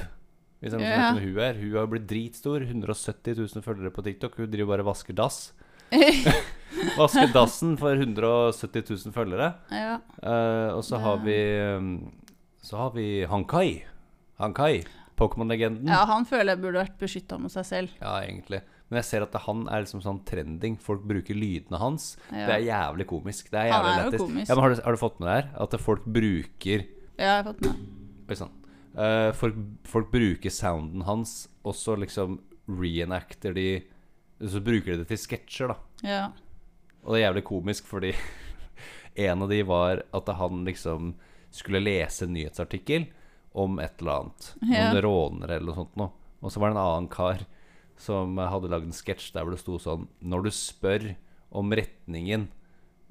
Hvis 0.59 0.75
jeg 0.75 0.83
vet 0.83 0.99
hvem 0.99 1.18
hun 1.23 1.42
er. 1.44 1.59
Hun 1.61 1.75
har 1.79 1.90
blitt 1.90 2.07
dritstor. 2.11 2.64
170 2.66 3.38
000 3.38 3.64
følgere 3.64 3.94
på 3.94 4.03
TikTok. 4.07 4.38
Hun 4.40 4.51
driver 4.51 4.73
bare 4.75 4.87
og 4.87 4.90
vasker 4.92 5.16
dass. 5.18 5.53
Vasker 6.99 7.31
dassen 7.33 7.77
for 7.81 7.97
170 7.97 8.90
000 8.90 9.14
følgere. 9.14 9.53
ja. 9.73 9.99
Uh, 10.21 10.77
og 10.77 10.83
så 10.85 10.99
har 11.01 11.23
vi 11.25 11.37
um, 11.79 11.92
Så 12.61 12.77
har 12.77 12.90
vi 12.97 13.25
Hankai. 13.25 13.85
Hankai. 14.38 14.83
Pokémon-legenden. 15.18 15.88
ja, 15.90 16.05
han 16.07 16.27
føler 16.29 16.53
jeg 16.53 16.62
burde 16.62 16.79
vært 16.79 16.99
beskytta 17.01 17.38
mot 17.42 17.51
seg 17.51 17.64
selv. 17.66 17.94
Ja, 17.99 18.21
egentlig. 18.23 18.61
Men 18.88 19.01
jeg 19.01 19.09
ser 19.09 19.25
at 19.25 19.33
det, 19.35 19.40
han 19.49 19.64
er 19.66 19.83
liksom 19.83 20.03
sånn 20.05 20.21
trending. 20.29 20.77
Folk 20.81 21.03
bruker 21.09 21.35
lydene 21.35 21.81
hans. 21.83 22.12
Ja. 22.31 22.44
Det 22.47 22.55
er 22.55 22.62
jævlig 22.68 23.09
komisk. 23.11 23.51
Det 23.51 23.64
er 23.64 23.73
jævlig 23.73 23.90
Han 23.90 23.99
er 23.99 24.07
jo 24.07 24.23
komisk. 24.23 24.47
Ja, 24.47 24.55
men 24.55 24.64
har, 24.64 24.75
du, 24.77 24.85
har 24.85 24.94
du 24.99 25.03
fått 25.03 25.18
med 25.18 25.29
deg 25.29 25.40
her? 25.40 25.51
At 25.64 25.81
folk 25.83 26.07
bruker 26.07 26.87
Ja, 26.87 27.25
jeg 27.25 27.35
har 27.35 27.49
fått 27.51 27.66
med. 27.66 27.83
Oi 28.29 28.38
sann. 28.38 28.55
Eh, 28.98 29.30
folk, 29.32 29.54
folk 29.87 30.11
bruker 30.11 30.50
sounden 30.50 31.04
hans, 31.06 31.44
og 31.62 31.76
så 31.78 31.94
liksom 31.98 32.40
reenacter 32.68 33.54
de 33.56 33.68
Så 34.38 34.61
bruker 34.62 34.92
de 34.92 35.02
det 35.02 35.08
til 35.11 35.18
sketsjer, 35.18 35.72
da. 35.72 35.76
Ja. 36.06 36.24
Og 37.02 37.14
det 37.14 37.20
er 37.20 37.24
jævlig 37.24 37.44
komisk, 37.48 37.88
fordi 37.90 38.12
en 39.28 39.42
av 39.42 39.50
de 39.50 39.62
var 39.66 40.04
at 40.14 40.30
han 40.38 40.62
liksom 40.66 41.16
skulle 41.50 41.82
lese 41.82 42.26
en 42.26 42.37
nyhetsartikkel 42.37 43.08
om 43.58 43.80
et 43.82 43.98
eller 43.98 44.20
annet. 44.20 44.50
Ja. 44.62 44.84
Noen 44.92 45.02
rånere 45.02 45.56
eller 45.56 45.72
noe 45.72 45.78
sånt 45.80 45.98
noe. 45.98 46.12
Og 46.38 46.54
så 46.54 46.62
var 46.62 46.70
det 46.70 46.76
en 46.76 46.84
annen 46.84 47.11
kar 47.11 47.42
som 47.98 48.38
hadde 48.38 48.70
lagd 48.70 48.87
en 48.87 48.94
sketsj 48.94 49.32
der 49.34 49.42
hvor 49.42 49.56
det 49.56 49.58
sto 49.58 49.74
sånn 49.82 50.04
Når 50.22 50.44
du 50.44 50.50
spør 50.54 51.08
om 51.50 51.72
retningen 51.74 52.46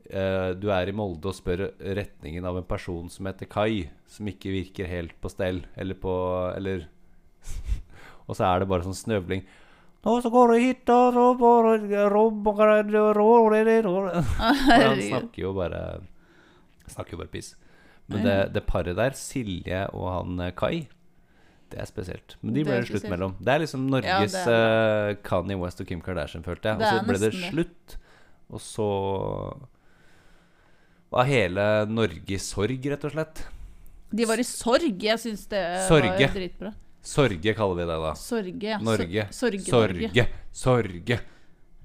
eh, 0.10 0.50
Du 0.60 0.70
er 0.74 0.90
i 0.90 0.96
Molde 0.96 1.32
og 1.32 1.38
spør 1.38 1.68
retningen 1.82 2.46
av 2.48 2.60
en 2.60 2.68
person 2.68 3.10
som 3.14 3.30
heter 3.30 3.50
Kai, 3.52 3.90
som 4.10 4.28
ikke 4.30 4.54
virker 4.54 4.90
helt 4.90 5.16
på 5.22 5.32
stell, 5.32 5.64
eller 5.76 6.00
på 6.00 6.14
Eller 6.56 6.88
Og 8.28 8.36
så 8.36 8.48
er 8.50 8.60
det 8.60 8.68
bare 8.68 8.84
sånn 8.84 8.98
snøvling. 8.98 9.46
Nå 10.08 10.18
så 10.24 10.32
går 10.32 10.52
du 10.52 10.58
hit 10.62 10.90
og 10.92 11.16
så 11.16 11.24
Han 14.72 15.02
snakker 15.02 15.42
jo 15.42 15.54
bare 15.58 15.82
Snakker 16.88 17.16
jo 17.16 17.24
bare 17.24 17.32
piss. 17.32 17.56
Men 18.08 18.24
det, 18.24 18.36
det 18.56 18.64
paret 18.68 18.96
der, 18.96 19.16
Silje 19.20 19.82
og 19.92 20.06
han 20.08 20.46
eh, 20.46 20.54
Kai, 20.56 20.88
det 21.72 21.82
er 21.84 21.88
spesielt. 21.90 22.38
Men 22.40 22.56
de 22.56 22.64
ble 22.64 22.78
det 22.78 22.86
slutt 22.88 23.02
spesielt. 23.02 23.12
mellom. 23.12 23.34
Det 23.44 23.52
er 23.52 23.64
liksom 23.64 23.88
Norges 23.92 24.36
Ja, 24.38 24.44
er, 24.48 25.10
uh, 25.12 25.18
Kanye 25.28 25.58
West 25.60 25.84
og 25.84 25.90
Kim 25.90 26.00
Kardashian, 26.04 26.46
følte 26.46 26.72
jeg. 26.72 26.80
Og 26.80 26.88
så 26.88 27.10
ble 27.10 27.20
det. 27.20 27.34
slutt. 27.36 27.98
Og 28.48 28.64
så 28.64 28.88
var 31.14 31.28
hele 31.30 31.64
Norge 31.90 32.36
i 32.36 32.40
sorg, 32.42 32.90
rett 32.92 33.06
og 33.08 33.14
slett. 33.16 33.44
De 34.12 34.28
var 34.28 34.40
i 34.40 34.46
sorg. 34.48 35.04
Jeg 35.04 35.20
syns 35.20 35.48
det 35.52 35.64
Sorge. 35.88 36.12
var 36.16 36.36
dritbra. 36.36 36.74
Sorge 37.08 37.54
kaller 37.56 37.80
vi 37.80 37.88
det 37.88 37.98
da. 38.04 38.14
Sorge, 38.20 38.70
ja. 38.74 38.78
Norge. 38.84 39.28
Sor 39.32 39.56
Sorge-Norge. 39.56 40.10
Sorge. 40.12 40.28
Sorge. 40.52 41.20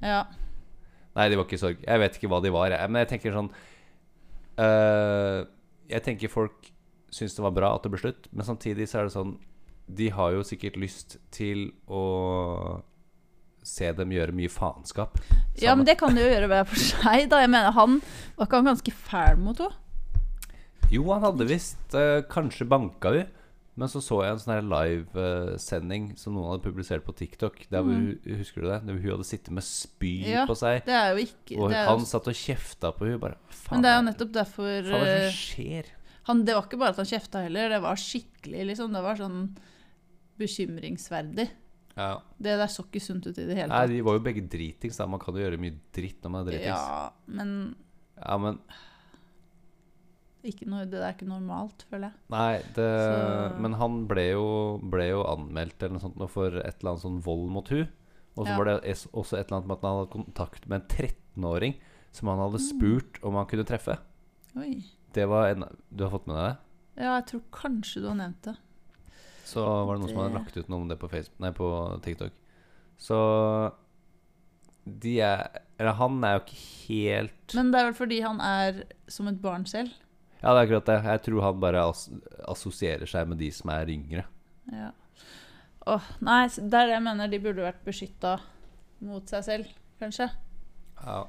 Ja. 0.03 0.23
Nei, 1.15 1.29
de 1.29 1.37
var 1.39 1.47
ikke 1.47 1.59
i 1.59 1.63
sorg. 1.63 1.83
Jeg 1.85 2.03
vet 2.03 2.17
ikke 2.19 2.31
hva 2.33 2.41
de 2.43 2.51
var. 2.55 2.73
Jeg. 2.75 2.91
Men 2.91 3.05
jeg 3.05 3.11
tenker 3.13 3.35
sånn 3.37 3.51
øh, 4.63 5.41
Jeg 5.93 6.05
tenker 6.07 6.33
folk 6.33 6.71
syns 7.13 7.37
det 7.37 7.45
var 7.45 7.53
bra 7.55 7.75
at 7.77 7.85
det 7.85 7.93
ble 7.93 8.01
slutt, 8.01 8.29
men 8.33 8.47
samtidig 8.49 8.87
så 8.89 9.03
er 9.03 9.09
det 9.09 9.13
sånn 9.13 9.35
De 9.93 10.07
har 10.17 10.33
jo 10.33 10.45
sikkert 10.49 10.79
lyst 10.81 11.19
til 11.35 11.67
å 11.85 12.03
se 13.67 13.93
dem 13.97 14.13
gjøre 14.15 14.35
mye 14.37 14.51
faenskap. 14.53 15.21
ja, 15.61 15.75
men 15.77 15.87
det 15.89 15.99
kan 16.01 16.15
de 16.15 16.25
jo 16.25 16.33
gjøre 16.33 16.51
hver 16.51 16.67
for 16.69 16.83
seg, 16.83 17.29
da. 17.31 17.43
Jeg 17.43 17.53
mener, 17.53 17.75
han 17.77 18.01
var 18.37 18.49
ikke 18.49 18.61
han 18.61 18.73
ganske 18.73 18.97
fæl 18.97 19.39
mot 19.41 19.63
henne? 19.63 19.79
Jo, 20.93 21.07
han 21.09 21.23
hadde 21.25 21.49
visst 21.49 21.95
øh, 21.97 22.21
kanskje 22.29 22.67
banka 22.69 23.15
hun, 23.15 23.31
men 23.81 23.89
så 23.89 24.03
så 24.05 24.19
jeg 24.21 24.35
en 24.35 24.41
sånn 24.43 24.69
livesending 24.69 26.11
som 26.21 26.35
noen 26.37 26.51
hadde 26.51 26.67
publisert 26.67 27.07
på 27.07 27.15
TikTok. 27.17 27.63
Der 27.73 27.81
hvor 27.81 27.97
mm. 27.97 28.37
Husker 28.43 28.61
du 28.61 28.69
det? 28.69 28.83
Der 28.85 28.99
hun 28.99 29.15
hadde 29.15 29.25
sittet 29.25 29.55
med 29.57 29.65
spy. 29.65 30.13
Ja, 30.29 30.45
på 30.49 30.57
seg, 30.59 30.83
Det 30.85 30.93
er 30.93 31.15
jo 31.15 31.25
ikke 31.25 31.57
og 31.57 31.73
det 31.73 31.79
er 31.81 31.89
han 31.89 32.05
satt 32.09 32.29
og 32.29 32.37
kjefta 32.37 32.93
på 32.99 33.09
henne. 33.09 33.33
Men 33.71 33.87
det 33.87 33.93
er 33.95 33.97
jo 33.97 34.05
nettopp 34.11 34.37
derfor 34.37 34.69
faen 34.91 35.09
det 35.09 35.17
eh, 35.23 35.39
skjer? 35.39 35.89
han, 36.29 36.45
Det 36.45 36.59
var 36.59 36.69
ikke 36.69 36.83
bare 36.83 36.95
at 36.95 37.01
han 37.01 37.09
kjefta 37.09 37.47
heller, 37.47 37.73
det 37.73 37.81
var 37.87 38.05
skikkelig, 38.05 38.69
liksom. 38.75 38.93
Det 38.93 39.05
var 39.09 39.23
sånn 39.23 39.41
bekymringsverdig. 40.43 41.49
Ja. 41.97 42.23
Det 42.41 42.57
der 42.59 42.67
så 42.73 42.85
ikke 42.87 43.01
sunt 43.05 43.27
ut 43.27 43.37
i 43.39 43.45
det 43.47 43.55
hele 43.57 43.69
tatt. 43.69 43.89
Nei, 43.89 43.97
de 43.97 44.03
var 44.07 44.15
jo 44.17 44.25
begge 44.25 44.49
dritings. 44.49 44.97
Da. 44.97 45.07
Man 45.07 45.21
kan 45.21 45.35
jo 45.37 45.43
gjøre 45.45 45.59
mye 45.61 45.77
dritt 45.93 46.23
når 46.25 46.31
man 46.31 46.47
er 46.47 46.51
dritings. 46.51 46.67
Ja, 46.67 47.11
Ja, 48.23 48.37
men 48.39 48.59
men 50.43 50.51
ikke 50.51 50.67
noe, 50.67 50.87
det 50.91 50.99
er 50.99 51.13
ikke 51.15 51.29
normalt, 51.31 51.85
føler 51.91 52.09
jeg. 52.11 52.19
Nei, 52.35 52.63
det 52.75 53.61
Men 53.63 53.77
han 53.79 54.01
ble 54.11 54.25
jo, 54.33 54.47
ble 54.91 55.05
jo 55.13 55.21
anmeldt 55.31 55.79
eller 55.85 55.95
noe 55.99 56.03
sånt 56.03 56.19
for 56.33 56.57
et 56.59 56.81
eller 56.81 56.95
annet 56.95 57.05
sånn 57.05 57.21
vold 57.23 57.49
mot 57.55 57.69
hun 57.71 57.85
Og 58.37 58.47
så 58.47 58.51
Ja. 58.51 58.57
var 58.59 58.65
det 58.65 58.75
også 59.13 59.39
et 59.39 59.47
eller 59.47 59.59
annet 59.61 59.69
med 59.69 59.77
at 59.77 59.83
han 59.87 59.99
hadde 60.01 60.13
kontakt 60.17 60.67
med 60.67 60.81
en 60.81 60.89
13-åring 60.89 61.75
som 62.13 62.29
han 62.29 62.39
Mm. 62.39 62.45
hadde 62.51 62.61
spurt 62.61 63.23
om 63.25 63.35
han 63.35 63.47
kunne 63.47 63.65
treffe. 63.65 63.99
Oi. 64.57 64.83
Det 65.13 65.29
var 65.29 65.49
en 65.51 65.65
Du 65.95 66.05
har 66.05 66.11
fått 66.19 66.27
med 66.27 66.37
deg 66.37 66.45
det? 66.97 67.03
Ja, 67.05 67.21
jeg 67.21 67.27
tror 67.27 67.43
kanskje 67.53 68.01
du 68.03 68.09
har 68.09 68.15
nevnt 68.17 68.43
det. 68.43 68.57
Så 69.53 69.63
var 69.63 69.95
det 69.95 70.03
noen 70.03 70.13
som 70.13 70.21
hadde 70.23 70.39
lagt 70.39 70.57
ut 70.57 70.69
noe 70.73 70.81
om 70.81 70.91
det 70.91 70.99
på, 71.01 71.11
Facebook, 71.13 71.41
nei, 71.45 71.53
på 71.57 71.69
TikTok. 72.05 72.37
Så 73.03 73.19
de 74.85 75.17
er 75.23 75.63
Eller 75.79 75.95
han 75.99 76.23
er 76.27 76.37
jo 76.37 76.41
ikke 76.43 76.63
helt 76.89 77.55
Men 77.57 77.71
det 77.73 77.81
er 77.81 77.87
vel 77.89 77.97
fordi 77.99 78.19
han 78.23 78.41
er 78.43 78.81
som 79.11 79.29
et 79.31 79.39
barn 79.43 79.65
selv. 79.67 79.93
Ja, 80.43 80.53
det 80.53 80.57
er 80.57 80.65
akkurat 80.65 80.89
det. 80.91 80.97
Jeg 81.07 81.23
tror 81.27 81.45
han 81.47 81.61
bare 81.63 81.85
as 81.87 82.09
assosierer 82.51 83.07
seg 83.07 83.29
med 83.31 83.39
de 83.39 83.51
som 83.55 83.71
er 83.71 83.91
yngre. 83.93 84.25
Ja. 84.73 84.91
Åh, 85.87 86.09
nei, 86.23 86.41
det 86.51 86.79
er 86.79 86.89
det 86.91 86.97
jeg 86.97 87.05
mener. 87.05 87.31
De 87.31 87.41
burde 87.43 87.67
vært 87.67 87.85
beskytta 87.87 88.37
mot 89.07 89.31
seg 89.31 89.45
selv, 89.47 89.71
kanskje. 90.03 90.29
Ja. 90.99 91.21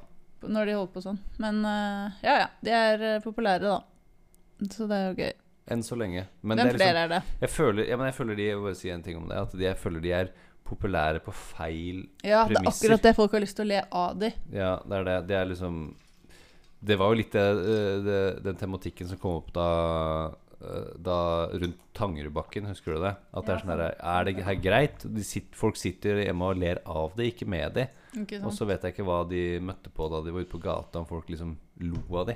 Når 0.44 0.70
de 0.70 0.76
holder 0.80 0.94
på 0.96 1.04
sånn. 1.06 1.22
Men 1.42 1.62
eh, 1.66 2.18
ja, 2.26 2.36
ja. 2.42 2.50
De 2.66 2.74
er 2.74 3.06
eh, 3.12 3.22
populære, 3.24 3.70
da. 3.70 4.68
Så 4.74 4.90
det 4.90 4.98
er 4.98 5.08
jo 5.12 5.16
gøy. 5.22 5.34
Enn 5.72 5.84
så 5.84 5.96
lenge. 5.96 6.26
Men 6.42 6.58
Hvem 6.60 6.68
det 6.68 6.74
er 6.74 6.78
flere 6.78 6.94
liksom, 6.94 7.04
er 7.04 7.12
det? 7.14 7.40
jeg, 7.46 7.50
føler, 7.50 7.86
ja, 7.88 7.98
men 7.98 8.06
jeg 8.10 8.16
føler 8.18 8.36
de 8.36 8.44
Jeg 8.50 8.58
bare 8.66 8.76
si 8.76 8.90
en 8.92 9.04
ting 9.06 9.18
om 9.18 9.28
det. 9.30 9.38
At 9.46 9.52
de, 9.56 9.64
jeg 9.64 9.78
føler 9.80 10.02
de 10.04 10.12
er 10.12 10.32
populære 10.68 11.20
på 11.24 11.32
feil 11.36 12.02
Ja, 12.24 12.44
det 12.48 12.56
er 12.58 12.62
premisser. 12.62 12.72
akkurat 12.88 13.04
det 13.04 13.16
folk 13.16 13.32
har 13.38 13.44
lyst 13.44 13.56
til 13.60 13.66
å 13.66 13.70
le 13.72 13.82
av 13.92 14.18
de. 14.20 14.30
Ja, 14.52 14.74
det 14.84 14.98
er 15.00 15.04
det. 15.10 15.18
Det 15.28 15.36
er 15.40 15.46
liksom 15.52 15.82
Det 16.84 16.98
var 17.00 17.12
jo 17.14 17.20
litt 17.22 17.32
det, 17.32 17.46
det, 18.08 18.22
den 18.44 18.56
tematikken 18.60 19.08
som 19.08 19.18
kom 19.22 19.38
opp 19.40 19.54
da, 19.56 19.68
eh, 20.60 20.90
da 21.00 21.18
rundt 21.54 21.80
Tangerudbakken, 21.96 22.66
husker 22.68 22.96
du 22.98 23.04
det? 23.06 23.14
At 23.32 23.46
det 23.48 23.54
er 23.56 23.60
sånn 23.64 23.72
der, 23.78 23.96
Er 24.04 24.24
det 24.28 24.44
her 24.44 24.56
greit? 24.60 25.06
De 25.06 25.24
sitt, 25.24 25.54
folk 25.56 25.78
sitter 25.80 26.24
hjemme 26.26 26.50
og 26.52 26.58
ler 26.60 26.82
av 26.90 27.14
det, 27.16 27.30
ikke 27.32 27.48
med 27.48 27.76
det. 27.80 27.88
Ikke 28.18 28.42
Og 28.44 28.52
så 28.54 28.68
vet 28.68 28.84
jeg 28.84 28.96
ikke 28.98 29.06
hva 29.08 29.22
de 29.30 29.60
møtte 29.64 29.90
på 29.96 30.10
da 30.12 30.20
de 30.26 30.32
var 30.36 30.44
ute 30.44 30.52
på 30.52 30.60
gata, 30.64 31.00
om 31.00 31.06
folk 31.08 31.30
liksom 31.32 31.56
lo 31.88 32.04
av 32.20 32.28
de. 32.34 32.36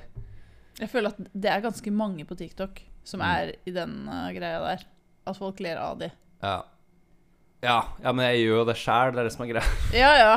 Jeg 0.80 0.90
føler 0.94 1.10
at 1.12 1.32
det 1.34 1.50
er 1.52 1.62
ganske 1.66 1.92
mange 1.92 2.24
på 2.30 2.38
TikTok 2.38 2.84
som 3.08 3.22
Mm. 3.24 3.28
er 3.32 3.54
i 3.66 3.72
den 3.76 3.94
uh, 4.12 4.28
greia 4.36 4.60
der. 4.66 4.84
At 5.28 5.38
folk 5.40 5.60
ler 5.64 5.80
av 5.80 5.98
de. 6.02 6.10
Ja. 6.44 6.58
Ja, 7.64 7.78
ja 8.04 8.12
men 8.14 8.26
jeg 8.28 8.44
gjør 8.46 8.60
jo 8.62 8.66
det 8.68 8.76
sjæl, 8.78 9.14
det 9.16 9.20
er 9.24 9.28
det 9.30 9.34
som 9.34 9.46
er 9.48 9.52
greia. 9.54 9.76
Ja, 10.04 10.12
ja. 10.20 10.36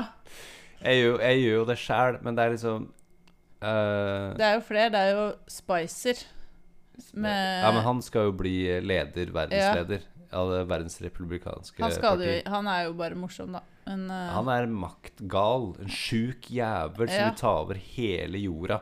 Jeg 0.80 1.02
gjør, 1.02 1.16
jeg 1.20 1.40
gjør 1.42 1.56
jo 1.58 1.64
det 1.68 1.78
sjæl, 1.82 2.16
men 2.24 2.36
det 2.38 2.44
er 2.46 2.54
liksom 2.54 2.86
uh, 3.60 4.28
Det 4.38 4.46
er 4.46 4.54
jo 4.56 4.62
flere. 4.64 4.92
Det 4.94 5.00
er 5.00 5.10
jo 5.18 5.26
Spicer. 5.52 6.22
Med 7.16 7.62
Ja, 7.64 7.70
men 7.72 7.82
han 7.84 8.00
skal 8.04 8.28
jo 8.28 8.32
bli 8.36 8.54
leder, 8.84 9.30
verdensleder 9.32 10.02
av 10.36 10.50
det 10.52 10.58
verdensrepublikanske 10.70 11.80
han, 11.82 11.92
skal 11.94 12.18
parti. 12.18 12.26
jo, 12.36 12.50
han 12.52 12.68
er 12.70 12.82
jo 12.86 12.92
bare 12.98 13.16
morsom, 13.18 13.54
da. 13.56 13.62
Men 13.88 14.04
uh, 14.12 14.28
Han 14.36 14.50
er 14.52 14.66
maktgal. 14.70 15.70
En 15.82 15.88
sjuk 15.90 16.50
jævel 16.54 17.08
som 17.08 17.16
Ja. 17.16 17.28
vil 17.30 17.38
ta 17.40 17.52
over 17.64 17.74
hele 17.96 18.38
jorda. 18.44 18.80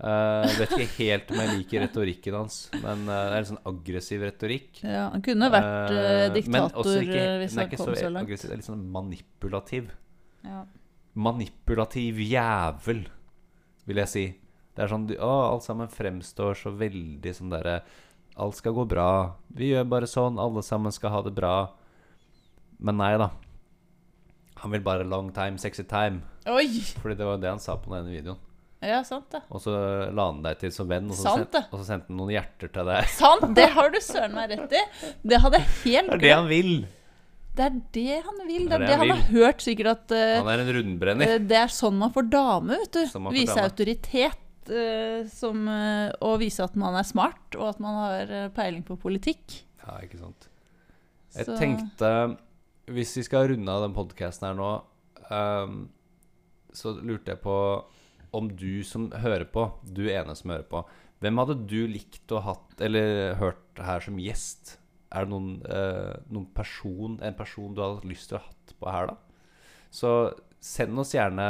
Eh, 0.00 0.52
vet 0.56 0.70
ikke 0.78 0.86
helt 0.96 1.32
om 1.32 1.40
jeg 1.42 1.56
liker 1.58 1.82
retorikken 1.84 2.36
hans, 2.38 2.54
men 2.80 3.02
uh, 3.04 3.16
det 3.28 3.34
er 3.34 3.42
en 3.42 3.48
sånn 3.50 3.64
aggressiv 3.68 4.22
retorikk. 4.24 4.80
ja, 4.80 5.10
han 5.12 5.24
kunne 5.24 5.50
vært 5.52 5.92
men 5.92 6.32
diktator 6.38 7.02
ikke, 7.02 7.24
hvis 7.42 7.56
han 7.60 7.68
kom 7.74 7.82
så 7.82 7.96
så 7.98 8.12
langt. 8.14 8.24
aggressiv, 8.24 8.48
det 8.48 8.54
er 8.54 8.62
litt 8.62 8.70
sånn 8.70 8.86
manipulativ. 8.94 9.90
Ja. 10.46 10.62
Manipulativ 11.20 12.22
jævel, 12.24 13.04
vil 13.90 14.00
jeg 14.00 14.12
si. 14.14 14.24
Det 14.72 14.86
er 14.86 14.92
sånn 14.94 15.04
Å, 15.20 15.30
alt 15.50 15.66
sammen 15.66 15.90
fremstår 15.92 16.56
så 16.56 16.72
veldig 16.72 17.32
sånn 17.36 17.52
derre 17.52 17.82
Alt 18.40 18.56
skal 18.56 18.72
gå 18.72 18.86
bra. 18.88 19.36
Vi 19.52 19.72
gjør 19.74 19.88
bare 19.90 20.08
sånn. 20.08 20.38
Alle 20.40 20.62
sammen 20.64 20.94
skal 20.94 21.12
ha 21.12 21.18
det 21.26 21.34
bra. 21.36 21.74
Men 22.80 22.96
nei 22.96 23.10
da. 23.20 23.26
Han 24.62 24.72
vil 24.72 24.84
bare 24.86 25.04
long 25.04 25.28
time, 25.36 25.60
sexy 25.60 25.84
time. 25.84 26.22
Oi! 26.48 26.80
Fordi 27.02 27.18
det 27.18 27.26
var 27.26 27.42
det 27.42 27.50
han 27.50 27.60
sa 27.60 27.76
på 27.76 27.92
den 27.92 28.08
videoen. 28.08 28.40
Ja, 28.80 29.02
sant 29.04 29.26
det. 29.34 29.42
Og 29.52 29.60
så 29.60 29.72
la 30.08 30.24
han 30.30 30.38
deg 30.44 30.56
til 30.62 30.70
som 30.72 30.88
venn, 30.88 31.10
og 31.10 31.16
så, 31.18 31.34
Sant 31.34 31.52
send, 31.52 31.66
og 31.68 31.82
så 31.82 31.84
sendte 31.84 32.08
han 32.08 32.16
noen 32.16 32.32
hjerter 32.32 32.70
til 32.72 32.88
deg. 32.88 33.10
Sant! 33.12 33.44
Det 33.58 33.66
har 33.74 33.92
du 33.92 33.98
søren 34.00 34.32
meg 34.38 34.54
rett 34.54 34.72
i. 34.72 34.80
Det 35.32 35.40
hadde 35.42 35.60
jeg 35.60 35.68
helt 35.84 36.14
Det 36.14 36.16
er 36.16 36.22
det 36.24 36.32
han 36.32 36.48
vil! 36.48 36.72
Det 37.60 37.66
er 37.66 37.74
det 37.92 38.16
han 38.24 38.38
vil. 38.46 38.62
Det 38.70 38.76
er 38.76 38.84
det 38.84 38.88
det 38.88 38.96
han 38.96 39.02
han 39.10 39.18
har 39.18 39.26
hørt 39.34 39.64
sikkert 39.66 39.90
at 39.92 40.14
uh, 40.14 40.36
Han 40.38 40.48
er 40.54 40.62
en 40.62 40.72
rundbrenner. 40.78 41.34
Uh, 41.34 41.44
Det 41.50 41.58
er 41.60 41.74
sånn 41.74 41.98
man 42.00 42.14
får 42.14 42.30
dame, 42.32 42.78
vet 42.80 42.94
du. 42.96 43.02
Sånn 43.10 43.28
Vise 43.34 43.56
dame. 43.58 43.66
autoritet. 43.68 44.46
Uh, 44.70 45.26
som, 45.32 45.64
og 46.22 46.34
vise 46.38 46.62
at 46.62 46.76
man 46.78 46.94
er 46.94 47.04
smart, 47.08 47.56
og 47.58 47.64
at 47.72 47.80
man 47.82 47.96
har 47.98 48.34
peiling 48.54 48.84
på 48.86 48.96
politikk. 49.02 49.60
Ja, 49.82 49.98
ikke 50.04 50.20
sant. 50.22 50.46
Jeg 51.34 51.46
Så- 51.46 51.56
tenkte 51.58 52.36
Hvis 52.90 53.16
vi 53.16 53.22
skal 53.22 53.48
runde 53.52 53.68
av 53.70 53.82
den 53.84 53.94
podkasten 53.94 54.48
her 54.48 54.54
nå, 54.58 54.70
um, 55.30 55.88
så 56.72 56.94
lurte 57.02 57.34
jeg 57.34 57.42
på 57.42 57.56
om 58.36 58.48
du 58.56 58.82
som 58.86 59.08
hører 59.12 59.44
på, 59.50 59.66
du 59.84 60.04
ene 60.10 60.34
som 60.38 60.50
hører 60.54 60.66
på, 60.70 60.84
hvem 61.20 61.40
hadde 61.42 61.56
du 61.68 61.80
likt 61.90 62.32
å 62.32 62.40
hatt 62.46 62.80
eller 62.80 63.34
hørt 63.40 63.80
her 63.84 64.00
som 64.04 64.18
gjest? 64.22 64.76
Er 65.12 65.26
det 65.26 65.32
noen, 65.32 65.50
eh, 65.66 66.14
noen 66.30 66.46
person, 66.54 67.18
en 67.22 67.34
person 67.34 67.74
du 67.74 67.82
hadde 67.82 68.06
lyst 68.08 68.30
til 68.30 68.38
å 68.38 68.42
ha 68.44 68.46
hatt 68.52 68.74
på 68.78 68.92
her, 68.94 69.10
da? 69.10 69.16
Så 69.90 70.12
send 70.62 70.98
oss 71.02 71.10
gjerne 71.16 71.46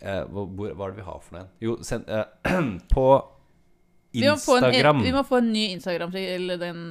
eh, 0.00 0.24
hvor, 0.28 0.50
hvor, 0.52 0.74
Hva 0.76 0.88
er 0.88 0.92
det 0.92 0.98
vi 1.00 1.06
har 1.06 1.22
for 1.24 1.38
noe? 1.38 1.46
igjen? 1.46 1.54
Jo, 1.64 1.76
send 1.86 2.10
eh, 2.12 2.58
på 2.94 3.06
Vi 4.14 4.22
må, 4.28 4.36
få 4.38 4.58
en, 4.60 4.64
e- 4.64 4.68
Instagram. 4.70 5.00
vi 5.02 5.12
må 5.16 5.22
få 5.26 5.38
en 5.40 5.48
ny 5.54 5.62
Instagram 5.74 6.12
til 6.14 6.52
den 6.60 6.82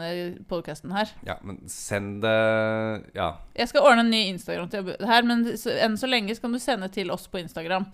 podkasten 0.49 0.91
her. 0.91 1.13
Ja, 1.27 1.37
men 1.45 1.61
send 1.71 2.17
det 2.25 2.33
Ja. 3.15 3.29
Jeg 3.55 3.69
skal 3.71 3.85
ordne 3.87 4.03
en 4.07 4.11
ny 4.11 4.23
Instagram 4.33 4.67
til 4.73 4.89
her, 4.99 5.23
men 5.29 5.45
enn 5.47 5.95
så 6.01 6.09
lenge 6.09 6.35
så 6.35 6.43
kan 6.47 6.57
du 6.57 6.59
sende 6.59 6.89
til 6.91 7.13
oss 7.13 7.29
på 7.31 7.39
Instagram. 7.39 7.85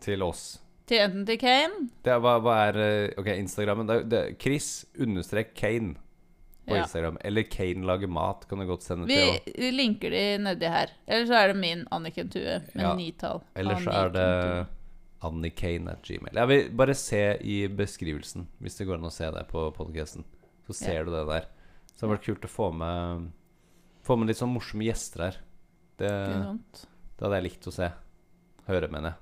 Til 0.00 0.22
oss. 0.26 0.58
Til 0.90 0.98
enten 1.04 1.24
til 1.28 1.38
Kane 1.38 1.84
Det 2.02 2.10
er, 2.10 2.18
hva, 2.18 2.38
hva 2.42 2.54
er 2.68 2.78
eh, 2.82 3.12
Ok, 3.20 3.28
Instagrammen. 3.38 3.86
Det 3.86 3.96
er, 3.96 4.06
det 4.10 4.18
er 4.24 4.32
Chris 4.42 4.86
understrek 4.98 5.52
Kane 5.54 5.94
på 6.66 6.74
Ja. 6.76 6.82
Instagram. 6.84 7.16
Eller 7.24 7.42
Kane 7.50 7.86
lager 7.86 8.08
mat, 8.10 8.44
kan 8.48 8.58
du 8.58 8.66
godt 8.66 8.82
sende 8.86 9.06
Vi, 9.06 9.14
til. 9.14 9.28
også. 9.36 9.54
vi 9.58 9.70
linker 9.70 10.10
de 10.14 10.24
nedi 10.44 10.68
her. 10.70 10.90
Eller 11.08 11.26
så 11.26 11.34
er 11.40 11.46
det 11.52 11.56
min 11.62 11.86
Anniken 11.90 12.28
Tue 12.30 12.58
med 12.74 12.84
Ja. 12.84 12.94
nitall. 12.94 13.40
Eller 13.56 13.74
så 13.82 13.90
er 13.90 14.08
det 14.14 14.66
annikane 15.22 15.92
at 15.92 16.02
gmail. 16.02 16.32
Jeg 16.34 16.48
vil 16.48 16.70
bare 16.76 16.94
se 16.94 17.22
i 17.44 17.66
beskrivelsen, 17.68 18.46
hvis 18.60 18.78
det 18.78 18.86
går 18.88 18.94
an 19.00 19.08
å 19.08 19.12
se 19.12 19.28
det 19.30 19.42
på 19.50 19.66
podcasten. 19.76 20.24
Så 20.66 20.72
ser 20.78 21.04
du 21.04 21.10
det 21.12 21.26
der. 21.28 21.46
Så 21.94 22.00
det 22.00 22.08
hadde 22.08 22.14
vært 22.18 22.28
kult 22.28 22.46
å 22.48 22.48
få 22.48 22.70
med 22.74 23.30
Få 24.02 24.16
med 24.16 24.28
litt 24.30 24.38
sånn 24.40 24.48
morsomme 24.54 24.86
gjester 24.86 25.20
her. 25.26 25.34
Det, 26.00 26.08
Ikke 26.08 26.44
sant? 26.46 26.86
det 27.18 27.26
hadde 27.26 27.36
jeg 27.36 27.44
likt 27.50 27.66
å 27.68 27.72
se. 27.76 27.90
Høre, 28.66 28.88
mener 28.90 29.10
jeg. 29.10 29.18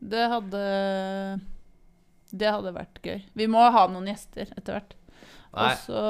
Det 0.00 0.28
hadde 0.32 0.62
Det 2.30 2.48
hadde 2.48 2.72
vært 2.72 3.02
gøy. 3.04 3.20
Vi 3.36 3.46
må 3.50 3.62
ha 3.74 3.84
noen 3.90 4.08
gjester 4.10 4.52
etter 4.56 4.78
hvert. 4.78 4.96
Nei, 5.50 5.72
Også... 5.74 6.00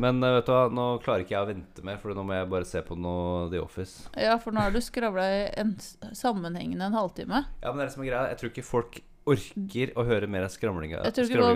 men 0.00 0.22
eh, 0.24 0.34
vet 0.38 0.46
du 0.48 0.54
hva, 0.54 0.62
nå 0.72 0.84
klarer 1.04 1.26
ikke 1.26 1.34
jeg 1.34 1.44
å 1.44 1.48
vente 1.50 1.82
mer, 1.84 1.98
for 2.00 2.16
nå 2.16 2.22
må 2.24 2.32
jeg 2.32 2.48
bare 2.48 2.68
se 2.68 2.80
på 2.80 2.96
noe 2.96 3.50
The 3.52 3.60
Office. 3.60 4.06
Ja, 4.16 4.38
for 4.40 4.56
nå 4.56 4.64
har 4.64 4.72
du 4.72 4.80
skravla 4.80 5.26
i 5.34 5.42
en 5.60 5.74
sammenhengende 6.16 6.88
en 6.88 6.96
halvtime. 6.96 7.42
Ja, 7.60 7.74
men 7.74 7.82
det 7.82 7.84
er 7.84 7.90
det 7.90 7.96
som 7.98 8.06
er 8.06 8.08
greia. 8.08 8.30
Jeg 8.32 8.40
tror 8.40 8.52
ikke 8.54 8.64
folk 8.64 9.00
orker 9.28 9.92
å 10.00 10.04
høre 10.08 10.28
mer 10.32 10.46
av 10.46 10.54
skravlinga, 10.54 11.02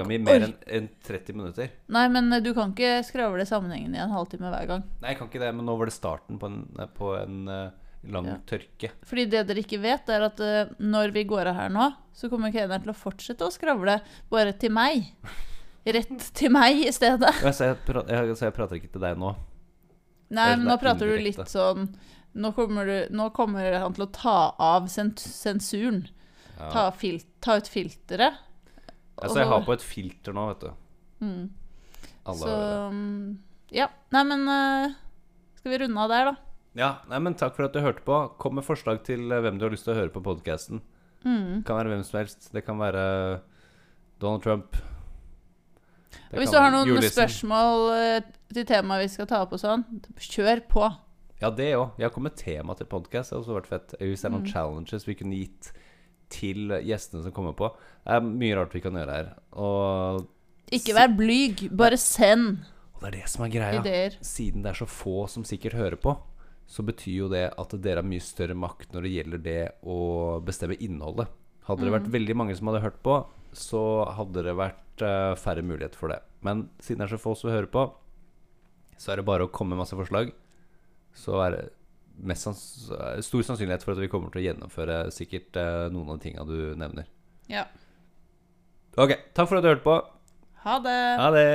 mi 0.04 0.18
mer 0.20 0.44
enn 0.50 0.52
en 0.68 0.90
30 1.06 1.38
minutter. 1.38 1.72
Nei, 1.96 2.04
men 2.12 2.28
eh, 2.32 2.42
du 2.44 2.52
kan 2.56 2.74
ikke 2.74 2.98
skravle 3.08 3.46
sammenhengende 3.48 3.98
i 3.98 4.04
en 4.04 4.12
halvtime 4.12 4.52
hver 4.52 4.68
gang. 4.68 4.84
Nei, 5.00 5.14
jeg 5.14 5.22
kan 5.22 5.32
ikke 5.32 5.42
det, 5.46 5.54
men 5.56 5.68
nå 5.68 5.78
var 5.80 5.88
det 5.88 5.96
starten 5.96 6.40
på 6.40 6.50
en, 6.50 6.60
på 6.98 7.14
en 7.22 7.40
eh, 7.48 7.83
lang 8.12 8.26
Ja. 8.28 8.36
tørke. 8.46 8.90
Fordi 9.06 9.24
det 9.30 9.46
dere 9.48 9.62
ikke 9.62 9.80
vet, 9.82 10.08
er 10.08 10.26
at 10.26 10.40
uh, 10.40 10.74
når 10.78 11.12
vi 11.14 11.24
går 11.28 11.50
av 11.50 11.58
her 11.58 11.72
nå, 11.72 11.88
så 12.14 12.30
kommer 12.30 12.52
Keinar 12.54 12.82
til 12.84 12.92
å 12.92 12.96
fortsette 12.96 13.46
å 13.46 13.52
skravle 13.52 14.00
bare 14.30 14.52
til 14.58 14.72
meg. 14.74 15.10
Rett 15.84 16.30
til 16.36 16.52
meg 16.54 16.86
i 16.86 16.92
stedet. 16.92 17.32
Ja, 17.44 17.52
så, 17.52 17.72
jeg 17.72 17.76
jeg, 18.08 18.36
så 18.38 18.48
jeg 18.48 18.56
prater 18.56 18.78
ikke 18.80 18.92
til 18.94 19.04
deg 19.04 19.18
nå. 19.20 19.34
Nei, 20.34 20.54
men 20.56 20.64
nå 20.66 20.76
er 20.76 20.80
prater 20.80 21.10
du 21.10 21.18
litt 21.20 21.42
sånn 21.50 21.90
Nå 22.34 22.50
kommer, 22.56 22.88
du, 22.88 23.14
nå 23.14 23.28
kommer 23.30 23.76
han 23.78 23.92
til 23.94 24.06
å 24.08 24.10
ta 24.10 24.38
av 24.58 24.88
sen 24.90 25.12
sensuren. 25.20 26.00
Ja. 26.56 26.70
Ta, 26.72 26.82
fil 26.98 27.20
ta 27.44 27.60
ut 27.60 27.68
filteret. 27.70 28.40
Altså, 29.14 29.38
jeg 29.38 29.50
har 29.52 29.62
på 29.62 29.74
et 29.76 29.84
filter 29.86 30.34
nå, 30.34 30.48
vet 30.50 30.64
du. 30.64 30.72
Mm. 31.22 31.44
Alle 32.24 32.40
Så 32.40 32.56
mm, 32.90 33.38
Ja. 33.76 33.86
Nei, 34.16 34.24
men 34.26 34.48
uh, 34.48 34.96
Skal 35.60 35.74
vi 35.74 35.78
runde 35.84 36.02
av 36.02 36.10
der, 36.10 36.32
da? 36.32 36.34
Ja, 36.74 36.96
nei, 37.08 37.20
men 37.22 37.36
takk 37.38 37.54
for 37.54 37.68
at 37.68 37.72
du 37.76 37.80
hørte 37.84 38.02
på. 38.06 38.16
Kom 38.42 38.56
med 38.58 38.64
forslag 38.66 39.04
til 39.06 39.30
eh, 39.30 39.40
hvem 39.44 39.58
du 39.60 39.66
har 39.66 39.70
lyst 39.74 39.86
til 39.86 39.94
å 39.94 39.98
høre 40.00 40.10
på 40.14 40.22
podkasten. 40.24 40.80
Mm. 41.24 41.62
Kan 41.64 41.78
være 41.78 41.92
hvem 41.92 42.02
som 42.04 42.18
helst. 42.20 42.48
Det 42.52 42.64
kan 42.66 42.80
være 42.82 43.04
Donald 44.20 44.42
Trump. 44.44 44.74
Det 46.30 46.40
hvis 46.40 46.50
du 46.50 46.58
har 46.58 46.72
noen 46.74 46.88
julenissen. 46.90 47.14
spørsmål 47.14 47.84
eh, 47.94 48.26
til 48.54 48.66
temaet 48.66 49.04
vi 49.06 49.12
skal 49.12 49.28
ta 49.30 49.40
opp 49.44 49.54
og 49.54 49.62
sånn, 49.62 49.84
kjør 50.18 50.64
på. 50.70 50.88
Ja, 51.42 51.50
det 51.54 51.70
òg. 51.78 51.94
Jeg 51.98 52.08
har 52.08 52.14
kommet 52.14 52.36
tema 52.40 52.74
til 52.78 52.86
podkast. 52.90 53.30
Det 53.30 53.36
har 53.38 53.42
også 53.44 53.56
vært 53.58 53.70
fett. 53.70 53.94
Hvis 54.00 54.22
det 54.22 54.28
er 54.28 54.34
Mm. 54.34 54.38
noen 54.40 54.50
challenges 54.52 55.06
vi 55.08 55.14
kunne 55.18 55.38
gitt 55.38 55.72
til 56.34 56.68
gjestene 56.82 57.22
som 57.22 57.32
kommer 57.36 57.54
på. 57.54 57.68
Det 58.04 58.14
er 58.16 58.20
mye 58.26 58.54
rart 58.58 58.72
vi 58.74 58.80
kan 58.82 58.94
gjøre 58.98 59.14
her. 59.14 59.32
Og, 59.52 60.26
Ikke 60.72 60.94
vær 60.96 61.10
blyg, 61.14 61.68
bare 61.76 61.96
send 62.00 62.64
og 62.94 63.02
det 63.02 63.08
er 63.10 63.16
det 63.20 63.28
som 63.28 63.44
er 63.44 63.50
greia. 63.52 63.80
ideer. 63.82 64.14
Siden 64.24 64.62
det 64.64 64.70
er 64.72 64.78
så 64.80 64.86
få 64.88 65.28
som 65.28 65.44
sikkert 65.44 65.74
hører 65.76 65.96
på, 66.00 66.16
så 66.66 66.82
betyr 66.86 67.16
jo 67.18 67.28
det 67.28 67.46
at 67.60 67.74
dere 67.82 68.00
har 68.00 68.08
mye 68.08 68.22
større 68.24 68.54
makt 68.56 68.92
når 68.94 69.02
det 69.06 69.12
gjelder 69.14 69.42
det 69.44 69.58
å 69.84 69.98
bestemme 70.44 70.78
innholdet. 70.80 71.28
Hadde 71.68 71.84
det 71.84 71.90
Mm. 71.92 71.98
vært 71.98 72.12
veldig 72.12 72.36
mange 72.36 72.56
som 72.56 72.66
hadde 72.68 72.82
hørt 72.84 73.02
på, 73.02 73.26
så 73.52 73.82
hadde 74.16 74.42
det 74.44 74.54
vært 74.56 75.02
uh, 75.02 75.34
færre 75.36 75.62
muligheter 75.62 75.96
for 75.96 76.08
det. 76.08 76.20
Men 76.42 76.68
siden 76.80 76.98
det 77.04 77.06
er 77.12 77.16
så 77.16 77.22
få 77.22 77.34
som 77.36 77.50
hører 77.50 77.66
på, 77.70 77.86
så 78.98 79.12
er 79.12 79.16
det 79.16 79.24
bare 79.26 79.44
å 79.46 79.50
komme 79.52 79.70
med 79.74 79.78
masse 79.84 79.96
forslag. 79.96 80.32
Så 81.14 81.38
er 81.44 81.50
det 81.50 81.62
mest 82.22 82.42
sans 82.46 82.58
stor 83.26 83.42
sannsynlighet 83.42 83.82
for 83.82 83.92
at 83.92 83.98
vi 83.98 84.08
kommer 84.08 84.30
til 84.30 84.42
å 84.42 84.46
gjennomføre 84.52 85.10
sikkert 85.14 85.56
uh, 85.56 85.88
noen 85.90 86.10
av 86.10 86.18
de 86.18 86.28
tinga 86.28 86.44
du 86.46 86.74
nevner. 86.76 87.06
Ja. 87.48 87.64
Ok, 88.96 89.16
takk 89.34 89.48
for 89.48 89.58
at 89.58 89.64
du 89.64 89.68
hørte 89.72 89.82
på. 89.86 89.96
Ha 90.64 90.78
det. 90.80 91.00
Ha 91.20 91.30
det! 91.34 91.48